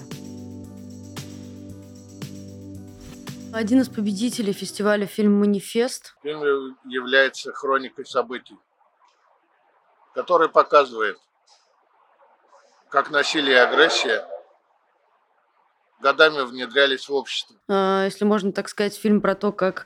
Один 3.52 3.82
из 3.82 3.90
победителей 3.90 4.54
фестиваля 4.54 5.06
фильм 5.06 5.40
«Манифест». 5.40 6.16
Фильм 6.24 6.78
является 6.86 7.52
хроникой 7.52 8.06
событий, 8.06 8.56
который 10.14 10.50
показывает, 10.50 11.18
как 12.90 13.10
насилие 13.10 13.56
и 13.56 13.60
агрессия 13.60 14.28
годами 16.00 16.42
внедрялись 16.42 17.08
в 17.08 17.14
общество. 17.14 17.56
А, 17.68 18.06
если 18.06 18.26
можно 18.26 18.52
так 18.52 18.70
сказать, 18.70 18.96
фильм 18.96 19.22
про 19.22 19.36
то, 19.36 19.52
как 19.52 19.86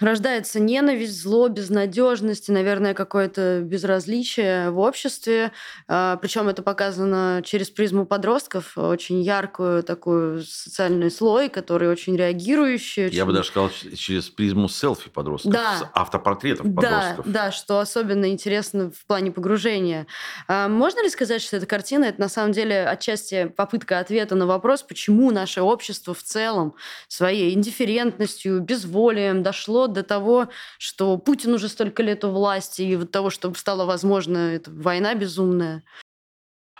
рождается 0.00 0.60
ненависть, 0.60 1.20
зло, 1.20 1.48
безнадежность 1.48 2.48
и, 2.48 2.52
наверное, 2.52 2.94
какое-то 2.94 3.60
безразличие 3.62 4.70
в 4.70 4.78
обществе. 4.78 5.52
А, 5.88 6.16
Причем 6.16 6.48
это 6.48 6.62
показано 6.62 7.42
через 7.44 7.70
призму 7.70 8.06
подростков, 8.06 8.76
очень 8.76 9.22
яркую 9.22 9.82
такую 9.82 10.42
социальный 10.42 11.10
слой, 11.10 11.48
который 11.48 11.88
очень 11.88 12.16
реагирующий. 12.16 13.06
Очень... 13.06 13.16
Я 13.16 13.26
бы 13.26 13.32
даже 13.32 13.48
сказал, 13.48 13.70
через 13.70 14.28
призму 14.28 14.68
селфи 14.68 15.10
подростков, 15.10 15.52
да. 15.52 15.90
автопортретов 15.94 16.66
подростков. 16.74 17.26
Да, 17.26 17.46
да, 17.46 17.52
что 17.52 17.78
особенно 17.80 18.30
интересно 18.30 18.90
в 18.90 19.06
плане 19.06 19.30
погружения. 19.30 20.06
А, 20.48 20.68
можно 20.68 21.02
ли 21.02 21.10
сказать, 21.10 21.42
что 21.42 21.56
эта 21.56 21.66
картина, 21.66 22.04
это 22.04 22.20
на 22.20 22.28
самом 22.28 22.52
деле 22.52 22.86
отчасти 22.86 23.46
попытка 23.56 23.98
ответа 23.98 24.34
на 24.34 24.46
вопрос, 24.46 24.82
почему 24.82 25.30
наше 25.30 25.62
общество 25.62 26.14
в 26.14 26.22
целом 26.22 26.74
своей 27.08 27.54
индифферентностью, 27.54 28.60
безволием 28.60 29.42
дошло 29.42 29.83
до 29.92 30.02
того, 30.02 30.48
что 30.78 31.16
Путин 31.18 31.54
уже 31.54 31.68
столько 31.68 32.02
лет 32.02 32.24
у 32.24 32.30
власти, 32.30 32.82
и 32.82 32.96
вот 32.96 33.10
того, 33.10 33.30
чтобы 33.30 33.56
стало 33.56 33.84
возможно 33.84 34.38
эта 34.38 34.70
война 34.70 35.14
безумная? 35.14 35.82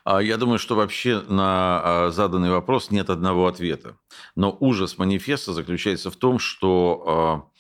А 0.05 0.23
я 0.23 0.37
думаю, 0.37 0.59
что 0.59 0.77
вообще 0.77 1.23
на 1.29 1.81
а, 1.83 2.11
заданный 2.11 2.51
вопрос 2.51 2.91
нет 2.91 3.09
одного 3.09 3.47
ответа. 3.47 3.97
Но 4.37 4.55
ужас 4.61 4.99
манифеста 4.99 5.55
заключается 5.55 6.11
в 6.11 6.17
том, 6.17 6.39
что 6.39 7.05
а, 7.07 7.55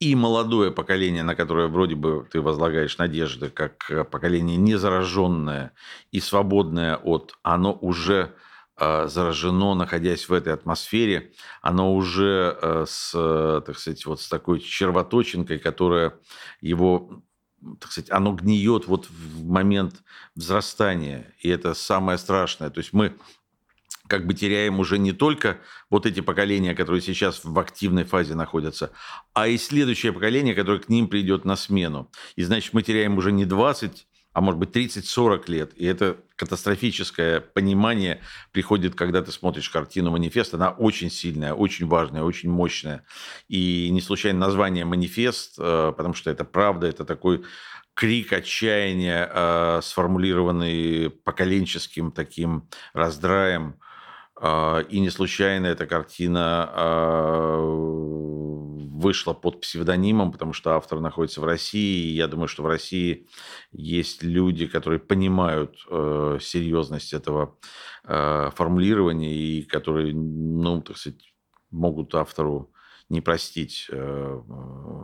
и 0.00 0.14
молодое 0.14 0.72
поколение, 0.72 1.22
на 1.22 1.34
которое 1.34 1.68
вроде 1.68 1.94
бы 1.94 2.26
ты 2.30 2.40
возлагаешь 2.40 2.96
надежды, 2.96 3.50
как 3.50 4.08
поколение 4.10 4.56
незараженное 4.56 5.72
и 6.10 6.18
свободное 6.18 6.96
от, 6.96 7.34
оно 7.42 7.76
уже 7.80 8.34
заражено, 8.78 9.74
находясь 9.74 10.28
в 10.28 10.32
этой 10.32 10.52
атмосфере, 10.52 11.32
оно 11.60 11.94
уже 11.94 12.58
э, 12.60 12.84
с, 12.88 13.12
так 13.66 13.78
сказать, 13.78 14.04
вот 14.06 14.20
с 14.20 14.28
такой 14.28 14.60
червоточинкой, 14.60 15.58
которая 15.58 16.14
его 16.60 17.22
так 17.80 17.92
сказать, 17.92 18.10
оно 18.10 18.32
гниет 18.32 18.88
вот 18.88 19.08
в 19.08 19.44
момент 19.44 20.02
взрастания, 20.34 21.32
и 21.38 21.48
это 21.48 21.74
самое 21.74 22.18
страшное. 22.18 22.70
То 22.70 22.80
есть 22.80 22.92
мы 22.92 23.16
как 24.08 24.26
бы 24.26 24.34
теряем 24.34 24.80
уже 24.80 24.98
не 24.98 25.12
только 25.12 25.60
вот 25.88 26.04
эти 26.04 26.20
поколения, 26.20 26.74
которые 26.74 27.00
сейчас 27.00 27.44
в 27.44 27.58
активной 27.58 28.04
фазе 28.04 28.34
находятся, 28.34 28.90
а 29.32 29.46
и 29.46 29.56
следующее 29.58 30.12
поколение, 30.12 30.54
которое 30.54 30.80
к 30.80 30.88
ним 30.88 31.08
придет 31.08 31.44
на 31.44 31.56
смену. 31.56 32.10
И 32.34 32.42
значит, 32.42 32.72
мы 32.72 32.82
теряем 32.82 33.16
уже 33.16 33.32
не 33.32 33.44
20 33.44 34.06
а 34.32 34.40
может 34.40 34.58
быть 34.58 34.70
30-40 34.74 35.44
лет. 35.48 35.72
И 35.76 35.84
это 35.84 36.16
катастрофическое 36.42 37.38
понимание 37.38 38.20
приходит, 38.50 38.96
когда 38.96 39.22
ты 39.22 39.30
смотришь 39.30 39.70
картину 39.70 40.10
«Манифест». 40.10 40.54
Она 40.54 40.70
очень 40.70 41.08
сильная, 41.08 41.54
очень 41.54 41.86
важная, 41.86 42.24
очень 42.24 42.50
мощная. 42.50 43.04
И 43.46 43.88
не 43.92 44.00
случайно 44.00 44.40
название 44.40 44.84
«Манифест», 44.84 45.54
э, 45.60 45.92
потому 45.96 46.14
что 46.14 46.30
это 46.30 46.44
правда, 46.44 46.88
это 46.88 47.04
такой 47.04 47.44
крик 47.94 48.32
отчаяния, 48.32 49.30
э, 49.32 49.80
сформулированный 49.84 51.10
поколенческим 51.10 52.10
таким 52.10 52.68
раздраем. 52.92 53.76
Э, 54.40 54.82
и 54.90 54.98
не 54.98 55.10
случайно 55.10 55.66
эта 55.66 55.86
картина 55.86 56.68
вышла 59.02 59.34
под 59.34 59.60
псевдонимом, 59.60 60.32
потому 60.32 60.52
что 60.52 60.76
автор 60.76 61.00
находится 61.00 61.40
в 61.40 61.44
России. 61.44 62.06
И 62.06 62.14
я 62.14 62.28
думаю, 62.28 62.48
что 62.48 62.62
в 62.62 62.66
России 62.66 63.26
есть 63.72 64.22
люди, 64.22 64.66
которые 64.66 65.00
понимают 65.00 65.76
э, 65.90 66.38
серьезность 66.40 67.12
этого 67.12 67.58
э, 68.04 68.50
формулирования 68.54 69.34
и 69.34 69.62
которые, 69.62 70.14
ну, 70.14 70.80
так 70.80 70.96
сказать, 70.96 71.34
могут 71.70 72.14
автору 72.14 72.72
не 73.08 73.20
простить 73.20 73.88
э, 73.90 74.40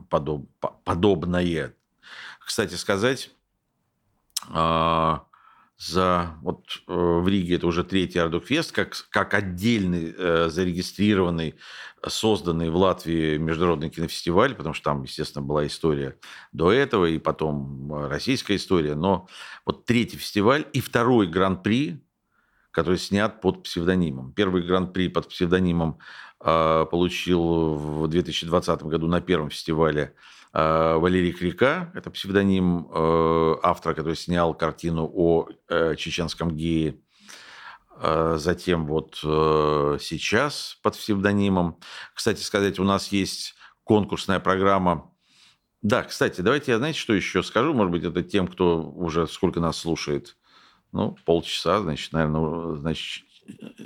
подоб, 0.08 0.48
подобное. 0.84 1.74
Кстати 2.40 2.74
сказать, 2.74 3.30
э, 4.48 5.14
за 5.78 6.34
вот 6.42 6.64
э, 6.88 6.92
в 6.92 7.28
Риге 7.28 7.54
это 7.54 7.68
уже 7.68 7.84
третий 7.84 8.18
Ардукфест, 8.18 8.72
как, 8.72 8.96
как 9.10 9.32
отдельный 9.32 10.12
э, 10.16 10.48
зарегистрированный, 10.48 11.54
созданный 12.06 12.68
в 12.68 12.76
Латвии 12.76 13.36
международный 13.36 13.88
кинофестиваль, 13.88 14.56
потому 14.56 14.74
что 14.74 14.90
там, 14.90 15.04
естественно, 15.04 15.44
была 15.44 15.66
история 15.66 16.18
до 16.52 16.72
этого, 16.72 17.06
и 17.06 17.18
потом 17.18 17.92
э, 17.94 18.08
российская 18.08 18.56
история. 18.56 18.96
Но 18.96 19.28
вот 19.64 19.84
третий 19.84 20.16
фестиваль 20.16 20.66
и 20.72 20.80
второй 20.80 21.28
гран-при, 21.28 22.04
который 22.72 22.98
снят 22.98 23.40
под 23.40 23.62
псевдонимом. 23.62 24.32
Первый 24.32 24.62
гран-при 24.62 25.08
под 25.08 25.28
псевдонимом 25.28 26.00
э, 26.40 26.86
получил 26.90 27.74
в 27.74 28.08
2020 28.08 28.82
году 28.82 29.06
на 29.06 29.20
первом 29.20 29.50
фестивале 29.50 30.14
Валерий 30.52 31.32
Крика, 31.32 31.92
это 31.94 32.10
псевдоним 32.10 32.88
э, 32.90 33.54
автора, 33.62 33.94
который 33.94 34.16
снял 34.16 34.54
картину 34.54 35.10
о 35.12 35.48
э, 35.68 35.94
чеченском 35.96 36.56
гее. 36.56 37.00
Затем 38.00 38.86
вот 38.86 39.16
сейчас 39.16 40.78
под 40.84 40.96
псевдонимом. 40.96 41.80
Кстати 42.14 42.40
сказать, 42.42 42.78
у 42.78 42.84
нас 42.84 43.08
есть 43.08 43.56
конкурсная 43.82 44.38
программа. 44.38 45.10
Да, 45.82 46.04
кстати, 46.04 46.40
давайте 46.40 46.70
я, 46.72 46.78
знаете, 46.78 46.98
что 46.98 47.12
еще 47.12 47.42
скажу? 47.42 47.72
Может 47.74 47.90
быть, 47.90 48.04
это 48.04 48.22
тем, 48.22 48.46
кто 48.46 48.82
уже 48.82 49.26
сколько 49.26 49.58
нас 49.58 49.78
слушает. 49.78 50.36
Ну, 50.92 51.16
полчаса, 51.24 51.80
значит, 51.80 52.12
наверное, 52.12 52.76
значит, 52.76 53.24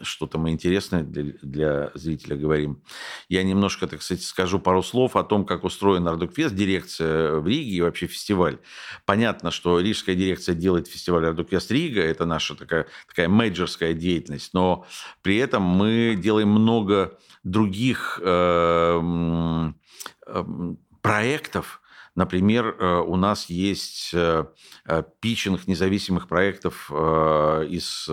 что-то 0.03 0.38
мы 0.38 0.51
интересное 0.51 1.03
для, 1.03 1.33
для 1.42 1.90
зрителя 1.94 2.37
говорим. 2.37 2.83
Я 3.29 3.42
немножко, 3.42 3.87
так 3.87 4.03
сказать, 4.03 4.22
скажу 4.25 4.59
пару 4.59 4.83
слов 4.83 5.16
о 5.16 5.25
том, 5.25 5.44
как 5.44 5.64
устроен 5.64 6.07
Ардукфест, 6.09 6.55
дирекция 6.55 7.37
в 7.37 7.46
Риге 7.46 7.70
и 7.70 7.81
вообще 7.81 8.07
фестиваль. 8.07 8.59
Понятно, 9.05 9.51
что 9.51 9.81
рижская 9.81 10.14
дирекция 10.14 10.55
делает 10.55 10.88
фестиваль 10.88 11.27
Ардукфест 11.27 11.70
Рига, 11.70 12.03
это 12.03 12.25
наша 12.25 12.55
такая, 12.55 12.87
такая 13.09 13.29
мейджорская 13.29 13.94
деятельность, 13.94 14.55
но 14.55 14.87
при 15.22 15.37
этом 15.37 15.62
мы 15.62 16.18
делаем 16.20 16.48
много 16.48 17.18
других 17.44 18.20
э, 18.22 19.72
э, 20.27 20.44
проектов, 21.01 21.82
Например, 22.14 22.77
э, 22.79 22.98
у 23.07 23.16
нас 23.16 23.48
есть 23.48 24.11
э, 24.12 24.44
э, 24.85 25.03
питчинг 25.20 25.66
независимых 25.66 26.29
проектов 26.29 26.90
из 26.92 28.09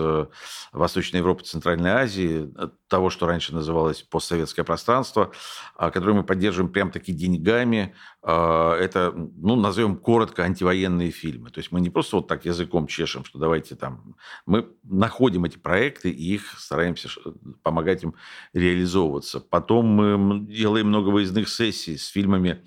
Восточной 0.72 1.18
Европы, 1.18 1.44
Центральной 1.44 1.90
Азии, 1.90 2.50
того, 2.88 3.10
что 3.10 3.26
раньше 3.26 3.54
называлось 3.54 4.02
постсоветское 4.02 4.64
пространство, 4.64 5.32
которое 5.76 6.14
мы 6.14 6.24
поддерживаем 6.24 6.72
прям 6.72 6.90
таки 6.90 7.12
деньгами. 7.12 7.94
Это, 8.22 9.12
ну, 9.14 9.56
назовем 9.56 9.96
коротко, 9.96 10.42
антивоенные 10.42 11.10
фильмы. 11.10 11.50
То 11.50 11.60
есть 11.60 11.72
мы 11.72 11.80
не 11.80 11.90
просто 11.90 12.16
вот 12.16 12.28
так 12.28 12.44
языком 12.44 12.86
чешем, 12.86 13.24
что 13.24 13.38
давайте 13.38 13.76
там... 13.76 14.16
Мы 14.46 14.68
находим 14.82 15.44
эти 15.44 15.58
проекты 15.58 16.10
и 16.10 16.34
их 16.34 16.58
стараемся 16.58 17.08
помогать 17.62 18.02
им 18.02 18.14
реализовываться. 18.52 19.40
Потом 19.40 19.86
мы 19.86 20.46
делаем 20.46 20.88
много 20.88 21.08
выездных 21.08 21.48
сессий 21.48 21.96
с 21.96 22.06
фильмами 22.08 22.64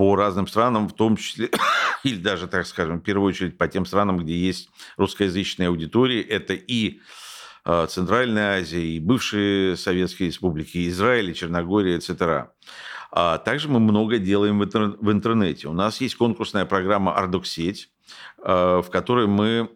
по 0.00 0.16
разным 0.16 0.46
странам, 0.46 0.88
в 0.88 0.94
том 0.94 1.18
числе, 1.18 1.50
или 2.04 2.16
даже, 2.16 2.48
так 2.48 2.66
скажем, 2.66 3.00
в 3.00 3.02
первую 3.02 3.28
очередь 3.28 3.58
по 3.58 3.68
тем 3.68 3.84
странам, 3.84 4.16
где 4.16 4.34
есть 4.34 4.70
русскоязычная 4.96 5.68
аудитория. 5.68 6.22
Это 6.22 6.54
и 6.54 7.00
а, 7.66 7.86
Центральная 7.86 8.62
Азия, 8.62 8.82
и 8.82 8.98
бывшие 8.98 9.76
советские 9.76 10.28
республики, 10.28 10.88
Израиль, 10.88 11.34
Черногория, 11.34 11.98
etc. 11.98 12.46
А 13.12 13.36
также 13.36 13.68
мы 13.68 13.78
много 13.78 14.16
делаем 14.16 14.58
в 14.58 15.12
интернете. 15.12 15.68
У 15.68 15.74
нас 15.74 16.00
есть 16.00 16.14
конкурсная 16.14 16.64
программа 16.64 17.14
«Ардоксеть», 17.14 17.90
а, 18.42 18.80
в 18.80 18.88
которой 18.88 19.26
мы 19.26 19.68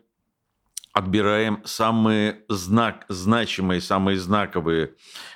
отбираем 0.95 1.61
самые 1.65 2.45
знак, 2.49 3.05
значимые, 3.09 3.81
самые 3.81 4.17
знаковые 4.17 4.93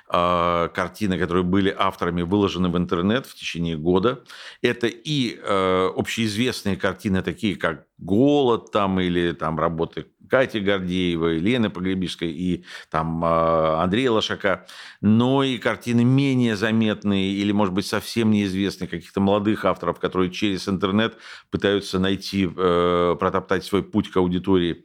э, 0.08 0.68
картины, 0.72 1.18
которые 1.18 1.42
были 1.42 1.74
авторами 1.76 2.22
выложены 2.22 2.68
в 2.68 2.78
интернет 2.78 3.26
в 3.26 3.34
течение 3.34 3.76
года. 3.76 4.22
Это 4.62 4.86
и 4.86 5.36
э, 5.36 5.90
общеизвестные 5.96 6.76
картины, 6.76 7.22
такие 7.22 7.56
как 7.56 7.86
«Голод» 7.98 8.70
там, 8.70 9.00
или 9.00 9.32
там 9.32 9.58
работы 9.58 10.06
Кати 10.28 10.60
Гордеевой, 10.60 11.38
Лены 11.38 11.70
Погребишской 11.70 12.30
и 12.30 12.64
там 12.90 13.24
э, 13.24 13.82
Андрея 13.82 14.12
Лошака, 14.12 14.66
но 15.00 15.42
и 15.42 15.58
картины 15.58 16.04
менее 16.04 16.54
заметные 16.54 17.32
или, 17.32 17.50
может 17.50 17.74
быть, 17.74 17.86
совсем 17.86 18.30
неизвестные 18.30 18.86
каких-то 18.86 19.20
молодых 19.20 19.64
авторов, 19.64 19.98
которые 19.98 20.30
через 20.30 20.68
интернет 20.68 21.16
пытаются 21.50 21.98
найти, 21.98 22.48
э, 22.48 23.16
протоптать 23.18 23.64
свой 23.64 23.82
путь 23.82 24.10
к 24.10 24.16
аудитории. 24.18 24.84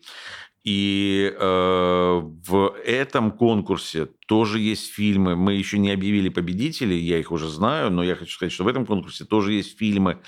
И 0.63 1.34
э, 1.38 2.21
в 2.21 2.76
этом 2.86 3.32
конкурсе 3.32 4.06
тоже 4.28 4.60
есть 4.60 4.93
фильмы. 4.93 5.36
Мы 5.36 5.56
еще 5.56 5.78
не 5.78 5.91
объявили 5.91 6.30
победителей, 6.30 6.99
я 6.99 7.19
их 7.19 7.32
уже 7.32 7.49
знаю, 7.49 7.91
но 7.91 8.02
я 8.04 8.15
хочу 8.15 8.32
сказать, 8.32 8.54
что 8.54 8.63
в 8.63 8.69
этом 8.69 8.86
конкурсе 8.86 9.26
тоже 9.26 9.54
есть 9.54 9.78
фильмы, 9.78 10.21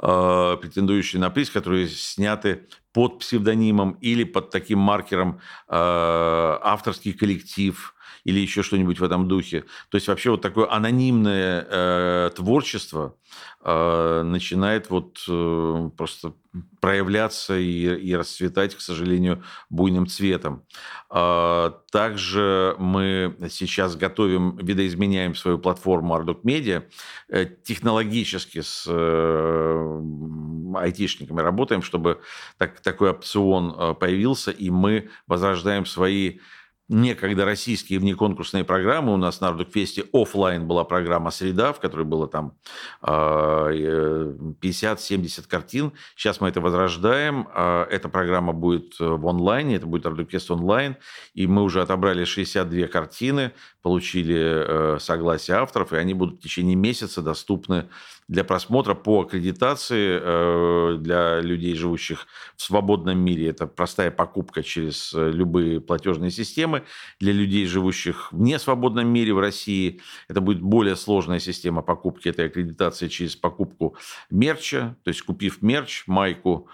э, 0.00 0.56
претендующие 0.60 1.20
на 1.20 1.28
приз, 1.28 1.50
которые 1.50 1.88
сняты 1.88 2.68
под 2.92 3.18
псевдонимом 3.18 3.92
или 4.00 4.24
под 4.24 4.50
таким 4.50 4.78
маркером 4.78 5.40
э, 5.68 5.74
авторский 5.76 7.12
коллектив 7.12 7.94
или 8.26 8.40
еще 8.40 8.62
что-нибудь 8.62 8.98
в 8.98 9.04
этом 9.04 9.28
духе. 9.28 9.64
То 9.88 9.96
есть 9.96 10.08
вообще 10.08 10.30
вот 10.30 10.42
такое 10.42 10.70
анонимное 10.70 11.64
э, 11.70 12.30
творчество 12.34 13.14
э, 13.62 14.22
начинает 14.24 14.90
вот 14.90 15.24
э, 15.28 15.90
просто 15.96 16.32
проявляться 16.80 17.56
и, 17.56 17.96
и 17.96 18.16
расцветать, 18.16 18.74
к 18.74 18.80
сожалению, 18.80 19.44
буйным 19.70 20.08
цветом. 20.08 20.64
Э, 21.08 21.70
также 21.92 22.74
мы 22.78 23.36
сейчас 23.48 23.94
готовим, 23.94 24.56
видоизменяем 24.56 25.36
свою 25.36 25.60
платформу 25.60 26.16
Arduk 26.16 26.42
Media, 26.42 26.82
э, 27.28 27.46
технологически 27.62 28.60
с 28.60 28.86
э, 28.88 30.02
айтишниками 30.74 31.40
работаем, 31.40 31.82
чтобы 31.82 32.20
так, 32.58 32.80
такой 32.80 33.10
опцион 33.10 33.72
э, 33.78 33.94
появился, 33.94 34.50
и 34.50 34.68
мы 34.70 35.10
возрождаем 35.28 35.86
свои 35.86 36.40
некогда 36.88 37.44
российские 37.44 37.98
внеконкурсные 37.98 38.64
программы. 38.64 39.12
У 39.12 39.16
нас 39.16 39.40
на 39.40 39.48
Ардукфесте 39.48 40.04
офлайн 40.12 40.66
была 40.66 40.84
программа 40.84 41.30
«Среда», 41.30 41.72
в 41.72 41.80
которой 41.80 42.04
было 42.04 42.28
там 42.28 42.54
50-70 43.02 45.40
э, 45.40 45.42
картин. 45.48 45.92
Сейчас 46.14 46.40
мы 46.40 46.48
это 46.48 46.60
возрождаем. 46.60 47.48
А, 47.52 47.86
эта 47.90 48.08
программа 48.08 48.52
будет 48.52 48.94
э, 49.00 49.04
в 49.04 49.26
онлайне, 49.26 49.76
это 49.76 49.86
будет 49.86 50.06
Ардукфест 50.06 50.50
онлайн. 50.50 50.96
И 51.34 51.46
мы 51.46 51.62
уже 51.62 51.82
отобрали 51.82 52.24
62 52.24 52.86
картины, 52.86 53.52
получили 53.82 54.36
э, 54.36 54.98
согласие 55.00 55.56
авторов, 55.56 55.92
и 55.92 55.96
они 55.96 56.14
будут 56.14 56.38
в 56.38 56.42
течение 56.42 56.76
месяца 56.76 57.20
доступны 57.20 57.88
для 58.28 58.42
просмотра 58.42 58.94
по 58.94 59.22
аккредитации 59.22 60.18
э, 60.20 60.96
для 60.98 61.40
людей, 61.40 61.74
живущих 61.74 62.26
в 62.56 62.62
свободном 62.62 63.18
мире. 63.18 63.48
Это 63.50 63.66
простая 63.66 64.10
покупка 64.10 64.62
через 64.62 65.14
э, 65.14 65.30
любые 65.30 65.80
платежные 65.80 66.30
системы. 66.30 66.82
Для 67.20 67.32
людей, 67.32 67.66
живущих 67.66 68.32
в 68.32 68.40
несвободном 68.40 69.06
мире 69.06 69.32
в 69.32 69.38
России, 69.38 70.00
это 70.28 70.40
будет 70.40 70.60
более 70.60 70.96
сложная 70.96 71.38
система 71.38 71.82
покупки 71.82 72.28
этой 72.28 72.46
аккредитации 72.46 73.08
через 73.08 73.36
покупку 73.36 73.96
мерча. 74.30 74.96
То 75.04 75.08
есть, 75.08 75.22
купив 75.22 75.62
мерч, 75.62 76.04
майку, 76.06 76.68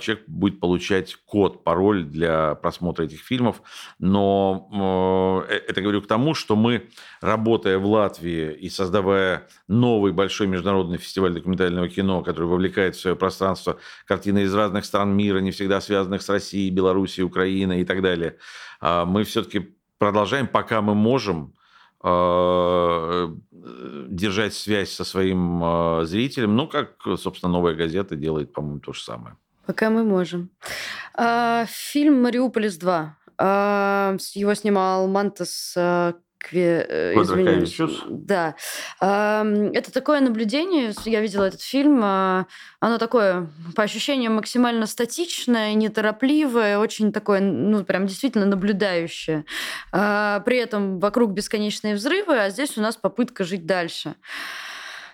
человек 0.00 0.24
будет 0.26 0.60
получать 0.60 1.16
код, 1.24 1.64
пароль 1.64 2.04
для 2.04 2.54
просмотра 2.56 3.04
этих 3.04 3.20
фильмов. 3.20 3.62
Но 3.98 5.44
это 5.48 5.80
говорю 5.80 6.02
к 6.02 6.06
тому, 6.06 6.34
что 6.34 6.56
мы, 6.56 6.88
работая 7.20 7.78
в 7.78 7.86
Латвии 7.86 8.52
и 8.52 8.68
создавая 8.68 9.48
новый 9.68 10.12
большой 10.12 10.46
международный 10.46 10.98
фестиваль 10.98 11.32
документального 11.32 11.88
кино, 11.88 12.22
который 12.22 12.46
вовлекает 12.46 12.96
в 12.96 13.00
свое 13.00 13.16
пространство 13.16 13.78
картины 14.06 14.42
из 14.42 14.54
разных 14.54 14.84
стран 14.84 15.16
мира, 15.16 15.38
не 15.38 15.50
всегда 15.50 15.80
связанных 15.80 16.22
с 16.22 16.28
Россией, 16.28 16.70
Белоруссией, 16.70 17.24
Украиной 17.24 17.80
и 17.80 17.84
так 17.84 18.02
далее. 18.02 18.36
А 18.80 19.04
мы 19.04 19.24
все-таки 19.24 19.74
продолжаем, 19.98 20.46
пока 20.46 20.82
мы 20.82 20.94
можем, 20.94 21.54
а, 22.00 23.34
держать 23.50 24.54
связь 24.54 24.92
со 24.92 25.04
своим 25.04 25.60
а, 25.64 26.04
зрителем, 26.04 26.56
ну, 26.56 26.68
как, 26.68 26.96
собственно, 27.16 27.52
«Новая 27.52 27.74
газета» 27.74 28.16
делает, 28.16 28.52
по-моему, 28.52 28.80
то 28.80 28.92
же 28.92 29.02
самое. 29.02 29.36
Пока 29.66 29.90
мы 29.90 30.04
можем. 30.04 30.50
Фильм 31.66 32.22
«Мариуполис 32.22 32.78
2». 32.78 33.08
Его 34.34 34.54
снимал 34.54 35.08
Мантас 35.08 35.76
Кве... 36.38 36.86
извиняюсь. 37.16 37.76
Да. 38.08 38.54
Это 39.00 39.92
такое 39.92 40.20
наблюдение, 40.20 40.92
я 41.04 41.20
видела 41.20 41.44
этот 41.46 41.60
фильм, 41.60 42.00
а, 42.04 42.46
оно 42.78 42.98
такое, 42.98 43.48
по 43.74 43.82
ощущениям, 43.82 44.34
максимально 44.36 44.86
статичное, 44.86 45.74
неторопливое, 45.74 46.78
очень 46.78 47.12
такое, 47.12 47.40
ну, 47.40 47.84
прям 47.84 48.06
действительно 48.06 48.46
наблюдающее. 48.46 49.44
А, 49.92 50.40
при 50.40 50.58
этом 50.58 51.00
вокруг 51.00 51.32
бесконечные 51.32 51.96
взрывы, 51.96 52.38
а 52.38 52.50
здесь 52.50 52.78
у 52.78 52.80
нас 52.80 52.96
попытка 52.96 53.42
жить 53.42 53.66
дальше. 53.66 54.10
А 54.10 54.22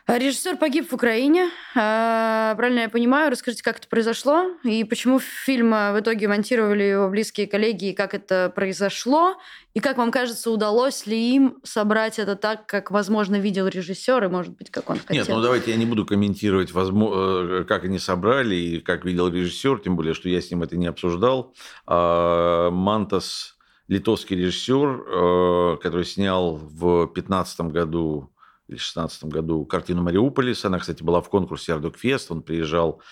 режиссер 0.09 0.57
погиб 0.57 0.91
в 0.91 0.95
Украине. 0.95 1.49
А, 1.75 2.55
правильно 2.57 2.81
я 2.81 2.88
понимаю? 2.88 3.31
Расскажите, 3.31 3.62
как 3.62 3.79
это 3.79 3.88
произошло 3.88 4.51
и 4.65 4.85
почему 4.85 5.19
фильм 5.19 5.73
а, 5.75 5.93
в 5.93 6.01
итоге 6.01 6.29
монтировали 6.29 6.83
его 6.83 7.09
близкие 7.09 7.47
коллеги, 7.47 7.91
и 7.91 7.93
как 7.95 8.15
это 8.15 8.53
произошло, 8.55 9.37
и 9.75 9.81
как 9.81 9.99
вам 9.99 10.11
кажется, 10.11 10.51
удалось 10.51 11.07
ли 11.07 11.35
им 11.35 11.59
собрать 11.62 12.19
это 12.19 12.37
так, 12.37 12.67
как, 12.67 12.91
возможно, 12.91 13.37
видел 13.37 13.67
режиссер, 13.69 14.25
и, 14.25 14.29
может 14.29 14.57
быть, 14.57 14.71
как 14.71 14.91
он 14.91 14.99
хотел? 14.99 15.25
Нет, 15.25 15.29
ну 15.29 15.41
давайте 15.41 15.71
я 15.71 15.77
не 15.77 15.87
буду 15.87 16.05
комментировать, 16.05 16.71
э, 16.75 17.65
как 17.67 17.85
они 17.85 17.99
собрали 17.99 18.55
и 18.55 18.81
как 18.81 19.05
видел 19.05 19.29
режиссер, 19.29 19.79
тем 19.79 19.97
более, 19.97 20.15
что 20.15 20.29
я 20.29 20.41
с 20.41 20.51
ним 20.51 20.62
это 20.62 20.77
не 20.77 20.87
обсуждал. 20.87 21.55
Мантас 21.87 23.57
литовский 23.88 24.37
режиссер, 24.37 25.05
э, 25.07 25.77
который 25.83 26.05
снял 26.05 26.57
в 26.57 27.07
2015 27.07 27.73
году 27.73 28.32
или 28.68 28.77
2016 28.77 29.25
году 29.25 29.64
картину 29.64 30.03
«Мариуполис». 30.03 30.64
Она, 30.64 30.79
кстати, 30.79 31.03
была 31.03 31.20
в 31.20 31.29
конкурсе 31.29 31.75
«Ардукфест». 31.75 32.31
Он 32.31 32.42
приезжал 32.42 33.03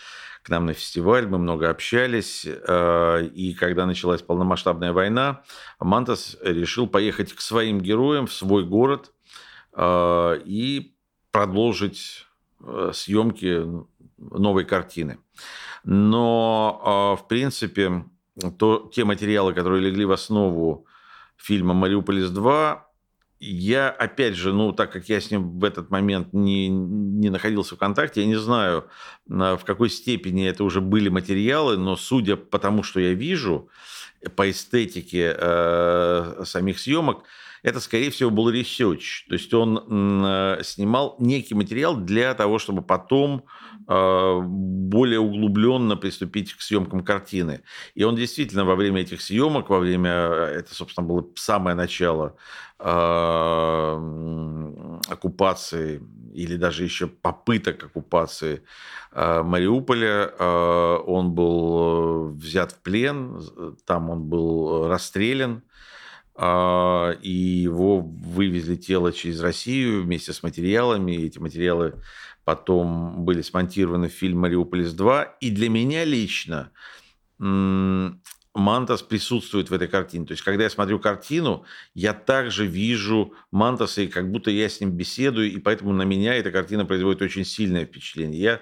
к 0.43 0.49
нам 0.49 0.67
на 0.67 0.73
фестиваль, 0.73 1.27
мы 1.27 1.39
много 1.39 1.69
общались. 1.69 2.47
Э, 2.47 3.25
и 3.25 3.53
когда 3.55 3.87
началась 3.87 4.23
полномасштабная 4.23 4.93
война, 4.93 5.43
Мантас 5.79 6.37
решил 6.43 6.87
поехать 6.87 7.33
к 7.33 7.41
своим 7.41 7.81
героям 7.81 8.27
в 8.27 8.33
свой 8.33 8.65
город 8.65 9.13
э, 9.75 10.41
и 10.45 10.95
продолжить 11.31 12.27
э, 12.61 12.91
съемки 12.95 13.67
новой 14.17 14.65
картины. 14.65 15.19
Но, 15.83 17.17
в 17.19 17.27
принципе, 17.27 18.05
то, 18.59 18.91
те 18.93 19.05
материалы, 19.05 19.55
которые 19.55 19.83
легли 19.83 20.05
в 20.05 20.13
основу 20.13 20.87
фильма 21.39 21.73
«Мариуполис 21.73 22.31
2», 22.31 22.81
я, 23.41 23.89
опять 23.89 24.35
же, 24.35 24.53
ну, 24.53 24.73
так 24.73 24.93
как 24.93 25.09
я 25.09 25.19
с 25.19 25.31
ним 25.31 25.59
в 25.59 25.65
этот 25.65 25.91
момент 25.91 26.35
не, 26.35 26.69
не 26.69 27.31
находился 27.31 27.75
в 27.75 27.79
контакте, 27.79 28.21
я 28.21 28.27
не 28.27 28.39
знаю, 28.39 28.85
в 29.27 29.61
какой 29.65 29.89
степени 29.89 30.47
это 30.47 30.63
уже 30.63 30.83
были 30.83 31.09
материалы, 31.09 31.79
но 31.79 31.97
судя 31.97 32.37
по 32.37 32.59
тому, 32.59 32.83
что 32.83 33.01
я 33.01 33.15
вижу, 33.15 33.71
по 34.37 34.51
эстетике 34.51 35.35
э, 35.35 36.43
самих 36.45 36.79
съемок, 36.79 37.25
это, 37.63 37.81
скорее 37.81 38.11
всего, 38.11 38.31
был 38.31 38.49
research. 38.51 39.27
То 39.29 39.35
есть 39.35 39.53
он 39.53 40.25
э, 40.25 40.61
снимал 40.63 41.17
некий 41.19 41.55
материал 41.55 41.97
для 41.97 42.35
того, 42.35 42.59
чтобы 42.59 42.83
потом 42.83 43.45
э, 43.87 44.41
более 44.43 45.21
углубленно 45.21 45.97
приступить 45.97 46.55
к 46.55 46.61
съемкам 46.63 47.05
картины. 47.05 47.63
И 47.95 48.05
он 48.05 48.17
действительно 48.17 48.65
во 48.65 48.77
время 48.77 49.03
этих 49.03 49.21
съемок, 49.21 49.69
во 49.69 49.79
время, 49.79 50.11
это, 50.11 50.75
собственно, 50.75 51.07
было 51.07 51.27
самое 51.35 51.77
начало 51.77 52.37
э, 52.79 52.85
оккупации 55.09 56.03
или 56.35 56.57
даже 56.57 56.85
еще 56.85 57.09
попыток 57.09 57.85
оккупации 57.85 58.63
Мариуполя, 59.13 60.29
он 60.39 61.33
был 61.33 62.29
взят 62.29 62.71
в 62.71 62.79
плен, 62.79 63.43
там 63.85 64.09
он 64.11 64.23
был 64.23 64.87
расстрелян, 64.87 65.65
и 66.43 67.31
его 67.31 68.01
вывезли 68.01 68.77
тело 68.77 69.13
через 69.13 69.41
Россию 69.41 70.05
вместе 70.05 70.33
с 70.33 70.43
материалами. 70.43 71.13
Эти 71.13 71.39
материалы 71.39 71.95
потом 72.45 73.25
были 73.25 73.43
смонтированы 73.43 74.09
в 74.09 74.13
фильм 74.13 74.39
«Мариуполис 74.39 74.95
2». 74.95 75.29
И 75.41 75.51
для 75.51 75.69
меня 75.69 76.05
лично 76.05 76.71
Мантас 78.55 79.03
присутствует 79.03 79.71
в 79.71 79.73
этой 79.73 79.87
картине. 79.87 80.27
То 80.27 80.33
есть, 80.33 80.43
когда 80.43 80.65
я 80.65 80.71
смотрю 80.71 80.99
картину, 80.99 81.65
я 81.95 82.13
также 82.13 82.67
вижу 82.67 83.33
Мантаса, 83.53 84.03
и 84.03 84.09
как 84.09 84.31
будто 84.31 84.51
я 84.51 84.69
с 84.69 84.81
ним 84.81 84.91
беседую, 84.91 85.53
и 85.53 85.59
поэтому 85.59 85.93
на 85.93 86.03
меня 86.03 86.35
эта 86.35 86.51
картина 86.51 86.85
производит 86.85 87.23
очень 87.23 87.45
сильное 87.45 87.87
впечатление. 87.87 88.41
Я 88.41 88.61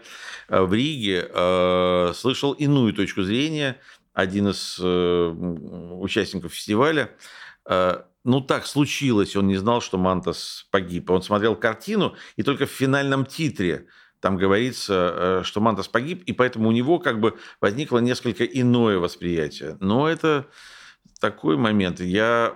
э, 0.49 0.61
в 0.61 0.75
Риге 0.75 1.29
э, 1.33 2.13
слышал 2.15 2.53
иную 2.53 2.93
точку 2.93 3.23
зрения, 3.23 3.81
один 4.13 4.49
из 4.49 4.79
э, 4.79 5.29
участников 5.29 6.53
фестиваля, 6.53 7.11
ну 8.25 8.41
так 8.41 8.67
случилось, 8.67 9.37
он 9.37 9.47
не 9.47 9.57
знал, 9.57 9.81
что 9.81 9.99
Мантас 9.99 10.67
погиб. 10.71 11.11
Он 11.11 11.23
смотрел 11.23 11.57
картину, 11.57 12.15
и 12.37 12.43
только 12.43 12.67
в 12.67 12.71
финальном 12.71 13.25
титре 13.25 13.87
там 14.21 14.37
говорится, 14.37 15.13
э, 15.15 15.43
что 15.45 15.61
Мантас 15.61 15.89
погиб, 15.89 16.25
и 16.25 16.33
поэтому 16.33 16.69
у 16.69 16.73
него 16.73 16.99
как 16.99 17.21
бы 17.21 17.39
возникло 17.61 17.99
несколько 17.99 18.45
иное 18.45 18.99
восприятие. 18.99 19.77
Но 19.81 20.09
это 20.09 20.47
такой 21.21 21.57
момент. 21.57 22.01
Я, 22.01 22.55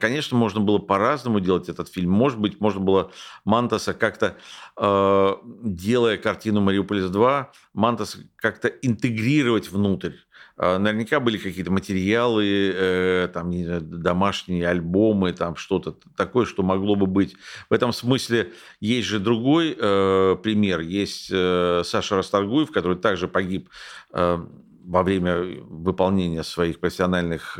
конечно, 0.00 0.36
можно 0.36 0.60
было 0.60 0.78
по-разному 0.78 1.40
делать 1.40 1.68
этот 1.68 1.88
фильм. 1.88 2.10
Может 2.10 2.38
быть, 2.38 2.60
можно 2.60 2.80
было 2.80 3.12
Мантаса 3.44 3.94
как-то, 3.94 4.36
э, 4.76 5.34
делая 5.62 6.16
картину 6.16 6.60
«Мариуполис 6.60 7.10
2», 7.10 7.46
Мантаса 7.72 8.18
как-то 8.36 8.68
интегрировать 8.68 9.70
внутрь. 9.70 10.12
Э, 10.60 10.76
наверняка 10.76 11.20
были 11.20 11.38
какие-то 11.38 11.72
материалы, 11.72 12.72
э, 12.74 13.28
там, 13.32 13.50
домашние 13.80 14.68
альбомы, 14.68 15.32
там 15.32 15.56
что-то 15.56 15.96
такое, 16.16 16.44
что 16.44 16.62
могло 16.62 16.96
бы 16.96 17.06
быть. 17.06 17.34
В 17.70 17.72
этом 17.72 17.94
смысле 17.94 18.52
есть 18.78 19.08
же 19.08 19.20
другой 19.20 19.74
э, 19.78 20.36
пример. 20.42 20.80
Есть 20.80 21.30
э, 21.32 21.80
Саша 21.84 22.16
Расторгуев, 22.16 22.70
который 22.72 22.98
также 22.98 23.26
погиб 23.26 23.70
во 24.12 25.02
время 25.04 25.40
выполнения 25.40 26.42
своих 26.42 26.80
профессиональных 26.80 27.56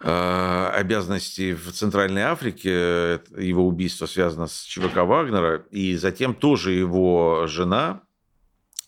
обязанностей 0.00 1.54
в 1.54 1.70
Центральной 1.72 2.22
Африке, 2.22 3.20
его 3.36 3.66
убийство 3.66 4.06
связано 4.06 4.48
с 4.48 4.62
ЧВК 4.62 4.96
Вагнера, 4.98 5.64
и 5.70 5.96
затем 5.96 6.34
тоже 6.34 6.72
его 6.72 7.46
жена 7.46 8.02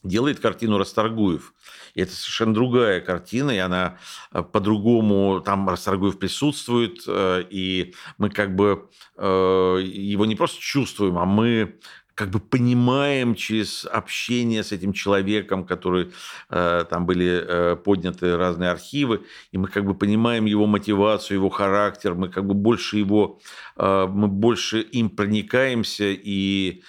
делает 0.02 0.40
картину 0.40 0.78
Расторгуев. 0.78 1.52
И 1.94 2.02
это 2.02 2.12
совершенно 2.12 2.54
другая 2.54 3.00
картина, 3.00 3.50
и 3.50 3.58
она 3.58 3.98
э, 4.32 4.42
по-другому, 4.42 5.40
там 5.40 5.68
Расторгуев 5.68 6.18
присутствует, 6.18 7.04
и 7.08 7.94
мы 8.18 8.30
как 8.30 8.54
бы 8.54 8.88
его 9.16 10.24
не 10.24 10.34
просто 10.34 10.60
чувствуем, 10.60 11.18
а 11.18 11.26
мы 11.26 11.78
как 12.20 12.28
бы 12.28 12.38
понимаем 12.38 13.34
через 13.34 13.86
общение 13.86 14.62
с 14.62 14.72
этим 14.72 14.92
человеком, 14.92 15.64
который 15.64 16.12
э, 16.50 16.84
там 16.90 17.06
были 17.06 17.42
э, 17.42 17.76
подняты 17.76 18.36
разные 18.36 18.70
архивы, 18.70 19.22
и 19.52 19.56
мы 19.56 19.68
как 19.68 19.86
бы 19.86 19.94
понимаем 19.94 20.44
его 20.44 20.66
мотивацию, 20.66 21.38
его 21.38 21.48
характер, 21.48 22.14
мы 22.14 22.28
как 22.28 22.44
бы 22.44 22.52
больше 22.52 22.98
его, 22.98 23.40
э, 23.78 24.06
мы 24.06 24.28
больше 24.28 24.80
им 24.80 25.08
проникаемся 25.08 26.10
и 26.10 26.82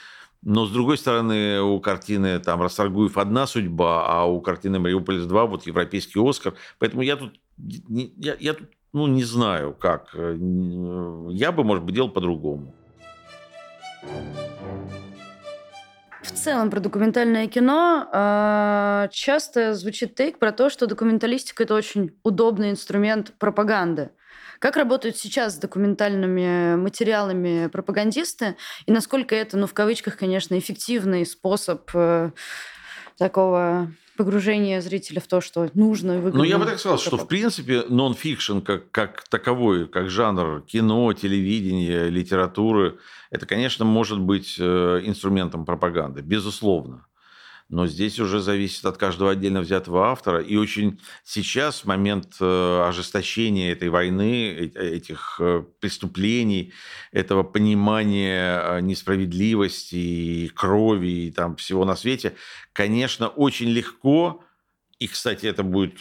но, 0.44 0.66
с 0.66 0.72
другой 0.72 0.98
стороны, 0.98 1.62
у 1.62 1.80
картины 1.80 2.40
там 2.40 2.62
Расторгуев 2.62 3.18
одна 3.18 3.46
судьба, 3.46 4.06
а 4.08 4.26
у 4.26 4.42
картины 4.42 4.80
Мариуполис 4.80 5.26
2 5.26 5.46
вот 5.46 5.68
европейский 5.68 6.20
Оскар. 6.20 6.56
Поэтому 6.80 7.04
я 7.04 7.16
тут, 7.16 7.40
я, 7.58 8.36
я 8.40 8.54
тут 8.54 8.70
ну, 8.94 9.08
не 9.08 9.24
знаю, 9.24 9.74
как. 9.74 10.10
Э, 10.16 10.36
я 11.30 11.52
бы, 11.52 11.64
может 11.64 11.84
быть, 11.84 11.96
делал 11.96 12.10
по-другому. 12.10 12.74
В 16.22 16.32
целом 16.32 16.70
про 16.70 16.80
документальное 16.80 17.48
кино 17.48 18.08
э, 18.12 19.08
часто 19.12 19.76
звучит 19.76 20.16
тейк 20.16 20.40
про 20.40 20.52
то, 20.52 20.70
что 20.70 20.88
документалистика 20.88 21.64
это 21.64 21.76
очень 21.76 22.12
удобный 22.24 22.72
инструмент 22.72 23.34
пропаганды. 23.38 24.10
Как 24.62 24.78
работают 24.78 25.18
сейчас 25.18 25.56
с 25.56 25.58
документальными 25.58 26.76
материалами 26.76 27.66
пропагандисты? 27.66 28.58
И 28.86 28.92
насколько 28.92 29.34
это, 29.34 29.58
ну 29.58 29.66
в 29.66 29.74
кавычках, 29.74 30.18
конечно, 30.18 30.56
эффективный 30.56 31.26
способ 31.26 31.90
э, 31.96 32.30
такого 33.18 33.92
погружение 34.18 34.80
зрителя 34.82 35.20
в 35.20 35.26
то, 35.26 35.42
что 35.42 35.68
нужно 35.74 36.12
и 36.12 36.18
выгодно. 36.18 36.38
Ну, 36.38 36.44
я 36.44 36.60
бы 36.60 36.66
так 36.66 36.78
сказал, 36.78 37.00
что, 37.00 37.18
в 37.18 37.28
принципе, 37.28 37.86
нон-фикшн 37.90 38.60
как, 38.60 38.92
как 38.92 39.24
таковой, 39.30 39.88
как 39.88 40.12
жанр 40.12 40.62
кино, 40.62 41.12
телевидения, 41.14 42.08
литературы, 42.10 43.00
это, 43.32 43.48
конечно, 43.48 43.84
может 43.84 44.20
быть 44.20 44.58
э, 44.60 45.02
инструментом 45.04 45.66
пропаганды, 45.66 46.22
безусловно 46.22 47.08
но 47.72 47.88
здесь 47.88 48.20
уже 48.20 48.42
зависит 48.42 48.86
от 48.86 48.98
каждого 48.98 49.32
отдельно 49.32 49.62
взятого 49.62 50.10
автора. 50.10 50.42
И 50.42 50.58
очень 50.58 51.00
сейчас, 51.24 51.82
в 51.82 51.86
момент 51.86 52.36
э, 52.42 52.84
ожесточения 52.86 53.72
этой 53.72 53.88
войны, 53.88 54.52
этих 54.76 55.38
э, 55.40 55.64
преступлений, 55.80 56.74
этого 57.14 57.44
понимания 57.44 58.60
э, 58.62 58.82
несправедливости 58.82 59.96
и 59.96 60.48
крови 60.50 61.28
и 61.28 61.32
там 61.32 61.56
всего 61.56 61.86
на 61.86 61.96
свете, 61.96 62.36
конечно, 62.74 63.30
очень 63.30 63.70
легко 63.70 64.44
и, 65.00 65.08
кстати, 65.08 65.48
это 65.48 65.64
будет 65.64 65.98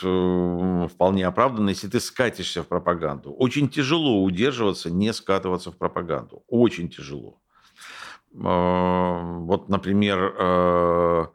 вполне 0.93 1.27
оправданно, 1.27 1.71
если 1.71 1.89
ты 1.89 2.01
скатишься 2.01 2.63
в 2.63 2.67
пропаганду. 2.67 3.33
Очень 3.33 3.71
тяжело 3.71 4.23
удерживаться, 4.23 4.91
не 4.91 5.15
скатываться 5.15 5.73
в 5.73 5.79
пропаганду. 5.79 6.43
Очень 6.49 6.91
тяжело. 6.91 7.41
Вот, 8.35 9.71
например, 9.71 11.33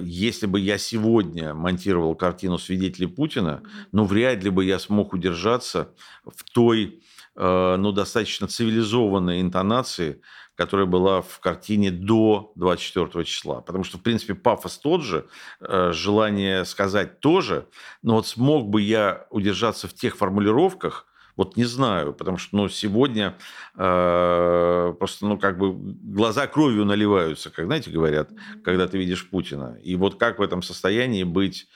если 0.00 0.46
бы 0.46 0.60
я 0.60 0.78
сегодня 0.78 1.54
монтировал 1.54 2.14
картину 2.14 2.58
«Свидетели 2.58 3.06
Путина», 3.06 3.62
ну, 3.92 4.04
вряд 4.04 4.42
ли 4.42 4.50
бы 4.50 4.64
я 4.64 4.78
смог 4.78 5.12
удержаться 5.12 5.94
в 6.24 6.42
той, 6.52 7.02
а, 7.36 7.76
ну, 7.76 7.92
достаточно 7.92 8.46
цивилизованной 8.46 9.40
интонации, 9.40 10.20
которая 10.56 10.86
была 10.86 11.20
в 11.22 11.40
картине 11.40 11.90
до 11.90 12.52
24 12.56 13.24
числа. 13.24 13.60
Потому 13.60 13.84
что, 13.84 13.98
в 13.98 14.02
принципе, 14.02 14.34
пафос 14.34 14.78
тот 14.78 15.02
же, 15.02 15.26
а, 15.60 15.92
желание 15.92 16.64
сказать 16.64 17.20
тоже, 17.20 17.68
но 18.02 18.14
вот 18.16 18.26
смог 18.26 18.68
бы 18.68 18.80
я 18.80 19.26
удержаться 19.30 19.88
в 19.88 19.94
тех 19.94 20.16
формулировках, 20.16 21.06
вот 21.36 21.56
не 21.56 21.64
знаю, 21.64 22.12
потому 22.12 22.38
что 22.38 22.56
ну, 22.56 22.68
сегодня 22.68 23.36
э, 23.76 24.94
просто 24.98 25.26
ну, 25.26 25.38
как 25.38 25.58
бы 25.58 25.72
глаза 25.74 26.46
кровью 26.46 26.84
наливаются, 26.84 27.50
как, 27.50 27.66
знаете, 27.66 27.90
говорят, 27.90 28.30
когда 28.62 28.86
ты 28.86 28.98
видишь 28.98 29.28
Путина. 29.28 29.78
И 29.82 29.96
вот 29.96 30.18
как 30.18 30.38
в 30.38 30.42
этом 30.42 30.62
состоянии 30.62 31.24
быть 31.24 31.66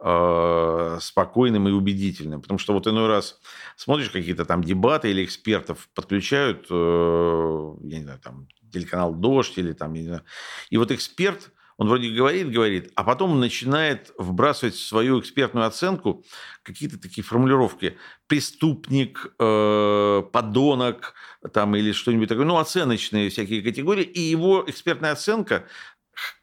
э, 0.00 0.98
спокойным 1.00 1.68
и 1.68 1.72
убедительным. 1.72 2.42
Потому 2.42 2.58
что 2.58 2.72
вот 2.72 2.86
иной 2.86 3.08
раз 3.08 3.40
смотришь 3.76 4.10
какие-то 4.10 4.44
там 4.44 4.62
дебаты 4.62 5.10
или 5.10 5.24
экспертов 5.24 5.88
подключают, 5.94 6.66
э, 6.70 7.74
я 7.84 7.98
не 7.98 8.04
знаю, 8.04 8.20
там 8.20 8.46
телеканал 8.72 9.14
«Дождь» 9.14 9.58
или 9.58 9.72
там, 9.72 9.94
не 9.94 10.04
знаю. 10.04 10.22
И 10.70 10.76
вот 10.76 10.92
эксперт 10.92 11.50
он 11.78 11.88
вроде 11.88 12.10
говорит, 12.10 12.50
говорит, 12.50 12.92
а 12.96 13.04
потом 13.04 13.38
начинает 13.38 14.12
вбрасывать 14.18 14.74
в 14.74 14.84
свою 14.84 15.20
экспертную 15.20 15.64
оценку 15.64 16.24
какие-то 16.64 17.00
такие 17.00 17.22
формулировки. 17.22 17.96
Преступник, 18.26 19.32
э, 19.38 20.22
подонок 20.32 21.14
там, 21.52 21.76
или 21.76 21.92
что-нибудь 21.92 22.28
такое. 22.28 22.44
Ну, 22.44 22.58
оценочные 22.58 23.30
всякие 23.30 23.62
категории. 23.62 24.02
И 24.02 24.20
его 24.20 24.64
экспертная 24.66 25.12
оценка 25.12 25.66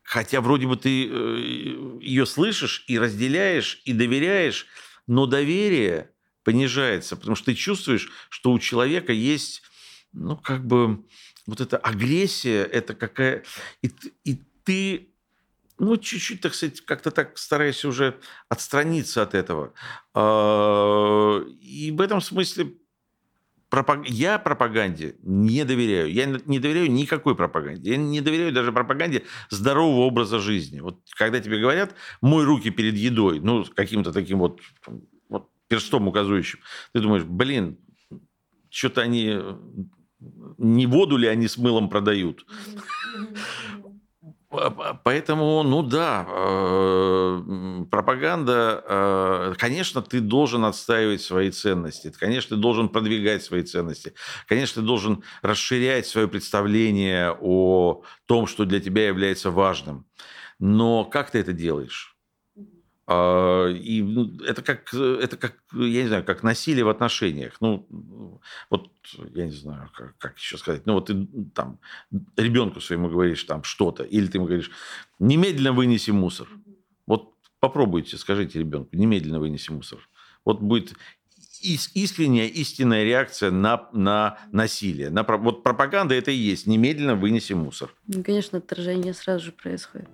хотя 0.03 0.39
вроде 0.39 0.67
бы 0.67 0.77
ты 0.77 1.09
э, 1.09 1.97
ее 1.99 2.25
слышишь 2.25 2.85
и 2.87 2.97
разделяешь, 2.97 3.81
и 3.83 3.91
доверяешь, 3.91 4.67
но 5.05 5.25
доверие 5.25 6.11
понижается, 6.43 7.17
потому 7.17 7.35
что 7.35 7.47
ты 7.47 7.55
чувствуешь, 7.55 8.09
что 8.29 8.51
у 8.51 8.59
человека 8.59 9.11
есть, 9.11 9.63
ну, 10.13 10.37
как 10.37 10.65
бы, 10.65 11.03
вот 11.45 11.59
эта 11.59 11.75
агрессия, 11.77 12.63
это 12.63 12.93
какая... 12.93 13.43
И, 13.81 13.91
и 14.23 14.41
ты 14.63 15.14
ну, 15.77 15.97
чуть-чуть, 15.97 16.41
так 16.41 16.53
сказать, 16.53 16.81
как-то 16.81 17.11
так 17.11 17.37
стараюсь 17.37 17.83
уже 17.85 18.19
отстраниться 18.49 19.21
от 19.21 19.33
этого. 19.33 19.73
А, 20.13 21.41
и 21.61 21.91
в 21.91 22.01
этом 22.01 22.21
смысле 22.21 22.73
я 24.05 24.39
пропаганде 24.39 25.15
не 25.21 25.65
доверяю. 25.65 26.11
Я 26.11 26.25
не 26.25 26.59
доверяю 26.59 26.89
никакой 26.91 27.35
пропаганде. 27.35 27.91
Я 27.91 27.97
не 27.97 28.21
доверяю 28.21 28.53
даже 28.53 28.71
пропаганде 28.71 29.23
здорового 29.49 30.05
образа 30.05 30.39
жизни. 30.39 30.79
Вот 30.79 30.99
когда 31.17 31.39
тебе 31.41 31.59
говорят, 31.59 31.93
мой 32.21 32.45
руки 32.45 32.69
перед 32.69 32.95
едой, 32.95 33.39
ну, 33.39 33.65
каким-то 33.75 34.13
таким 34.13 34.39
вот, 34.39 34.61
вот 35.27 35.49
перстом 35.67 36.07
указывающим, 36.07 36.59
ты 36.93 37.01
думаешь, 37.01 37.23
блин, 37.23 37.77
что-то 38.69 39.01
они 39.01 39.41
не 40.57 40.87
воду 40.87 41.17
ли 41.17 41.27
они 41.27 41.47
с 41.47 41.57
мылом 41.57 41.89
продают? 41.89 42.45
Поэтому, 45.03 45.63
ну 45.63 45.83
да, 45.83 46.25
э, 46.27 47.85
пропаганда, 47.91 48.83
э, 48.87 49.53
конечно, 49.57 50.01
ты 50.01 50.19
должен 50.19 50.65
отстаивать 50.65 51.21
свои 51.21 51.51
ценности, 51.51 52.13
конечно, 52.17 52.55
ты 52.55 52.61
должен 52.61 52.89
продвигать 52.89 53.43
свои 53.43 53.63
ценности, 53.63 54.13
конечно, 54.47 54.81
ты 54.81 54.87
должен 54.87 55.23
расширять 55.41 56.07
свое 56.07 56.27
представление 56.27 57.37
о 57.39 58.03
том, 58.25 58.47
что 58.47 58.65
для 58.65 58.79
тебя 58.79 59.07
является 59.07 59.51
важным. 59.51 60.05
Но 60.59 61.03
как 61.03 61.31
ты 61.31 61.39
это 61.39 61.53
делаешь? 61.53 62.14
А, 63.07 63.67
и 63.69 64.01
ну, 64.01 64.35
это 64.41 64.61
как, 64.63 64.93
это 64.93 65.37
как, 65.37 65.55
я 65.73 66.01
не 66.01 66.07
знаю, 66.07 66.23
как 66.23 66.41
насилие 66.43 66.83
в 66.83 66.89
отношениях. 66.89 67.57
Ну, 67.59 67.87
вот, 68.69 68.89
я 69.33 69.45
не 69.45 69.51
знаю, 69.51 69.91
как, 69.93 70.17
как 70.17 70.37
еще 70.37 70.57
сказать. 70.57 70.85
Ну, 70.85 70.93
вот 70.93 71.07
ты 71.07 71.27
там 71.53 71.79
ребенку 72.35 72.81
своему 72.81 73.09
говоришь 73.09 73.43
там 73.43 73.63
что-то, 73.63 74.03
или 74.03 74.27
ты 74.27 74.37
ему 74.37 74.47
говоришь, 74.47 74.71
немедленно 75.19 75.73
вынеси 75.73 76.11
мусор. 76.11 76.47
Вот 77.05 77.33
попробуйте, 77.59 78.17
скажите 78.17 78.59
ребенку, 78.59 78.95
немедленно 78.95 79.39
вынеси 79.39 79.71
мусор. 79.71 79.99
Вот 80.43 80.61
будет 80.61 80.93
искренняя, 81.61 82.47
истинная 82.47 83.03
реакция 83.03 83.51
на, 83.51 83.87
на 83.93 84.39
насилие. 84.51 85.09
На, 85.09 85.23
вот 85.23 85.63
пропаганда 85.63 86.15
это 86.15 86.31
и 86.31 86.35
есть. 86.35 86.67
Немедленно 86.67 87.15
вынеси 87.15 87.53
мусор. 87.53 87.93
Ну, 88.07 88.23
конечно, 88.23 88.57
отторжение 88.59 89.13
сразу 89.13 89.45
же 89.45 89.51
происходит. 89.51 90.09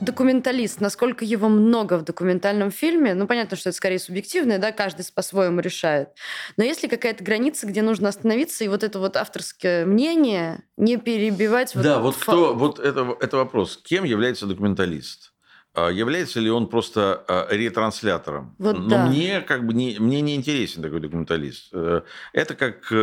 Документалист, 0.00 0.80
насколько 0.80 1.24
его 1.24 1.48
много 1.48 1.98
в 1.98 2.04
документальном 2.04 2.70
фильме, 2.70 3.14
ну, 3.14 3.26
понятно, 3.26 3.56
что 3.56 3.68
это 3.68 3.76
скорее 3.76 3.98
субъективное, 3.98 4.58
да, 4.58 4.72
каждый 4.72 5.04
по-своему 5.14 5.60
решает. 5.60 6.10
Но 6.56 6.64
есть 6.64 6.82
ли 6.82 6.88
какая-то 6.88 7.22
граница, 7.22 7.66
где 7.66 7.82
нужно 7.82 8.08
остановиться 8.08 8.64
и 8.64 8.68
вот 8.68 8.82
это 8.82 8.98
вот 8.98 9.16
авторское 9.16 9.84
мнение 9.84 10.64
не 10.76 10.96
перебивать? 10.96 11.72
Да, 11.74 11.98
вот, 11.98 12.14
вот 12.14 12.22
кто, 12.22 12.54
вот 12.54 12.78
это, 12.78 13.16
это 13.20 13.36
вопрос. 13.36 13.78
Кем 13.82 14.04
является 14.04 14.46
документалист? 14.46 15.32
А 15.72 15.88
является 15.88 16.40
ли 16.40 16.50
он 16.50 16.66
просто 16.66 17.24
а, 17.28 17.46
ретранслятором? 17.50 18.56
Вот 18.58 18.76
Но 18.76 18.88
да. 18.88 19.06
мне 19.06 19.40
как 19.40 19.66
бы 19.66 19.72
не, 19.72 19.98
мне 20.00 20.20
не 20.20 20.34
интересен 20.34 20.82
такой 20.82 21.00
документалист. 21.00 21.68
Э, 21.72 22.02
это 22.32 22.54
как 22.54 22.90
э, 22.90 22.96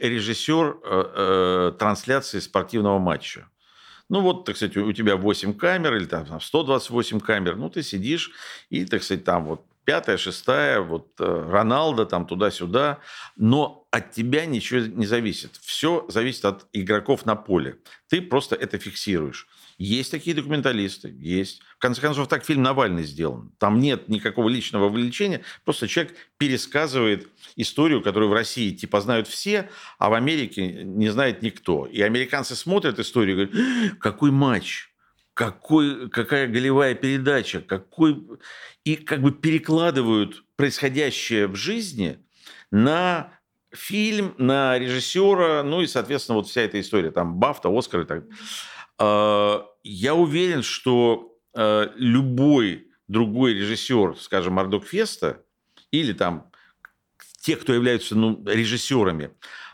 режиссер 0.00 0.78
э, 0.82 1.72
трансляции 1.78 2.40
спортивного 2.40 2.98
матча. 2.98 3.48
Ну 4.08 4.20
вот, 4.20 4.44
так 4.44 4.56
сказать, 4.56 4.76
у 4.76 4.92
тебя 4.92 5.16
8 5.16 5.54
камер 5.54 5.96
или 5.96 6.04
там 6.06 6.40
128 6.40 7.20
камер, 7.20 7.56
ну 7.56 7.70
ты 7.70 7.82
сидишь 7.82 8.30
и, 8.70 8.84
так 8.84 9.02
сказать, 9.02 9.24
там 9.24 9.44
вот 9.44 9.64
пятая, 9.84 10.16
шестая, 10.16 10.80
вот 10.80 11.12
Роналдо 11.18 12.06
там 12.06 12.26
туда-сюда, 12.26 12.98
но 13.36 13.86
от 13.90 14.10
тебя 14.12 14.44
ничего 14.46 14.80
не 14.80 15.06
зависит. 15.06 15.56
Все 15.62 16.04
зависит 16.08 16.44
от 16.44 16.66
игроков 16.72 17.24
на 17.24 17.36
поле. 17.36 17.78
Ты 18.08 18.20
просто 18.20 18.56
это 18.56 18.78
фиксируешь. 18.78 19.48
Есть 19.78 20.10
такие 20.10 20.34
документалисты, 20.34 21.14
есть. 21.18 21.60
В 21.76 21.78
конце 21.78 22.00
концов, 22.00 22.28
так 22.28 22.44
фильм 22.44 22.62
Навальный 22.62 23.04
сделан. 23.04 23.52
Там 23.58 23.78
нет 23.78 24.08
никакого 24.08 24.48
личного 24.48 24.84
вовлечения, 24.84 25.42
просто 25.64 25.86
человек 25.86 26.14
пересказывает 26.38 27.28
историю, 27.56 28.02
которую 28.02 28.30
в 28.30 28.32
России 28.32 28.70
типа 28.70 29.02
знают 29.02 29.28
все, 29.28 29.68
а 29.98 30.08
в 30.08 30.14
Америке 30.14 30.82
не 30.84 31.10
знает 31.10 31.42
никто. 31.42 31.84
И 31.84 32.00
американцы 32.00 32.56
смотрят 32.56 32.98
историю 32.98 33.42
и 33.42 33.46
говорят, 33.46 33.98
какой 33.98 34.30
матч, 34.30 34.88
какой, 35.34 36.08
какая 36.08 36.46
голевая 36.46 36.94
передача, 36.94 37.60
какой... 37.60 38.24
И 38.84 38.96
как 38.96 39.20
бы 39.20 39.32
перекладывают 39.32 40.44
происходящее 40.56 41.48
в 41.48 41.56
жизни 41.56 42.18
на 42.70 43.32
фильм, 43.72 44.34
на 44.38 44.78
режиссера, 44.78 45.62
ну 45.62 45.82
и, 45.82 45.86
соответственно, 45.86 46.36
вот 46.36 46.48
вся 46.48 46.62
эта 46.62 46.80
история, 46.80 47.10
там, 47.10 47.34
Бафта, 47.34 47.68
Оскар 47.68 48.00
и 48.00 48.04
так 48.04 48.20
далее. 48.20 48.36
А, 48.98 49.66
я 49.82 50.14
уверен, 50.14 50.62
что 50.62 51.36
а, 51.54 51.92
любой 51.96 52.86
другой 53.08 53.54
режиссер, 53.54 54.16
скажем, 54.18 54.54
Мардок 54.54 54.84
Феста, 54.84 55.42
или 55.90 56.12
там 56.12 56.50
те, 57.40 57.56
кто 57.56 57.72
являются 57.72 58.16
ну, 58.16 58.42
режиссерами, 58.44 59.30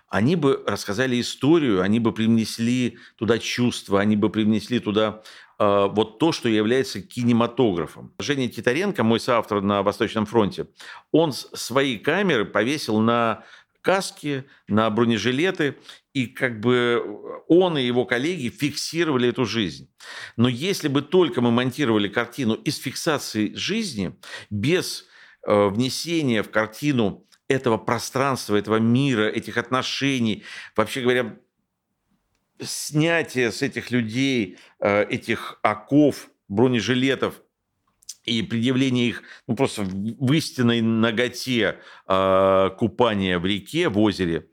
они 0.08 0.36
бы 0.36 0.62
рассказали 0.66 1.18
историю, 1.18 1.80
они 1.80 1.98
бы 1.98 2.12
привнесли 2.12 2.98
туда 3.16 3.38
чувства, 3.38 4.00
они 4.00 4.14
бы 4.14 4.28
привнесли 4.28 4.78
туда 4.78 5.22
э, 5.58 5.88
вот 5.90 6.18
то, 6.18 6.32
что 6.32 6.50
является 6.50 7.00
кинематографом. 7.00 8.12
Женя 8.18 8.48
Титаренко, 8.48 9.02
мой 9.04 9.18
соавтор 9.20 9.62
на 9.62 9.82
Восточном 9.82 10.26
фронте, 10.26 10.66
он 11.12 11.32
свои 11.32 11.96
камеры 11.96 12.44
повесил 12.44 13.00
на 13.00 13.44
каски, 13.82 14.44
на 14.68 14.88
бронежилеты, 14.90 15.76
и 16.14 16.26
как 16.26 16.60
бы 16.60 17.02
он 17.48 17.76
и 17.76 17.82
его 17.82 18.04
коллеги 18.04 18.48
фиксировали 18.48 19.28
эту 19.28 19.44
жизнь. 19.44 19.92
Но 20.36 20.48
если 20.48 20.88
бы 20.88 21.02
только 21.02 21.40
мы 21.40 21.50
монтировали 21.50 22.08
картину 22.08 22.54
из 22.54 22.78
фиксации 22.78 23.52
жизни, 23.54 24.14
без 24.50 25.06
э, 25.46 25.68
внесения 25.68 26.42
в 26.42 26.50
картину 26.50 27.26
этого 27.48 27.76
пространства, 27.76 28.56
этого 28.56 28.76
мира, 28.76 29.28
этих 29.28 29.58
отношений, 29.58 30.44
вообще 30.76 31.02
говоря, 31.02 31.36
снятие 32.60 33.50
с 33.50 33.62
этих 33.62 33.90
людей 33.90 34.58
э, 34.80 35.04
этих 35.04 35.58
оков, 35.62 36.30
бронежилетов 36.48 37.42
и 38.24 38.42
предъявление 38.42 39.08
их 39.08 39.22
ну, 39.46 39.56
просто 39.56 39.82
в 39.82 40.32
истинной 40.32 40.80
ноготе 40.80 41.78
э, 42.06 42.70
купания 42.78 43.38
в 43.38 43.46
реке, 43.46 43.88
в 43.88 43.98
озере, 43.98 44.46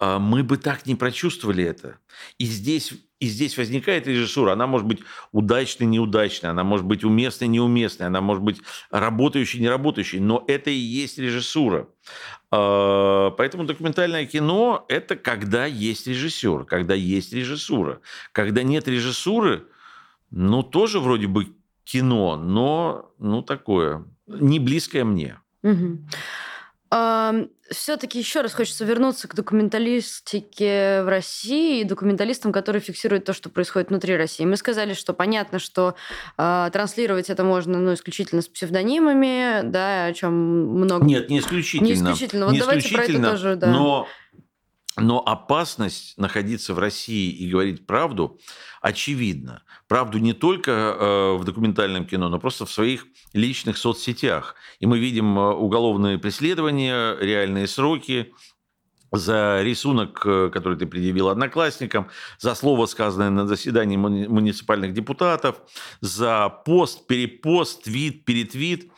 э, 0.00 0.18
мы 0.18 0.42
бы 0.42 0.56
так 0.56 0.86
не 0.86 0.94
прочувствовали 0.94 1.64
это. 1.64 1.98
И 2.38 2.44
здесь, 2.44 2.92
и 3.20 3.26
здесь 3.26 3.56
возникает 3.56 4.06
режиссура. 4.06 4.52
Она 4.52 4.66
может 4.66 4.86
быть 4.86 5.00
удачной, 5.30 5.86
неудачной, 5.86 6.50
она 6.50 6.64
может 6.64 6.86
быть 6.86 7.04
уместной, 7.04 7.48
неуместной, 7.48 8.08
она 8.08 8.20
может 8.20 8.42
быть 8.42 8.60
работающей, 8.90 9.60
неработающей, 9.60 10.18
но 10.18 10.44
это 10.48 10.70
и 10.70 10.74
есть 10.74 11.18
режиссура. 11.18 11.88
Э, 12.50 13.30
поэтому 13.36 13.64
документальное 13.64 14.26
кино– 14.26 14.84
это 14.88 15.14
когда 15.14 15.66
есть 15.66 16.08
режиссер, 16.08 16.64
когда 16.64 16.94
есть 16.94 17.32
режиссура. 17.32 18.00
Когда 18.32 18.64
нет 18.64 18.88
режиссуры, 18.88 19.68
ну, 20.30 20.64
тоже 20.64 20.98
вроде 20.98 21.28
бы 21.28 21.54
кино, 21.84 22.36
но, 22.36 23.12
ну, 23.18 23.42
такое, 23.42 24.04
не 24.26 24.58
близкое 24.58 25.04
мне. 25.04 25.38
Угу. 25.62 25.98
Все-таки 27.70 28.18
еще 28.18 28.42
раз 28.42 28.52
хочется 28.52 28.84
вернуться 28.84 29.26
к 29.26 29.34
документалистике 29.34 31.02
в 31.02 31.08
России 31.08 31.80
и 31.80 31.84
документалистам, 31.84 32.52
которые 32.52 32.80
фиксируют 32.82 33.24
то, 33.24 33.32
что 33.32 33.48
происходит 33.48 33.88
внутри 33.88 34.16
России. 34.16 34.44
Мы 34.44 34.56
сказали, 34.56 34.92
что 34.92 35.12
понятно, 35.14 35.58
что 35.58 35.96
э, 36.36 36.70
транслировать 36.72 37.30
это 37.30 37.42
можно 37.42 37.80
ну, 37.80 37.94
исключительно 37.94 38.42
с 38.42 38.48
псевдонимами, 38.48 39.62
да, 39.62 40.04
о 40.04 40.12
чем 40.12 40.34
много. 40.34 41.04
Нет, 41.04 41.30
не 41.30 41.40
исключительно. 41.40 41.88
Не 41.88 41.94
исключительно. 41.94 42.44
Вот 42.46 42.52
не 42.52 42.60
давайте 42.60 42.86
исключительно, 42.86 43.18
про 43.18 43.28
это 43.28 43.42
тоже, 43.42 43.56
да. 43.56 43.66
Но 43.68 44.06
но 44.96 45.20
опасность 45.20 46.16
находиться 46.18 46.72
в 46.72 46.78
России 46.78 47.30
и 47.30 47.48
говорить 47.48 47.86
правду 47.86 48.38
очевидна. 48.80 49.62
Правду 49.88 50.18
не 50.18 50.32
только 50.32 50.70
э, 50.70 51.36
в 51.36 51.44
документальном 51.44 52.06
кино, 52.06 52.28
но 52.28 52.38
просто 52.38 52.64
в 52.64 52.70
своих 52.70 53.06
личных 53.32 53.76
соцсетях. 53.76 54.54
И 54.78 54.86
мы 54.86 54.98
видим 54.98 55.38
э, 55.38 55.52
уголовные 55.52 56.18
преследования, 56.18 57.16
реальные 57.18 57.66
сроки, 57.66 58.32
за 59.10 59.62
рисунок, 59.62 60.22
э, 60.24 60.50
который 60.52 60.78
ты 60.78 60.86
предъявил 60.86 61.28
одноклассникам, 61.28 62.08
за 62.38 62.54
слово, 62.54 62.86
сказанное 62.86 63.30
на 63.30 63.48
заседании 63.48 63.96
муниципальных 63.96 64.92
депутатов, 64.92 65.56
за 66.00 66.48
пост, 66.48 67.06
перепост, 67.08 67.84
твит, 67.84 68.24
перетвит. 68.24 68.92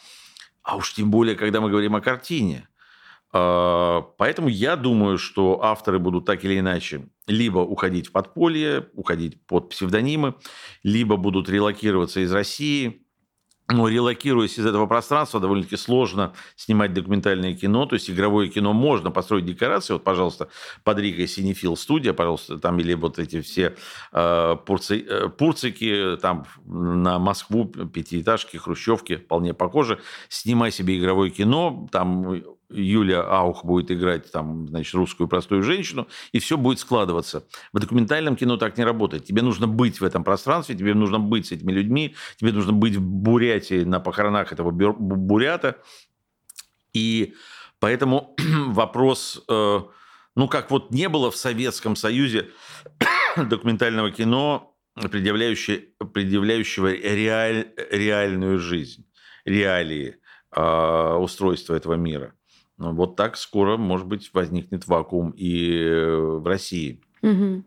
А 0.62 0.76
уж 0.76 0.92
тем 0.94 1.10
более, 1.10 1.36
когда 1.36 1.60
мы 1.60 1.70
говорим 1.70 1.96
о 1.96 2.02
картине– 2.02 2.68
поэтому 4.18 4.48
я 4.48 4.76
думаю, 4.76 5.18
что 5.18 5.62
авторы 5.62 5.98
будут 5.98 6.24
так 6.26 6.44
или 6.44 6.58
иначе 6.58 7.08
либо 7.26 7.58
уходить 7.58 8.08
в 8.08 8.12
подполье, 8.12 8.88
уходить 8.94 9.44
под 9.46 9.70
псевдонимы, 9.70 10.34
либо 10.82 11.16
будут 11.16 11.48
релокироваться 11.48 12.20
из 12.20 12.32
России. 12.32 13.02
Но 13.68 13.88
релокируясь 13.88 14.60
из 14.60 14.64
этого 14.66 14.86
пространства, 14.86 15.40
довольно-таки 15.40 15.76
сложно 15.76 16.34
снимать 16.54 16.94
документальное 16.94 17.52
кино. 17.56 17.86
То 17.86 17.94
есть 17.94 18.08
игровое 18.08 18.48
кино 18.48 18.72
можно 18.72 19.10
построить 19.10 19.44
декорации. 19.44 19.94
Вот, 19.94 20.04
пожалуйста, 20.04 20.48
под 20.84 21.00
Ригой 21.00 21.26
Синефил 21.26 21.76
студия, 21.76 22.12
пожалуйста, 22.12 22.58
там 22.58 22.78
или 22.78 22.94
вот 22.94 23.18
эти 23.18 23.40
все 23.40 23.74
э, 24.12 24.56
пурци, 24.64 25.04
э, 25.08 25.28
пурцики, 25.30 26.16
там 26.22 26.46
на 26.64 27.18
Москву, 27.18 27.66
пятиэтажки, 27.66 28.56
хрущевки, 28.56 29.16
вполне 29.16 29.52
похоже. 29.52 29.98
Снимай 30.28 30.70
себе 30.70 30.96
игровое 30.96 31.32
кино, 31.32 31.88
там 31.90 32.36
Юля 32.68 33.22
Аух 33.22 33.64
будет 33.64 33.90
играть 33.90 34.30
там, 34.30 34.68
значит, 34.68 34.94
русскую 34.94 35.28
простую 35.28 35.62
женщину, 35.62 36.08
и 36.32 36.38
все 36.38 36.56
будет 36.56 36.78
складываться. 36.80 37.46
В 37.72 37.78
документальном 37.78 38.36
кино 38.36 38.56
так 38.56 38.76
не 38.76 38.84
работает. 38.84 39.24
Тебе 39.24 39.42
нужно 39.42 39.66
быть 39.66 40.00
в 40.00 40.04
этом 40.04 40.24
пространстве, 40.24 40.74
тебе 40.74 40.94
нужно 40.94 41.18
быть 41.18 41.46
с 41.46 41.52
этими 41.52 41.72
людьми, 41.72 42.14
тебе 42.36 42.52
нужно 42.52 42.72
быть 42.72 42.96
в 42.96 43.00
Бурятии 43.00 43.84
на 43.84 44.00
похоронах 44.00 44.52
этого 44.52 44.70
бурята. 44.70 45.76
И 46.92 47.34
поэтому 47.78 48.34
вопрос, 48.68 49.44
э, 49.48 49.80
ну, 50.34 50.48
как 50.48 50.70
вот 50.70 50.90
не 50.90 51.08
было 51.08 51.30
в 51.30 51.36
Советском 51.36 51.94
Союзе 51.94 52.50
документального 53.36 54.10
кино, 54.10 54.76
предъявляющего, 54.94 56.06
предъявляющего 56.06 56.92
реаль, 56.92 57.68
реальную 57.90 58.58
жизнь, 58.58 59.06
реалии 59.44 60.16
э, 60.54 61.14
устройства 61.14 61.74
этого 61.74 61.94
мира. 61.94 62.32
Ну, 62.78 62.92
вот 62.92 63.16
так 63.16 63.36
скоро, 63.36 63.76
может 63.76 64.06
быть, 64.06 64.30
возникнет 64.34 64.86
вакуум 64.86 65.30
и 65.30 65.82
э, 65.82 66.16
в 66.16 66.46
России. 66.46 67.00
Угу. 67.22 67.62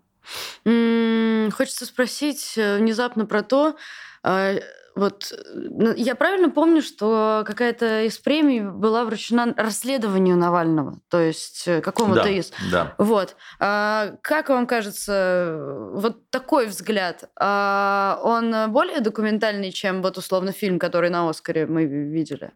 Хочется 1.51 1.85
спросить 1.85 2.53
э, 2.57 2.77
внезапно 2.77 3.25
про 3.25 3.41
то, 3.41 3.75
а, 4.21 4.55
Вот 4.95 5.33
ну, 5.53 5.93
я 5.95 6.13
правильно 6.15 6.49
помню, 6.49 6.81
что 6.81 7.43
какая-то 7.45 8.03
из 8.03 8.17
премий 8.17 8.61
была 8.61 9.05
вручена 9.05 9.53
расследованию 9.55 10.35
Навального, 10.35 10.99
то 11.09 11.19
есть 11.19 11.67
э, 11.67 11.81
какому-то 11.81 12.23
Да, 12.23 12.29
из. 12.29 12.51
да. 12.71 12.95
Вот. 12.97 13.35
А 13.59 14.15
как 14.21 14.49
вам 14.49 14.67
кажется, 14.67 15.57
вот 15.93 16.29
такой 16.29 16.67
взгляд, 16.67 17.29
а 17.39 18.19
он 18.23 18.71
более 18.71 18.99
документальный, 18.99 19.71
чем 19.71 20.01
вот 20.01 20.17
условно 20.17 20.51
фильм, 20.51 20.79
который 20.79 21.09
на 21.09 21.29
Оскаре 21.29 21.65
мы 21.65 21.85
видели? 21.85 22.51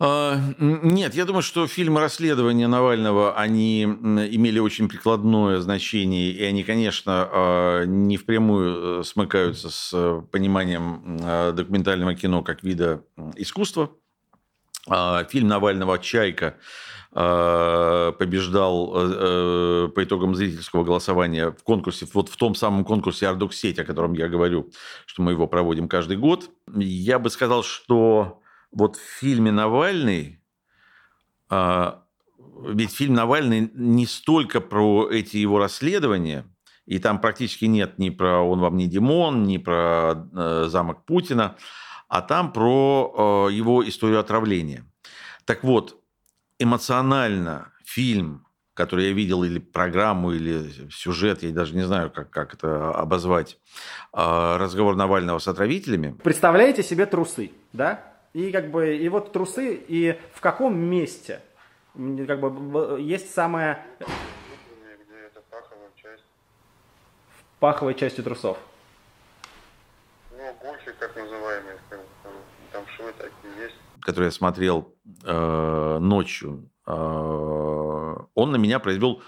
А, 0.00 0.40
Нет, 0.58 1.14
я 1.14 1.24
думаю, 1.24 1.42
что 1.42 1.68
фильмы 1.68 2.00
расследования 2.00 2.66
Навального, 2.66 3.36
они 3.36 3.84
имели 3.84 4.58
очень 4.58 4.88
прикладное 4.88 5.60
значение, 5.60 6.32
и 6.32 6.42
они, 6.42 6.64
конечно, 6.64 7.28
а, 7.30 7.84
не 7.84 8.16
впрямую 8.16 9.00
э, 9.00 9.04
смыкаются 9.04 9.70
с 9.70 9.90
э, 9.94 10.22
пониманием 10.32 11.18
а, 11.22 11.52
документального 11.52 12.14
кино 12.14 12.42
как 12.42 12.64
вида 12.64 13.04
искусства. 13.36 13.90
Фильм 15.30 15.48
Навального 15.48 15.98
«Чайка» 15.98 16.58
побеждал 17.10 18.92
э, 18.94 19.88
по 19.88 20.04
итогам 20.04 20.34
зрительского 20.34 20.84
голосования 20.84 21.52
в 21.52 21.62
конкурсе, 21.62 22.06
вот 22.12 22.28
в 22.28 22.36
том 22.36 22.54
самом 22.54 22.84
конкурсе 22.84 23.28
«Ардоксеть», 23.28 23.78
о 23.78 23.84
котором 23.84 24.12
я 24.12 24.28
говорю, 24.28 24.70
что 25.06 25.22
мы 25.22 25.30
его 25.30 25.46
проводим 25.46 25.88
каждый 25.88 26.18
год. 26.18 26.50
Я 26.76 27.18
бы 27.18 27.30
сказал, 27.30 27.62
что 27.62 28.42
вот 28.74 28.96
в 28.96 29.00
фильме 29.00 29.52
«Навальный», 29.52 30.40
а, 31.48 32.04
ведь 32.68 32.92
фильм 32.92 33.14
«Навальный» 33.14 33.70
не 33.74 34.06
столько 34.06 34.60
про 34.60 35.08
эти 35.10 35.36
его 35.36 35.58
расследования, 35.58 36.44
и 36.86 36.98
там 36.98 37.20
практически 37.20 37.64
нет 37.64 37.98
ни 37.98 38.10
про 38.10 38.40
«Он 38.40 38.60
вам 38.60 38.76
не 38.76 38.86
Димон», 38.86 39.44
ни 39.44 39.58
про 39.58 40.14
э, 40.14 40.66
замок 40.68 41.04
Путина, 41.06 41.56
а 42.08 42.20
там 42.20 42.52
про 42.52 43.48
э, 43.48 43.54
его 43.54 43.86
историю 43.88 44.20
отравления. 44.20 44.84
Так 45.46 45.64
вот, 45.64 46.00
эмоционально 46.58 47.72
фильм, 47.84 48.46
который 48.74 49.06
я 49.06 49.12
видел, 49.12 49.44
или 49.44 49.58
программу, 49.58 50.32
или 50.32 50.90
сюжет, 50.90 51.42
я 51.42 51.52
даже 51.52 51.74
не 51.74 51.86
знаю, 51.86 52.10
как, 52.10 52.30
как 52.30 52.54
это 52.54 52.92
обозвать, 52.92 53.58
э, 54.12 54.56
разговор 54.58 54.96
Навального 54.96 55.38
с 55.38 55.48
отравителями, 55.48 56.16
Представляете 56.22 56.82
себе 56.82 57.06
трусы, 57.06 57.50
да? 57.72 58.13
И 58.34 58.50
как 58.50 58.70
бы 58.70 58.96
и 58.96 59.08
вот 59.08 59.32
трусы 59.32 59.74
и 59.74 60.18
в 60.32 60.40
каком 60.40 60.76
месте 60.76 61.40
как 61.94 62.40
бы 62.40 62.50
в- 62.50 62.96
есть 62.96 63.32
самая 63.32 63.86
Где 64.00 64.06
это 65.26 65.40
паховая 65.50 65.90
часть? 65.94 66.24
паховой 67.60 67.94
части 67.94 68.20
трусов. 68.22 68.58
Ну, 70.32 70.52
гульфи, 70.60 70.92
как 70.98 71.14
называемые, 71.16 71.78
там 72.72 72.84
швы 72.96 73.12
такие 73.16 73.62
есть. 73.62 73.76
который 74.00 74.24
я 74.26 74.30
смотрел 74.32 74.92
э, 75.24 75.98
ночью, 76.00 76.68
э, 76.86 76.90
он 76.92 78.50
на 78.50 78.56
меня 78.56 78.80
произвел 78.80 79.22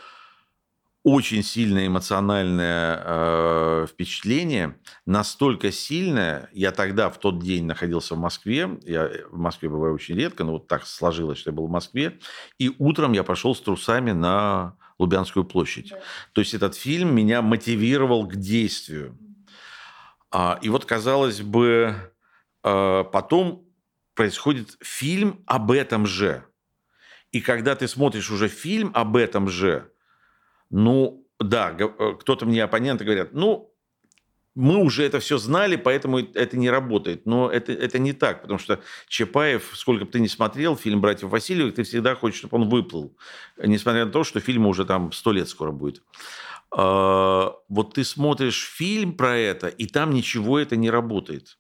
очень 1.07 1.45
сильное 1.45 1.87
эмоциональное 1.87 3.01
э, 3.05 3.87
впечатление, 3.89 4.77
настолько 5.07 5.71
сильное, 5.71 6.51
я 6.53 6.73
тогда 6.73 7.11
в 7.11 7.21
тот 7.21 7.39
день 7.39 7.65
находился 7.65 8.17
в 8.17 8.19
Москве, 8.19 8.69
я 8.83 9.09
в 9.31 9.39
Москве 9.39 9.69
бываю 9.69 9.95
очень 9.95 10.17
редко, 10.17 10.43
но 10.43 10.55
вот 10.55 10.67
так 10.67 10.85
сложилось, 10.85 11.39
что 11.39 11.51
я 11.51 11.55
был 11.55 11.69
в 11.69 11.71
Москве, 11.71 12.19
и 12.59 12.75
утром 12.79 13.13
я 13.13 13.23
пошел 13.23 13.55
с 13.55 13.61
трусами 13.61 14.11
на 14.11 14.75
Лубянскую 14.99 15.45
площадь. 15.45 15.93
То 16.33 16.41
есть 16.41 16.55
этот 16.55 16.75
фильм 16.75 17.15
меня 17.15 17.41
мотивировал 17.41 18.27
к 18.27 18.35
действию. 18.35 19.17
А, 20.33 20.59
и 20.61 20.69
вот, 20.69 20.87
казалось 20.87 21.41
бы, 21.41 21.95
э, 22.65 23.05
потом 23.13 23.65
происходит 24.15 24.77
фильм 24.81 25.45
об 25.47 25.71
этом 25.71 26.05
же. 26.05 26.45
И 27.31 27.41
когда 27.41 27.77
ты 27.77 27.87
смотришь 27.87 28.29
уже 28.33 28.49
фильм 28.49 28.91
об 28.93 29.17
этом 29.17 29.49
же, 29.49 29.93
ну, 30.71 31.27
да, 31.39 31.77
э, 31.79 32.15
кто-то 32.19 32.47
мне, 32.47 32.63
оппоненты 32.65 33.05
говорят, 33.05 33.33
ну, 33.33 33.73
мы 34.57 34.79
уже 34.79 35.05
это 35.05 35.21
все 35.21 35.37
знали, 35.37 35.77
поэтому 35.77 36.19
это 36.19 36.57
не 36.57 36.71
работает. 36.71 37.27
Но 37.27 37.51
это, 37.51 37.73
это 37.73 37.99
не 37.99 38.15
так, 38.15 38.41
потому 38.41 38.59
что 38.59 38.81
Чапаев, 39.07 39.73
сколько 39.75 40.07
бы 40.07 40.11
ты 40.11 40.19
ни 40.19 40.29
смотрел 40.29 40.77
фильм 40.77 41.03
«Братьев 41.03 41.29
Васильевых», 41.29 41.75
ты 41.75 41.83
всегда 41.83 42.15
хочешь, 42.15 42.39
чтобы 42.39 42.57
он 42.57 42.69
выплыл. 42.71 43.15
Несмотря 43.63 44.07
на 44.07 44.11
то, 44.11 44.25
что 44.25 44.41
фильму 44.41 44.71
уже 44.71 44.87
там 44.87 45.13
сто 45.13 45.33
лет 45.33 45.49
скоро 45.51 45.73
будет. 45.73 46.03
А, 46.71 47.53
Вот 47.69 47.95
ты 47.95 48.05
смотришь 48.05 48.65
фильм 48.65 49.13
про 49.13 49.37
это, 49.37 49.69
и 49.69 49.87
там 49.87 50.11
ничего 50.11 50.59
это 50.59 50.77
не 50.77 50.91
работает. 50.91 51.59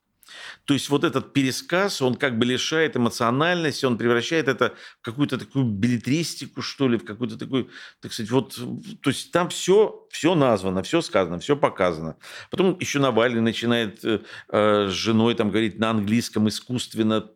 То 0.64 0.74
есть 0.74 0.88
вот 0.88 1.04
этот 1.04 1.32
пересказ, 1.32 2.02
он 2.02 2.14
как 2.14 2.38
бы 2.38 2.44
лишает 2.44 2.96
эмоциональности, 2.96 3.84
он 3.86 3.98
превращает 3.98 4.48
это 4.48 4.74
в 5.00 5.04
какую-то 5.04 5.38
такую 5.38 5.66
билетристику, 5.66 6.62
что 6.62 6.88
ли, 6.88 6.98
в 6.98 7.04
какую-то 7.04 7.38
такую, 7.38 7.70
так 8.00 8.12
сказать, 8.12 8.30
вот, 8.30 8.58
то 9.00 9.10
есть 9.10 9.32
там 9.32 9.48
все, 9.48 10.06
все 10.10 10.34
названо, 10.34 10.82
все 10.82 11.00
сказано, 11.00 11.38
все 11.38 11.56
показано. 11.56 12.16
Потом 12.50 12.76
еще 12.80 12.98
Навальный 12.98 13.40
начинает 13.40 14.04
э, 14.04 14.20
э, 14.48 14.88
с 14.88 14.92
женой 14.92 15.34
там 15.34 15.50
говорить 15.50 15.78
на 15.78 15.90
английском 15.90 16.48
искусственно, 16.48 17.30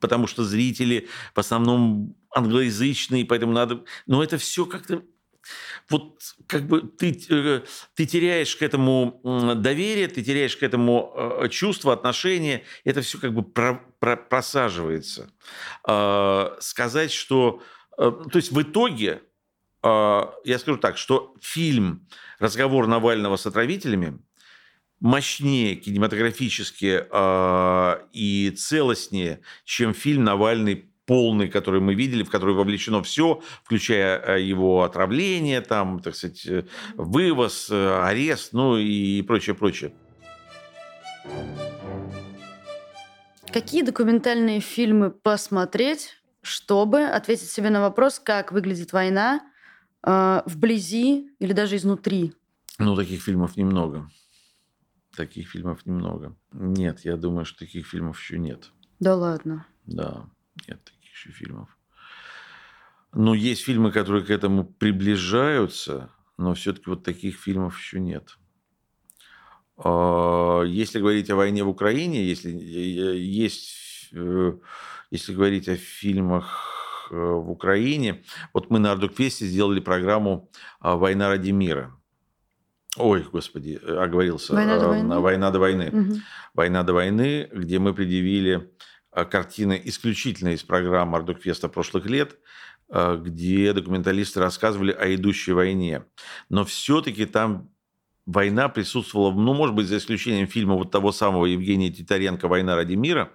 потому 0.00 0.26
что 0.26 0.44
зрители 0.44 1.08
в 1.34 1.40
основном 1.40 2.14
англоязычные, 2.34 3.24
поэтому 3.24 3.52
надо... 3.52 3.84
Но 4.06 4.22
это 4.22 4.38
все 4.38 4.66
как-то 4.66 5.02
вот 5.88 6.20
как 6.46 6.66
бы 6.66 6.82
ты, 6.82 7.18
э, 7.30 7.62
ты 7.94 8.06
теряешь 8.06 8.56
к 8.56 8.62
этому 8.62 9.20
доверие, 9.56 10.08
ты 10.08 10.22
теряешь 10.22 10.56
к 10.56 10.62
этому 10.62 11.12
э, 11.14 11.48
чувство, 11.48 11.92
отношение, 11.92 12.64
это 12.84 13.00
все 13.02 13.18
как 13.18 13.32
бы 13.34 13.42
про- 13.42 13.80
про- 13.98 14.16
просаживается. 14.16 15.30
А, 15.84 16.56
Сказать, 16.60 17.12
что... 17.12 17.62
э, 17.98 18.10
То 18.30 18.36
есть 18.38 18.52
в 18.52 18.60
итоге, 18.62 19.22
а, 19.82 20.34
я 20.44 20.58
скажу 20.58 20.78
так, 20.78 20.96
что 20.98 21.34
фильм 21.40 22.06
«Разговор 22.38 22.86
Навального 22.86 23.36
с 23.36 23.46
отравителями» 23.46 24.18
мощнее 25.00 25.76
кинематографически 25.76 27.04
а, 27.10 28.02
и 28.12 28.50
целостнее, 28.50 29.40
чем 29.64 29.94
фильм 29.94 30.24
«Навальный 30.24 30.90
полный, 31.08 31.48
который 31.48 31.80
мы 31.80 31.94
видели, 31.94 32.22
в 32.22 32.30
который 32.30 32.54
вовлечено 32.54 33.02
все, 33.02 33.40
включая 33.64 34.18
э, 34.18 34.42
его 34.42 34.82
отравление, 34.84 35.62
там, 35.62 36.00
так 36.00 36.14
сказать, 36.14 36.46
э, 36.46 36.64
вывоз, 36.96 37.70
э, 37.70 38.00
арест, 38.02 38.52
ну 38.52 38.76
и 38.76 39.22
прочее, 39.22 39.56
прочее. 39.56 39.92
Какие 43.50 43.82
документальные 43.82 44.60
фильмы 44.60 45.10
посмотреть, 45.10 46.10
чтобы 46.42 47.04
ответить 47.04 47.50
себе 47.50 47.70
на 47.70 47.80
вопрос, 47.80 48.20
как 48.22 48.52
выглядит 48.52 48.92
война 48.92 49.40
э, 50.06 50.42
вблизи 50.44 51.30
или 51.38 51.54
даже 51.54 51.76
изнутри? 51.76 52.34
Ну, 52.78 52.94
таких 52.94 53.22
фильмов 53.22 53.56
немного. 53.56 54.10
Таких 55.16 55.48
фильмов 55.48 55.86
немного. 55.86 56.36
Нет, 56.52 57.00
я 57.06 57.16
думаю, 57.16 57.46
что 57.46 57.60
таких 57.60 57.86
фильмов 57.86 58.20
еще 58.20 58.38
нет. 58.38 58.72
Да 59.00 59.16
ладно. 59.16 59.66
Да, 59.86 60.26
нет 60.68 60.92
еще 61.18 61.30
фильмов. 61.32 61.68
Но 63.12 63.34
есть 63.34 63.62
фильмы, 63.64 63.90
которые 63.90 64.24
к 64.24 64.30
этому 64.30 64.64
приближаются, 64.64 66.10
но 66.36 66.54
все-таки 66.54 66.90
вот 66.90 67.04
таких 67.04 67.36
фильмов 67.36 67.78
еще 67.78 68.00
нет. 68.00 68.38
А, 69.76 70.62
Если 70.62 71.00
говорить 71.00 71.30
о 71.30 71.36
войне 71.36 71.64
в 71.64 71.68
Украине, 71.68 72.24
если 72.24 72.52
э, 72.52 73.18
есть, 73.18 74.10
э, 74.12 74.52
если 75.10 75.34
говорить 75.34 75.68
о 75.68 75.76
фильмах 75.76 77.08
э, 77.10 77.14
в 77.16 77.50
Украине, 77.50 78.22
вот 78.52 78.70
мы 78.70 78.78
на 78.78 78.92
Ардукфесте 78.92 79.46
сделали 79.46 79.80
программу 79.80 80.50
а, 80.80 80.96
«Война 80.96 81.28
ради 81.28 81.50
мира». 81.50 81.94
Ой, 82.96 83.24
господи, 83.32 83.80
оговорился. 83.84 84.54
«Война 84.54 84.78
до 84.78 84.86
А, 84.86 84.88
войны»? 84.88 85.20
«Война 85.20 85.50
до 85.50 85.58
войны». 85.58 85.90
Мгм. 85.92 86.22
«Война 86.54 86.82
до 86.82 86.92
войны», 86.92 87.48
где 87.52 87.78
мы 87.78 87.94
предъявили 87.94 88.70
картины 89.24 89.80
исключительно 89.84 90.50
из 90.50 90.62
программ 90.62 91.14
Ардукфеста 91.14 91.68
прошлых 91.68 92.06
лет, 92.06 92.38
а, 92.88 93.16
где 93.16 93.72
документалисты 93.72 94.40
рассказывали 94.40 94.92
о 94.92 95.14
идущей 95.14 95.52
войне. 95.52 96.04
Но 96.48 96.64
все-таки 96.64 97.26
там 97.26 97.70
война 98.28 98.68
присутствовала, 98.68 99.32
ну, 99.32 99.54
может 99.54 99.74
быть, 99.74 99.86
за 99.86 99.96
исключением 99.96 100.46
фильма 100.46 100.74
вот 100.74 100.90
того 100.90 101.12
самого 101.12 101.46
Евгения 101.46 101.90
Титаренко 101.90 102.46
«Война 102.46 102.76
ради 102.76 102.94
мира», 102.94 103.30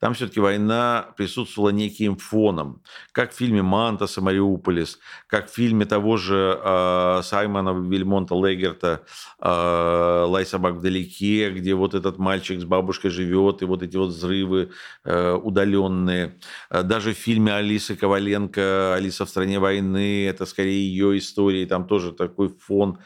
там 0.00 0.14
все-таки 0.14 0.40
война 0.40 1.08
присутствовала 1.16 1.68
неким 1.68 2.16
фоном, 2.16 2.80
как 3.12 3.32
в 3.32 3.36
фильме 3.36 3.62
«Мантаса», 3.62 4.22
«Мариуполис», 4.22 4.98
как 5.26 5.50
в 5.50 5.54
фильме 5.54 5.84
того 5.84 6.16
же 6.16 6.58
э, 6.64 7.20
Саймона 7.24 7.74
Вильмонта 7.78 8.34
Легерта 8.34 9.02
э, 9.38 10.24
«Лай 10.26 10.46
собак 10.46 10.76
вдалеке», 10.76 11.50
где 11.50 11.74
вот 11.74 11.94
этот 11.94 12.18
мальчик 12.18 12.58
с 12.58 12.64
бабушкой 12.64 13.10
живет, 13.10 13.60
и 13.60 13.66
вот 13.66 13.82
эти 13.82 13.96
вот 13.98 14.08
взрывы 14.08 14.70
э, 15.04 15.32
удаленные. 15.34 16.38
Э, 16.70 16.82
Даже 16.82 17.12
в 17.12 17.18
фильме 17.18 17.52
Алисы 17.52 17.96
Коваленко 17.96 18.94
«Алиса 18.94 19.26
в 19.26 19.28
стране 19.28 19.58
войны», 19.58 20.26
это 20.26 20.46
скорее 20.46 20.88
ее 20.88 21.18
история, 21.18 21.66
там 21.66 21.86
тоже 21.86 22.12
такой 22.12 22.48
фон, 22.48 22.98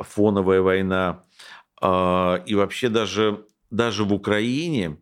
фоновая 0.00 0.60
война. 0.60 1.24
А, 1.80 2.42
И 2.46 2.54
вообще 2.54 2.88
даже 2.88 3.44
даже 3.70 4.04
в 4.04 4.12
Украине, 4.12 4.98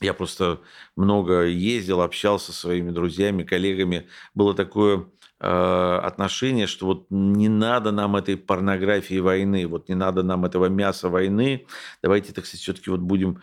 я 0.00 0.14
просто 0.14 0.60
много 0.96 1.44
ездил, 1.44 2.02
общался 2.02 2.52
со 2.52 2.60
своими 2.60 2.90
друзьями, 2.90 3.42
коллегами, 3.42 4.08
было 4.32 4.54
такое 4.54 5.06
э, 5.40 6.00
отношение, 6.02 6.66
что 6.66 6.86
вот 6.86 7.06
не 7.10 7.48
надо 7.48 7.90
нам 7.90 8.16
этой 8.16 8.36
порнографии 8.36 9.18
войны, 9.18 9.66
вот 9.66 9.88
не 9.88 9.94
надо 9.94 10.22
нам 10.22 10.44
этого 10.44 10.66
мяса 10.66 11.08
войны, 11.08 11.66
давайте, 12.02 12.32
так 12.32 12.46
сказать, 12.46 12.62
все-таки 12.62 12.90
вот 12.90 13.00
будем 13.00 13.42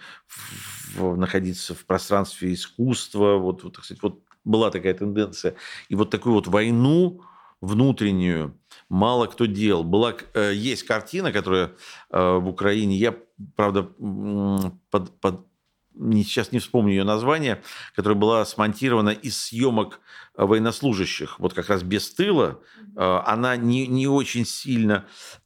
в, 0.95 1.17
находиться 1.17 1.75
в 1.75 1.85
пространстве 1.85 2.53
искусства, 2.53 3.37
вот, 3.37 3.63
вот, 3.63 3.75
так 3.75 3.85
сказать, 3.85 4.01
вот 4.01 4.21
была 4.43 4.71
такая 4.71 4.93
тенденция. 4.93 5.55
И 5.89 5.95
вот 5.95 6.09
такую 6.09 6.35
вот 6.35 6.47
войну 6.47 7.21
внутреннюю 7.59 8.57
мало 8.91 9.27
кто 9.27 9.45
делал. 9.45 9.85
Была, 9.85 10.13
э, 10.33 10.51
есть 10.53 10.83
картина, 10.83 11.31
которая 11.31 11.71
э, 12.09 12.35
в 12.35 12.49
Украине, 12.49 12.97
я, 12.97 13.15
правда, 13.55 13.83
под, 13.83 15.19
под, 15.21 15.47
сейчас 15.95 16.51
не 16.51 16.59
вспомню 16.59 16.91
ее 16.91 17.03
название, 17.05 17.63
которая 17.95 18.19
была 18.19 18.43
смонтирована 18.43 19.11
из 19.11 19.37
съемок 19.37 20.01
военнослужащих, 20.35 21.39
вот 21.39 21.53
как 21.53 21.69
раз 21.69 21.83
без 21.83 22.13
тыла. 22.13 22.59
Э, 22.97 23.21
она 23.25 23.55
не, 23.55 23.87
не 23.87 24.07
очень 24.07 24.45
сильно 24.45 25.05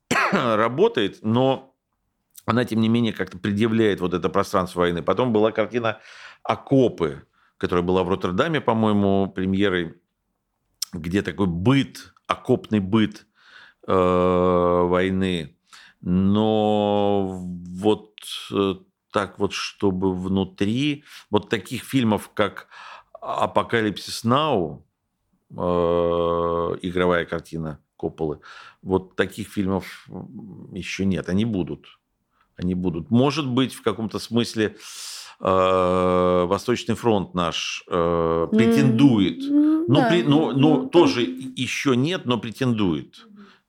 работает, 0.32 1.20
но 1.22 1.76
она, 2.48 2.66
тем 2.66 2.82
не 2.82 2.90
менее, 2.90 3.14
как-то 3.14 3.38
предъявляет 3.38 4.02
вот 4.02 4.16
это 4.16 4.28
пространство 4.30 4.80
войны. 4.80 5.04
Потом 5.04 5.32
была 5.32 5.52
картина 5.52 6.00
«Окопы», 6.42 7.28
которая 7.58 7.86
была 7.86 8.04
в 8.04 8.10
Роттердаме, 8.10 8.60
по-моему, 8.60 9.32
премьерой, 9.32 10.02
где 10.94 11.22
такой 11.22 11.46
быт, 11.46 12.16
окопный 12.26 12.80
быт 12.80 13.28
э, 13.88 14.82
войны. 14.88 15.56
Но 16.02 17.42
вот 17.42 18.12
э, 18.52 18.76
так 19.12 19.40
вот, 19.40 19.54
чтобы 19.54 20.14
внутри 20.14 21.04
вот 21.32 21.50
таких 21.50 21.84
фильмов, 21.84 22.30
как 22.34 22.68
«Апокалипсис 23.22 24.24
Нау», 24.24 24.86
э, 25.50 25.56
игровая 25.56 27.26
картина 27.26 27.80
Копполы, 27.98 28.42
вот 28.82 29.16
таких 29.16 29.48
фильмов 29.48 30.08
еще 30.74 31.06
нет. 31.06 31.30
Они 31.30 31.46
будут. 31.46 31.98
Они 32.58 32.76
будут. 32.76 33.10
Может 33.10 33.48
быть, 33.48 33.74
в 33.74 33.82
каком-то 33.82 34.20
смысле 34.20 34.76
э, 35.40 36.46
Восточный 36.48 36.96
фронт 36.96 37.34
наш 37.34 37.84
э, 37.88 38.48
претендует, 38.52 39.40
mm, 39.40 39.86
ну, 39.88 39.96
да. 39.96 40.10
при, 40.10 40.24
ну, 40.24 40.52
ну, 40.52 40.88
тоже 40.88 41.22
еще 41.22 41.96
нет, 41.96 42.26
но 42.26 42.38
претендует 42.38 43.26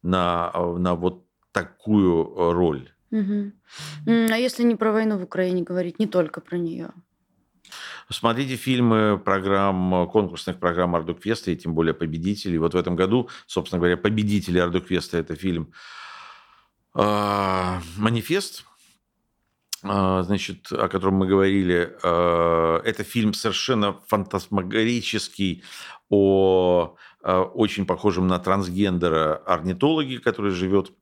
на, 0.06 0.52
на 0.78 0.94
вот 0.94 1.24
такую 1.52 2.52
роль. 2.52 2.90
Угу. 3.10 3.52
А 4.06 4.36
если 4.36 4.62
не 4.62 4.76
про 4.76 4.92
войну 4.92 5.18
в 5.18 5.22
Украине 5.22 5.62
говорить, 5.62 5.98
не 5.98 6.06
только 6.06 6.40
про 6.40 6.58
нее? 6.58 6.90
Смотрите 8.08 8.56
фильмы 8.56 9.18
программ, 9.18 10.08
конкурсных 10.08 10.58
программ 10.58 10.94
Ардуквеста, 10.94 11.50
и 11.50 11.56
тем 11.56 11.74
более 11.74 11.94
победителей. 11.94 12.58
Вот 12.58 12.74
в 12.74 12.76
этом 12.76 12.94
году, 12.94 13.28
собственно 13.46 13.80
говоря, 13.80 13.96
победители 13.96 14.58
Ардуквеста– 14.58 15.18
это 15.18 15.34
фильм 15.34 15.72
э, 16.94 17.80
«Манифест», 17.96 18.64
а, 19.82 20.22
значит, 20.22 20.72
о 20.72 20.88
котором 20.88 21.14
мы 21.14 21.26
говорили, 21.26 21.96
а, 22.02 22.80
это 22.82 23.04
фильм 23.04 23.34
совершенно 23.34 23.92
фантасмагорический 24.08 25.62
о 26.08 26.96
очень 27.26 27.86
похожем 27.86 28.28
на 28.28 28.38
трансгендера 28.38 29.36
орнитологе, 29.36 30.18
который 30.18 30.52
живет 30.52 30.92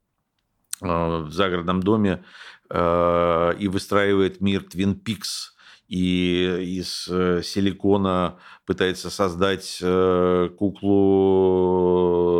в 0.80 1.30
загородном 1.30 1.82
доме 1.82 2.24
и 2.72 3.68
выстраивает 3.68 4.40
мир 4.40 4.64
Твин 4.64 4.98
Пикс 4.98 5.54
и 5.88 6.78
из 6.78 7.06
э, 7.08 7.42
силикона 7.42 8.38
пытается 8.64 9.10
создать 9.10 9.78
э, 9.82 10.48
куклу 10.58 10.88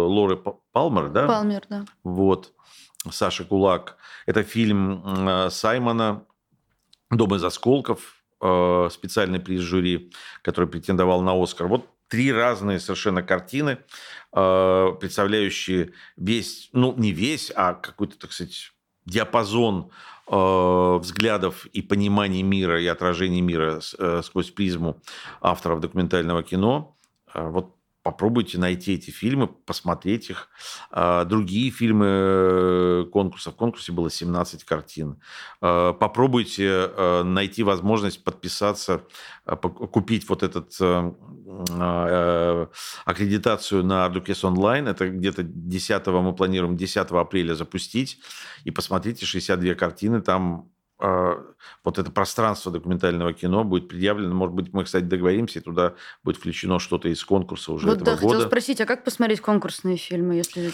Лоры 0.08 0.42
Палмер, 0.72 1.10
да? 1.10 1.26
Палмер, 1.26 1.62
да. 1.68 1.84
Вот. 2.02 2.52
Саша 3.10 3.44
Кулак. 3.44 3.98
Это 4.26 4.42
фильм 4.42 5.50
Саймона 5.50 6.24
«Дом 7.10 7.34
из 7.34 7.44
осколков», 7.44 8.24
э, 8.40 8.88
специальный 8.90 9.40
приз 9.40 9.60
жюри, 9.60 10.10
который 10.42 10.68
претендовал 10.68 11.20
на 11.20 11.40
«Оскар». 11.40 11.66
Вот 11.68 11.86
три 12.08 12.32
разные 12.32 12.80
совершенно 12.80 13.22
картины, 13.22 13.78
э, 14.32 14.88
представляющие 15.00 15.92
весь, 16.16 16.68
ну, 16.72 16.94
не 16.96 17.12
весь, 17.12 17.52
а 17.54 17.74
какой-то, 17.74 18.18
так 18.18 18.32
сказать, 18.32 18.72
диапазон 19.06 19.90
э, 20.28 20.98
взглядов 21.00 21.66
и 21.66 21.82
понимания 21.82 22.42
мира 22.42 22.80
и 22.80 22.86
отражения 22.86 23.42
мира 23.42 23.80
сквозь 24.22 24.50
призму 24.50 25.00
авторов 25.40 25.80
документального 25.80 26.42
кино. 26.42 26.96
Вот 27.34 27.74
попробуйте 28.04 28.58
найти 28.58 28.92
эти 28.92 29.10
фильмы, 29.10 29.48
посмотреть 29.48 30.28
их. 30.28 30.50
А, 30.90 31.24
другие 31.24 31.70
фильмы 31.70 32.06
э, 32.06 33.04
конкурса. 33.10 33.50
В 33.50 33.56
конкурсе 33.56 33.92
было 33.92 34.10
17 34.10 34.62
картин. 34.64 35.20
А, 35.62 35.94
попробуйте 35.94 36.66
э, 36.68 37.22
найти 37.22 37.62
возможность 37.62 38.22
подписаться, 38.22 39.04
э, 39.46 39.56
купить 39.56 40.28
вот 40.28 40.42
этот 40.42 40.76
а, 40.80 42.68
аккредитацию 43.06 43.82
на 43.82 44.06
Ardukes 44.06 44.46
онлайн. 44.46 44.86
Это 44.86 45.08
где-то 45.08 45.42
10 45.42 46.06
мы 46.08 46.34
планируем 46.34 46.76
10 46.76 46.96
апреля 47.10 47.54
запустить. 47.54 48.20
И 48.64 48.70
посмотрите 48.70 49.24
62 49.24 49.74
картины. 49.74 50.20
Там 50.20 50.73
вот 51.84 51.98
это 51.98 52.10
пространство 52.10 52.72
документального 52.72 53.32
кино 53.32 53.62
будет 53.64 53.88
предъявлено. 53.88 54.34
Может 54.34 54.54
быть, 54.54 54.72
мы, 54.72 54.84
кстати, 54.84 55.04
договоримся, 55.04 55.58
и 55.58 55.62
туда 55.62 55.94
будет 56.22 56.38
включено 56.38 56.78
что-то 56.78 57.08
из 57.08 57.22
конкурса 57.24 57.72
уже 57.72 57.86
вот 57.86 57.96
этого 57.96 58.16
да, 58.16 58.22
года. 58.22 58.34
хотела 58.34 58.48
спросить, 58.48 58.80
а 58.80 58.86
как 58.86 59.04
посмотреть 59.04 59.40
конкурсные 59.40 59.96
фильмы, 59.96 60.36
если 60.36 60.72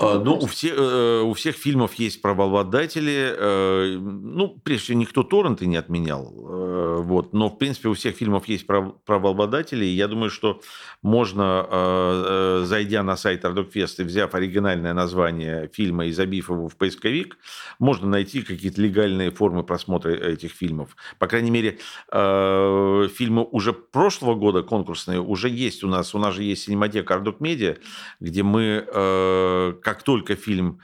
а, 0.00 0.18
Ну, 0.18 0.38
у, 0.38 0.46
все, 0.46 0.72
э, 0.74 1.20
у 1.22 1.32
всех 1.34 1.56
фильмов 1.56 1.94
есть 1.94 2.22
правообладатели. 2.22 3.34
Э, 3.36 3.98
ну, 3.98 4.60
прежде 4.62 4.84
всего, 4.84 4.98
никто 4.98 5.22
торренты 5.22 5.66
не 5.66 5.76
отменял. 5.76 6.32
Э, 6.36 6.96
вот. 7.00 7.32
Но, 7.32 7.48
в 7.48 7.58
принципе, 7.58 7.88
у 7.88 7.94
всех 7.94 8.16
фильмов 8.16 8.46
есть 8.46 8.66
правообладатели. 8.66 9.84
И 9.84 9.94
я 9.94 10.08
думаю, 10.08 10.30
что 10.30 10.60
можно, 11.02 12.64
зайдя 12.64 13.02
на 13.02 13.16
сайт 13.16 13.44
Ардокфест 13.44 14.00
и 14.00 14.04
взяв 14.04 14.34
оригинальное 14.34 14.94
название 14.94 15.68
фильма 15.72 16.06
и 16.06 16.12
забив 16.12 16.50
его 16.50 16.68
в 16.68 16.76
поисковик, 16.76 17.36
можно 17.78 18.08
найти 18.08 18.42
какие-то 18.42 18.80
легальные 18.80 19.30
формы 19.30 19.55
формы 19.56 19.62
просмотра 19.62 20.10
этих 20.10 20.52
фильмов. 20.52 20.96
По 21.18 21.26
крайней 21.26 21.50
мере, 21.50 21.78
э, 22.12 23.08
фильмы 23.14 23.44
уже 23.52 23.72
прошлого 23.72 24.34
года 24.34 24.62
конкурсные 24.62 25.20
уже 25.20 25.48
есть 25.48 25.84
у 25.84 25.88
нас. 25.88 26.14
У 26.14 26.18
нас 26.18 26.34
же 26.34 26.42
есть 26.42 26.64
синематека 26.64 27.14
Ардук 27.14 27.40
Медиа, 27.40 27.76
где 28.20 28.42
мы, 28.42 28.84
э, 28.86 29.72
как 29.82 30.02
только 30.02 30.36
фильм 30.36 30.78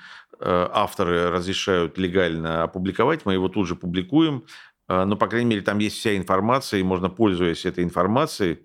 э, 0.45 0.69
авторы 0.73 1.31
разрешают 1.31 1.99
легально 1.99 2.65
опубликовать, 2.65 3.27
мы 3.27 3.35
его 3.35 3.49
тут 3.49 3.69
же 3.69 3.75
публикуем. 3.75 4.43
Но, 4.89 5.17
по 5.17 5.27
крайней 5.27 5.49
мере, 5.49 5.63
там 5.63 5.79
есть 5.79 5.97
вся 5.97 6.17
информация, 6.17 6.81
и 6.81 6.83
можно, 6.83 7.09
пользуясь 7.09 7.65
этой 7.65 7.85
информацией, 7.85 8.59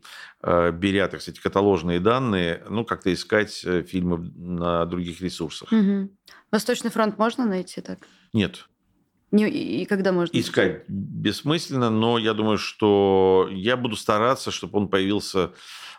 беря, 0.43 1.07
так 1.07 1.21
сказать, 1.21 1.39
каталожные 1.39 1.99
данные, 1.99 2.63
ну, 2.69 2.83
как-то 2.83 3.09
искать 3.13 3.65
фильмы 3.87 4.17
на 4.35 4.85
других 4.85 5.21
ресурсах. 5.21 5.71
Угу. 5.71 6.09
Восточный 6.51 6.89
фронт 6.89 7.17
можно 7.17 7.45
найти 7.45 7.81
так? 7.81 7.99
Нет. 8.33 8.67
Не, 9.31 9.49
и 9.49 9.85
когда 9.85 10.11
можно 10.11 10.37
искать 10.37 10.87
бессмысленно, 10.87 11.89
но 11.89 12.17
я 12.17 12.33
думаю, 12.33 12.57
что 12.57 13.49
я 13.51 13.75
буду 13.75 13.95
стараться, 13.97 14.51
чтобы 14.51 14.79
он 14.79 14.87
появился 14.87 15.51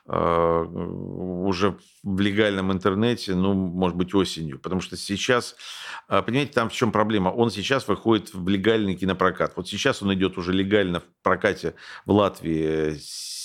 э, 0.07 0.65
уже 0.65 1.77
в 2.15 2.21
легальном 2.21 2.73
интернете, 2.73 3.35
ну, 3.35 3.55
может 3.55 3.97
быть, 3.97 4.15
осенью. 4.15 4.59
Потому 4.59 4.81
что 4.81 4.97
сейчас, 4.97 5.57
э, 6.09 6.23
понимаете, 6.23 6.53
там 6.53 6.71
в 6.71 6.73
чем 6.73 6.93
проблема? 6.93 7.29
Он 7.29 7.51
сейчас 7.51 7.87
выходит 7.89 8.33
в 8.33 8.49
легальный 8.49 8.95
кинопрокат. 8.95 9.53
Вот 9.57 9.69
сейчас 9.69 10.03
он 10.03 10.13
идет 10.15 10.39
уже 10.39 10.53
легально 10.53 11.01
в 11.01 11.05
прокате 11.23 11.75
в 12.07 12.13
Латвии 12.13 12.99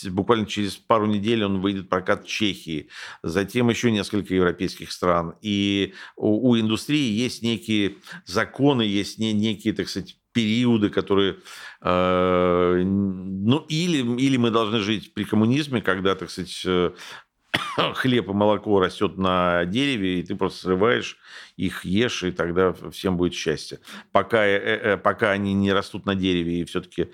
буквально 0.10 0.46
через 0.46 0.76
пару 0.76 1.06
недель 1.06 1.44
он 1.44 1.62
выйдет 1.62 1.86
в 1.86 1.88
прокат 1.88 2.26
в 2.26 2.28
Чехии, 2.28 2.90
затем 3.22 3.70
еще 3.70 3.92
несколько 3.92 4.34
европейских 4.34 4.92
стран. 4.92 5.36
И 5.42 5.94
у, 6.16 6.50
у 6.50 6.60
индустрии 6.60 7.12
есть 7.12 7.42
некие 7.42 7.98
законы, 8.26 8.82
есть 8.82 9.20
не, 9.20 9.34
некие, 9.34 9.74
так 9.74 9.88
сказать, 9.88 10.18
периоды, 10.34 10.90
которые, 10.90 11.38
э, 11.82 12.84
ну, 12.84 13.66
или, 13.70 14.20
или 14.20 14.38
мы 14.38 14.50
должны 14.50 14.80
жить 14.80 15.14
при 15.14 15.26
коммунизме, 15.26 15.82
когда, 15.82 16.16
так 16.16 16.32
сказать, 16.32 16.64
э, 16.66 16.92
хлеб 17.96 18.30
и 18.30 18.34
молоко 18.34 18.80
растет 18.80 19.18
на 19.18 19.66
дереве, 19.66 20.20
и 20.20 20.24
ты 20.24 20.36
просто 20.36 20.62
срываешь 20.62 21.18
их, 21.56 21.86
ешь, 21.86 22.24
и 22.24 22.32
тогда 22.32 22.74
всем 22.92 23.18
будет 23.18 23.34
счастье. 23.34 23.80
Пока, 24.12 24.46
э, 24.46 24.58
э, 24.58 24.98
пока 24.98 25.32
они 25.32 25.54
не 25.54 25.72
растут 25.72 26.06
на 26.06 26.16
дереве, 26.16 26.62
и 26.62 26.66
все-таки 26.66 27.12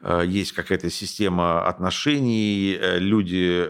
э, 0.00 0.22
есть 0.26 0.52
какая-то 0.52 0.88
система 0.90 1.66
отношений, 1.66 2.78
люди, 2.98 3.68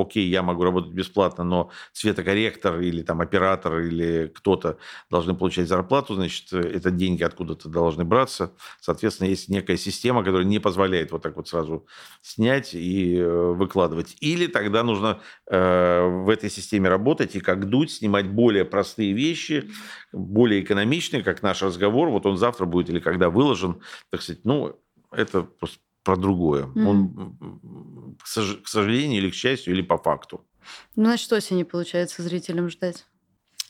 окей, 0.00 0.28
я 0.28 0.42
могу 0.42 0.64
работать 0.64 0.92
бесплатно, 0.92 1.44
но 1.44 1.70
цветокорректор 1.92 2.80
или 2.80 3.02
там 3.02 3.20
оператор 3.20 3.80
или 3.80 4.32
кто-то 4.34 4.78
должны 5.10 5.34
получать 5.34 5.68
зарплату, 5.68 6.14
значит, 6.14 6.52
это 6.52 6.90
деньги 6.90 7.22
откуда-то 7.22 7.68
должны 7.68 8.04
браться. 8.04 8.52
Соответственно, 8.80 9.28
есть 9.28 9.48
некая 9.48 9.76
система, 9.76 10.24
которая 10.24 10.46
не 10.46 10.58
позволяет 10.58 11.12
вот 11.12 11.22
так 11.22 11.36
вот 11.36 11.48
сразу 11.48 11.86
снять 12.22 12.74
и 12.74 13.22
выкладывать. 13.22 14.16
Или 14.20 14.46
тогда 14.46 14.82
нужно 14.82 15.20
в 15.46 16.32
этой 16.32 16.48
системе 16.50 16.88
работать 16.88 17.36
и 17.36 17.40
как 17.40 17.68
дуть, 17.68 17.90
снимать 17.90 18.26
более 18.26 18.64
простые 18.64 19.12
вещи, 19.12 19.70
более 20.12 20.62
экономичные, 20.62 21.22
как 21.22 21.42
наш 21.42 21.62
разговор. 21.62 22.08
Вот 22.08 22.24
он 22.26 22.36
завтра 22.36 22.64
будет 22.64 22.88
или 22.88 23.00
когда 23.00 23.28
выложен, 23.28 23.80
так 24.10 24.22
сказать, 24.22 24.44
ну, 24.44 24.78
это 25.10 25.42
просто 25.42 25.78
про 26.02 26.16
другое. 26.16 26.64
Mm-hmm. 26.64 26.86
Он, 26.86 28.16
к 28.22 28.68
сожалению, 28.68 29.18
или 29.18 29.30
к 29.30 29.34
счастью, 29.34 29.74
или 29.74 29.82
по 29.82 29.98
факту. 29.98 30.44
Ну, 30.96 31.04
значит, 31.04 31.32
осени, 31.32 31.62
получается, 31.62 32.22
зрителям 32.22 32.68
ждать. 32.68 33.06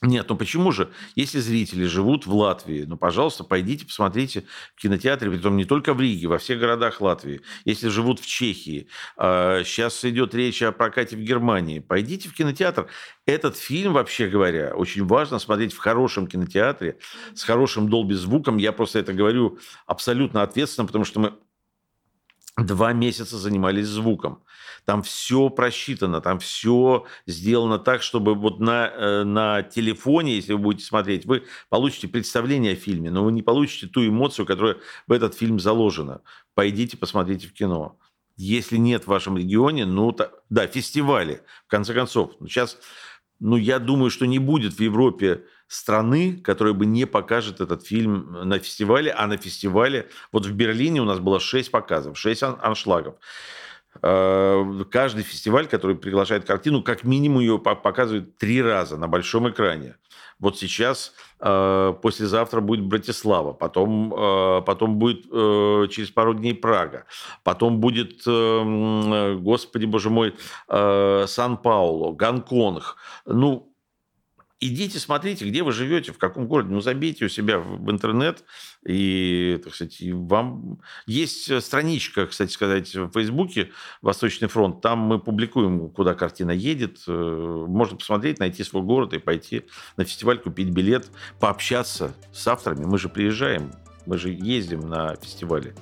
Нет, 0.02 0.26
ну 0.28 0.36
почему 0.36 0.70
же, 0.70 0.90
если 1.14 1.38
зрители 1.38 1.86
живут 1.86 2.26
в 2.26 2.34
Латвии, 2.34 2.84
ну, 2.86 2.96
пожалуйста, 2.98 3.42
пойдите, 3.42 3.86
посмотрите 3.86 4.44
в 4.74 4.80
кинотеатре, 4.82 5.30
притом 5.30 5.56
не 5.56 5.64
только 5.64 5.94
в 5.94 6.00
Риге, 6.00 6.26
во 6.28 6.36
всех 6.38 6.58
городах 6.58 7.00
Латвии. 7.00 7.40
Если 7.64 7.88
живут 7.88 8.20
в 8.20 8.26
Чехии, 8.26 8.88
сейчас 9.16 10.04
идет 10.04 10.34
речь 10.34 10.62
о 10.62 10.72
прокате 10.72 11.16
в 11.16 11.20
Германии, 11.20 11.78
пойдите 11.78 12.28
в 12.28 12.34
кинотеатр. 12.34 12.88
Этот 13.24 13.56
фильм, 13.56 13.94
вообще 13.94 14.28
говоря, 14.28 14.74
очень 14.74 15.06
важно 15.06 15.38
смотреть 15.38 15.72
в 15.72 15.78
хорошем 15.78 16.26
кинотеатре, 16.26 16.98
с 17.34 17.42
хорошим 17.42 17.88
долби 17.88 18.14
звуком. 18.14 18.58
Я 18.58 18.72
просто 18.72 18.98
это 18.98 19.14
говорю 19.14 19.58
абсолютно 19.86 20.42
ответственно, 20.42 20.86
потому 20.86 21.06
что 21.06 21.20
мы 21.20 21.32
два 22.56 22.92
месяца 22.92 23.36
занимались 23.38 23.86
звуком. 23.86 24.42
Там 24.84 25.02
все 25.02 25.48
просчитано, 25.48 26.20
там 26.20 26.38
все 26.38 27.06
сделано 27.26 27.78
так, 27.78 28.02
чтобы 28.02 28.34
вот 28.34 28.60
на, 28.60 28.86
э, 28.86 29.24
на 29.24 29.62
телефоне, 29.62 30.36
если 30.36 30.52
вы 30.52 30.58
будете 30.58 30.84
смотреть, 30.84 31.26
вы 31.26 31.44
получите 31.68 32.06
представление 32.06 32.72
о 32.72 32.76
фильме, 32.76 33.10
но 33.10 33.24
вы 33.24 33.32
не 33.32 33.42
получите 33.42 33.86
ту 33.86 34.06
эмоцию, 34.06 34.46
которая 34.46 34.76
в 35.06 35.12
этот 35.12 35.34
фильм 35.34 35.58
заложена. 35.58 36.20
Пойдите, 36.54 36.96
посмотрите 36.96 37.48
в 37.48 37.54
кино. 37.54 37.98
Если 38.36 38.76
нет 38.76 39.04
в 39.04 39.08
вашем 39.08 39.38
регионе, 39.38 39.86
ну, 39.86 40.12
то, 40.12 40.32
да, 40.50 40.66
фестивали, 40.66 41.42
в 41.66 41.70
конце 41.70 41.94
концов. 41.94 42.32
Сейчас, 42.40 42.78
ну, 43.40 43.56
я 43.56 43.78
думаю, 43.78 44.10
что 44.10 44.26
не 44.26 44.38
будет 44.38 44.74
в 44.74 44.80
Европе 44.80 45.44
страны, 45.66 46.36
которая 46.42 46.74
бы 46.74 46.86
не 46.86 47.06
покажет 47.06 47.60
этот 47.60 47.86
фильм 47.86 48.48
на 48.48 48.58
фестивале, 48.58 49.10
а 49.10 49.26
на 49.26 49.36
фестивале, 49.36 50.08
вот 50.32 50.46
в 50.46 50.52
Берлине 50.52 51.00
у 51.00 51.04
нас 51.04 51.18
было 51.18 51.40
6 51.40 51.70
показов, 51.70 52.18
6 52.18 52.42
аншлагов. 52.60 53.16
Э, 54.02 54.64
каждый 54.90 55.22
фестиваль, 55.22 55.66
который 55.66 55.96
приглашает 55.96 56.44
картину, 56.44 56.82
как 56.82 57.04
минимум 57.04 57.40
ее 57.40 57.58
показывает 57.58 58.36
три 58.38 58.62
раза 58.62 58.96
на 58.96 59.08
большом 59.08 59.48
экране. 59.48 59.96
Вот 60.40 60.58
сейчас, 60.58 61.12
э, 61.40 61.94
послезавтра 62.02 62.60
будет 62.60 62.84
Братислава, 62.84 63.52
потом, 63.52 64.12
э, 64.12 64.62
потом 64.62 64.98
будет 64.98 65.24
через 65.92 66.10
пару 66.10 66.34
дней 66.34 66.54
Прага, 66.54 67.06
потом 67.44 67.78
будет, 67.78 68.24
господи 68.26 69.84
боже 69.84 70.10
мой, 70.10 70.34
Сан-Пауло, 70.68 72.12
Гонконг. 72.12 72.96
Ну, 73.26 73.73
идите, 74.60 74.98
смотрите, 74.98 75.46
где 75.48 75.62
вы 75.62 75.72
живете, 75.72 76.12
в 76.12 76.18
каком 76.18 76.46
городе. 76.46 76.70
Ну, 76.70 76.80
забейте 76.80 77.26
у 77.26 77.28
себя 77.28 77.58
в 77.58 77.90
интернет. 77.90 78.44
И, 78.86 79.60
так 79.62 79.74
сказать, 79.74 79.98
вам... 80.00 80.80
Есть 81.06 81.62
страничка, 81.62 82.26
кстати 82.26 82.52
сказать, 82.52 82.94
в 82.94 83.10
Фейсбуке 83.12 83.70
«Восточный 84.02 84.48
фронт». 84.48 84.80
Там 84.80 84.98
мы 85.00 85.18
публикуем, 85.18 85.90
куда 85.90 86.14
картина 86.14 86.50
едет. 86.50 87.02
Э, 87.06 87.64
можно 87.68 87.96
посмотреть, 87.96 88.38
найти 88.38 88.64
свой 88.64 88.82
город 88.82 89.12
и 89.12 89.18
пойти 89.18 89.64
на 89.96 90.04
фестиваль, 90.04 90.38
купить 90.38 90.70
билет, 90.70 91.10
пообщаться 91.40 92.14
с 92.32 92.46
авторами. 92.46 92.84
Мы 92.84 92.98
же 92.98 93.08
приезжаем, 93.08 93.72
мы 94.06 94.18
же 94.18 94.30
ездим 94.30 94.80
на 94.80 95.16
фестивали. 95.16 95.74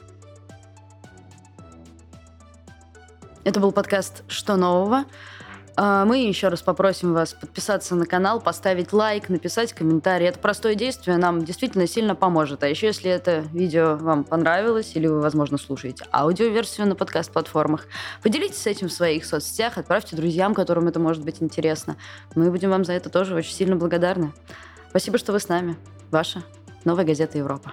Это 3.44 3.58
был 3.58 3.72
подкаст 3.72 4.22
«Что 4.28 4.56
нового?». 4.56 5.04
А, 5.74 6.04
мы 6.04 6.18
еще 6.18 6.48
раз 6.48 6.60
попросим 6.62 7.14
вас 7.14 7.32
подписаться 7.32 7.94
на 7.94 8.04
канал, 8.04 8.40
поставить 8.40 8.92
лайк, 8.92 9.28
написать 9.28 9.72
комментарий. 9.72 10.26
Это 10.26 10.38
простое 10.38 10.74
действие 10.74 11.16
нам 11.16 11.44
действительно 11.44 11.86
сильно 11.86 12.14
поможет. 12.14 12.62
А 12.62 12.68
еще, 12.68 12.88
если 12.88 13.10
это 13.10 13.44
видео 13.52 13.96
вам 13.96 14.24
понравилось, 14.24 14.92
или 14.94 15.06
вы, 15.06 15.20
возможно, 15.20 15.56
слушаете 15.56 16.04
аудиоверсию 16.12 16.86
на 16.86 16.94
подкаст-платформах, 16.94 17.86
поделитесь 18.22 18.66
этим 18.66 18.88
в 18.88 18.92
своих 18.92 19.24
соцсетях, 19.24 19.78
отправьте 19.78 20.16
друзьям, 20.16 20.54
которым 20.54 20.88
это 20.88 21.00
может 21.00 21.24
быть 21.24 21.36
интересно. 21.40 21.96
Мы 22.34 22.50
будем 22.50 22.70
вам 22.70 22.84
за 22.84 22.92
это 22.92 23.08
тоже 23.08 23.34
очень 23.34 23.54
сильно 23.54 23.76
благодарны. 23.76 24.32
Спасибо, 24.90 25.16
что 25.16 25.32
вы 25.32 25.40
с 25.40 25.48
нами. 25.48 25.76
Ваша 26.10 26.42
новая 26.84 27.04
газета 27.04 27.38
Европа. 27.38 27.72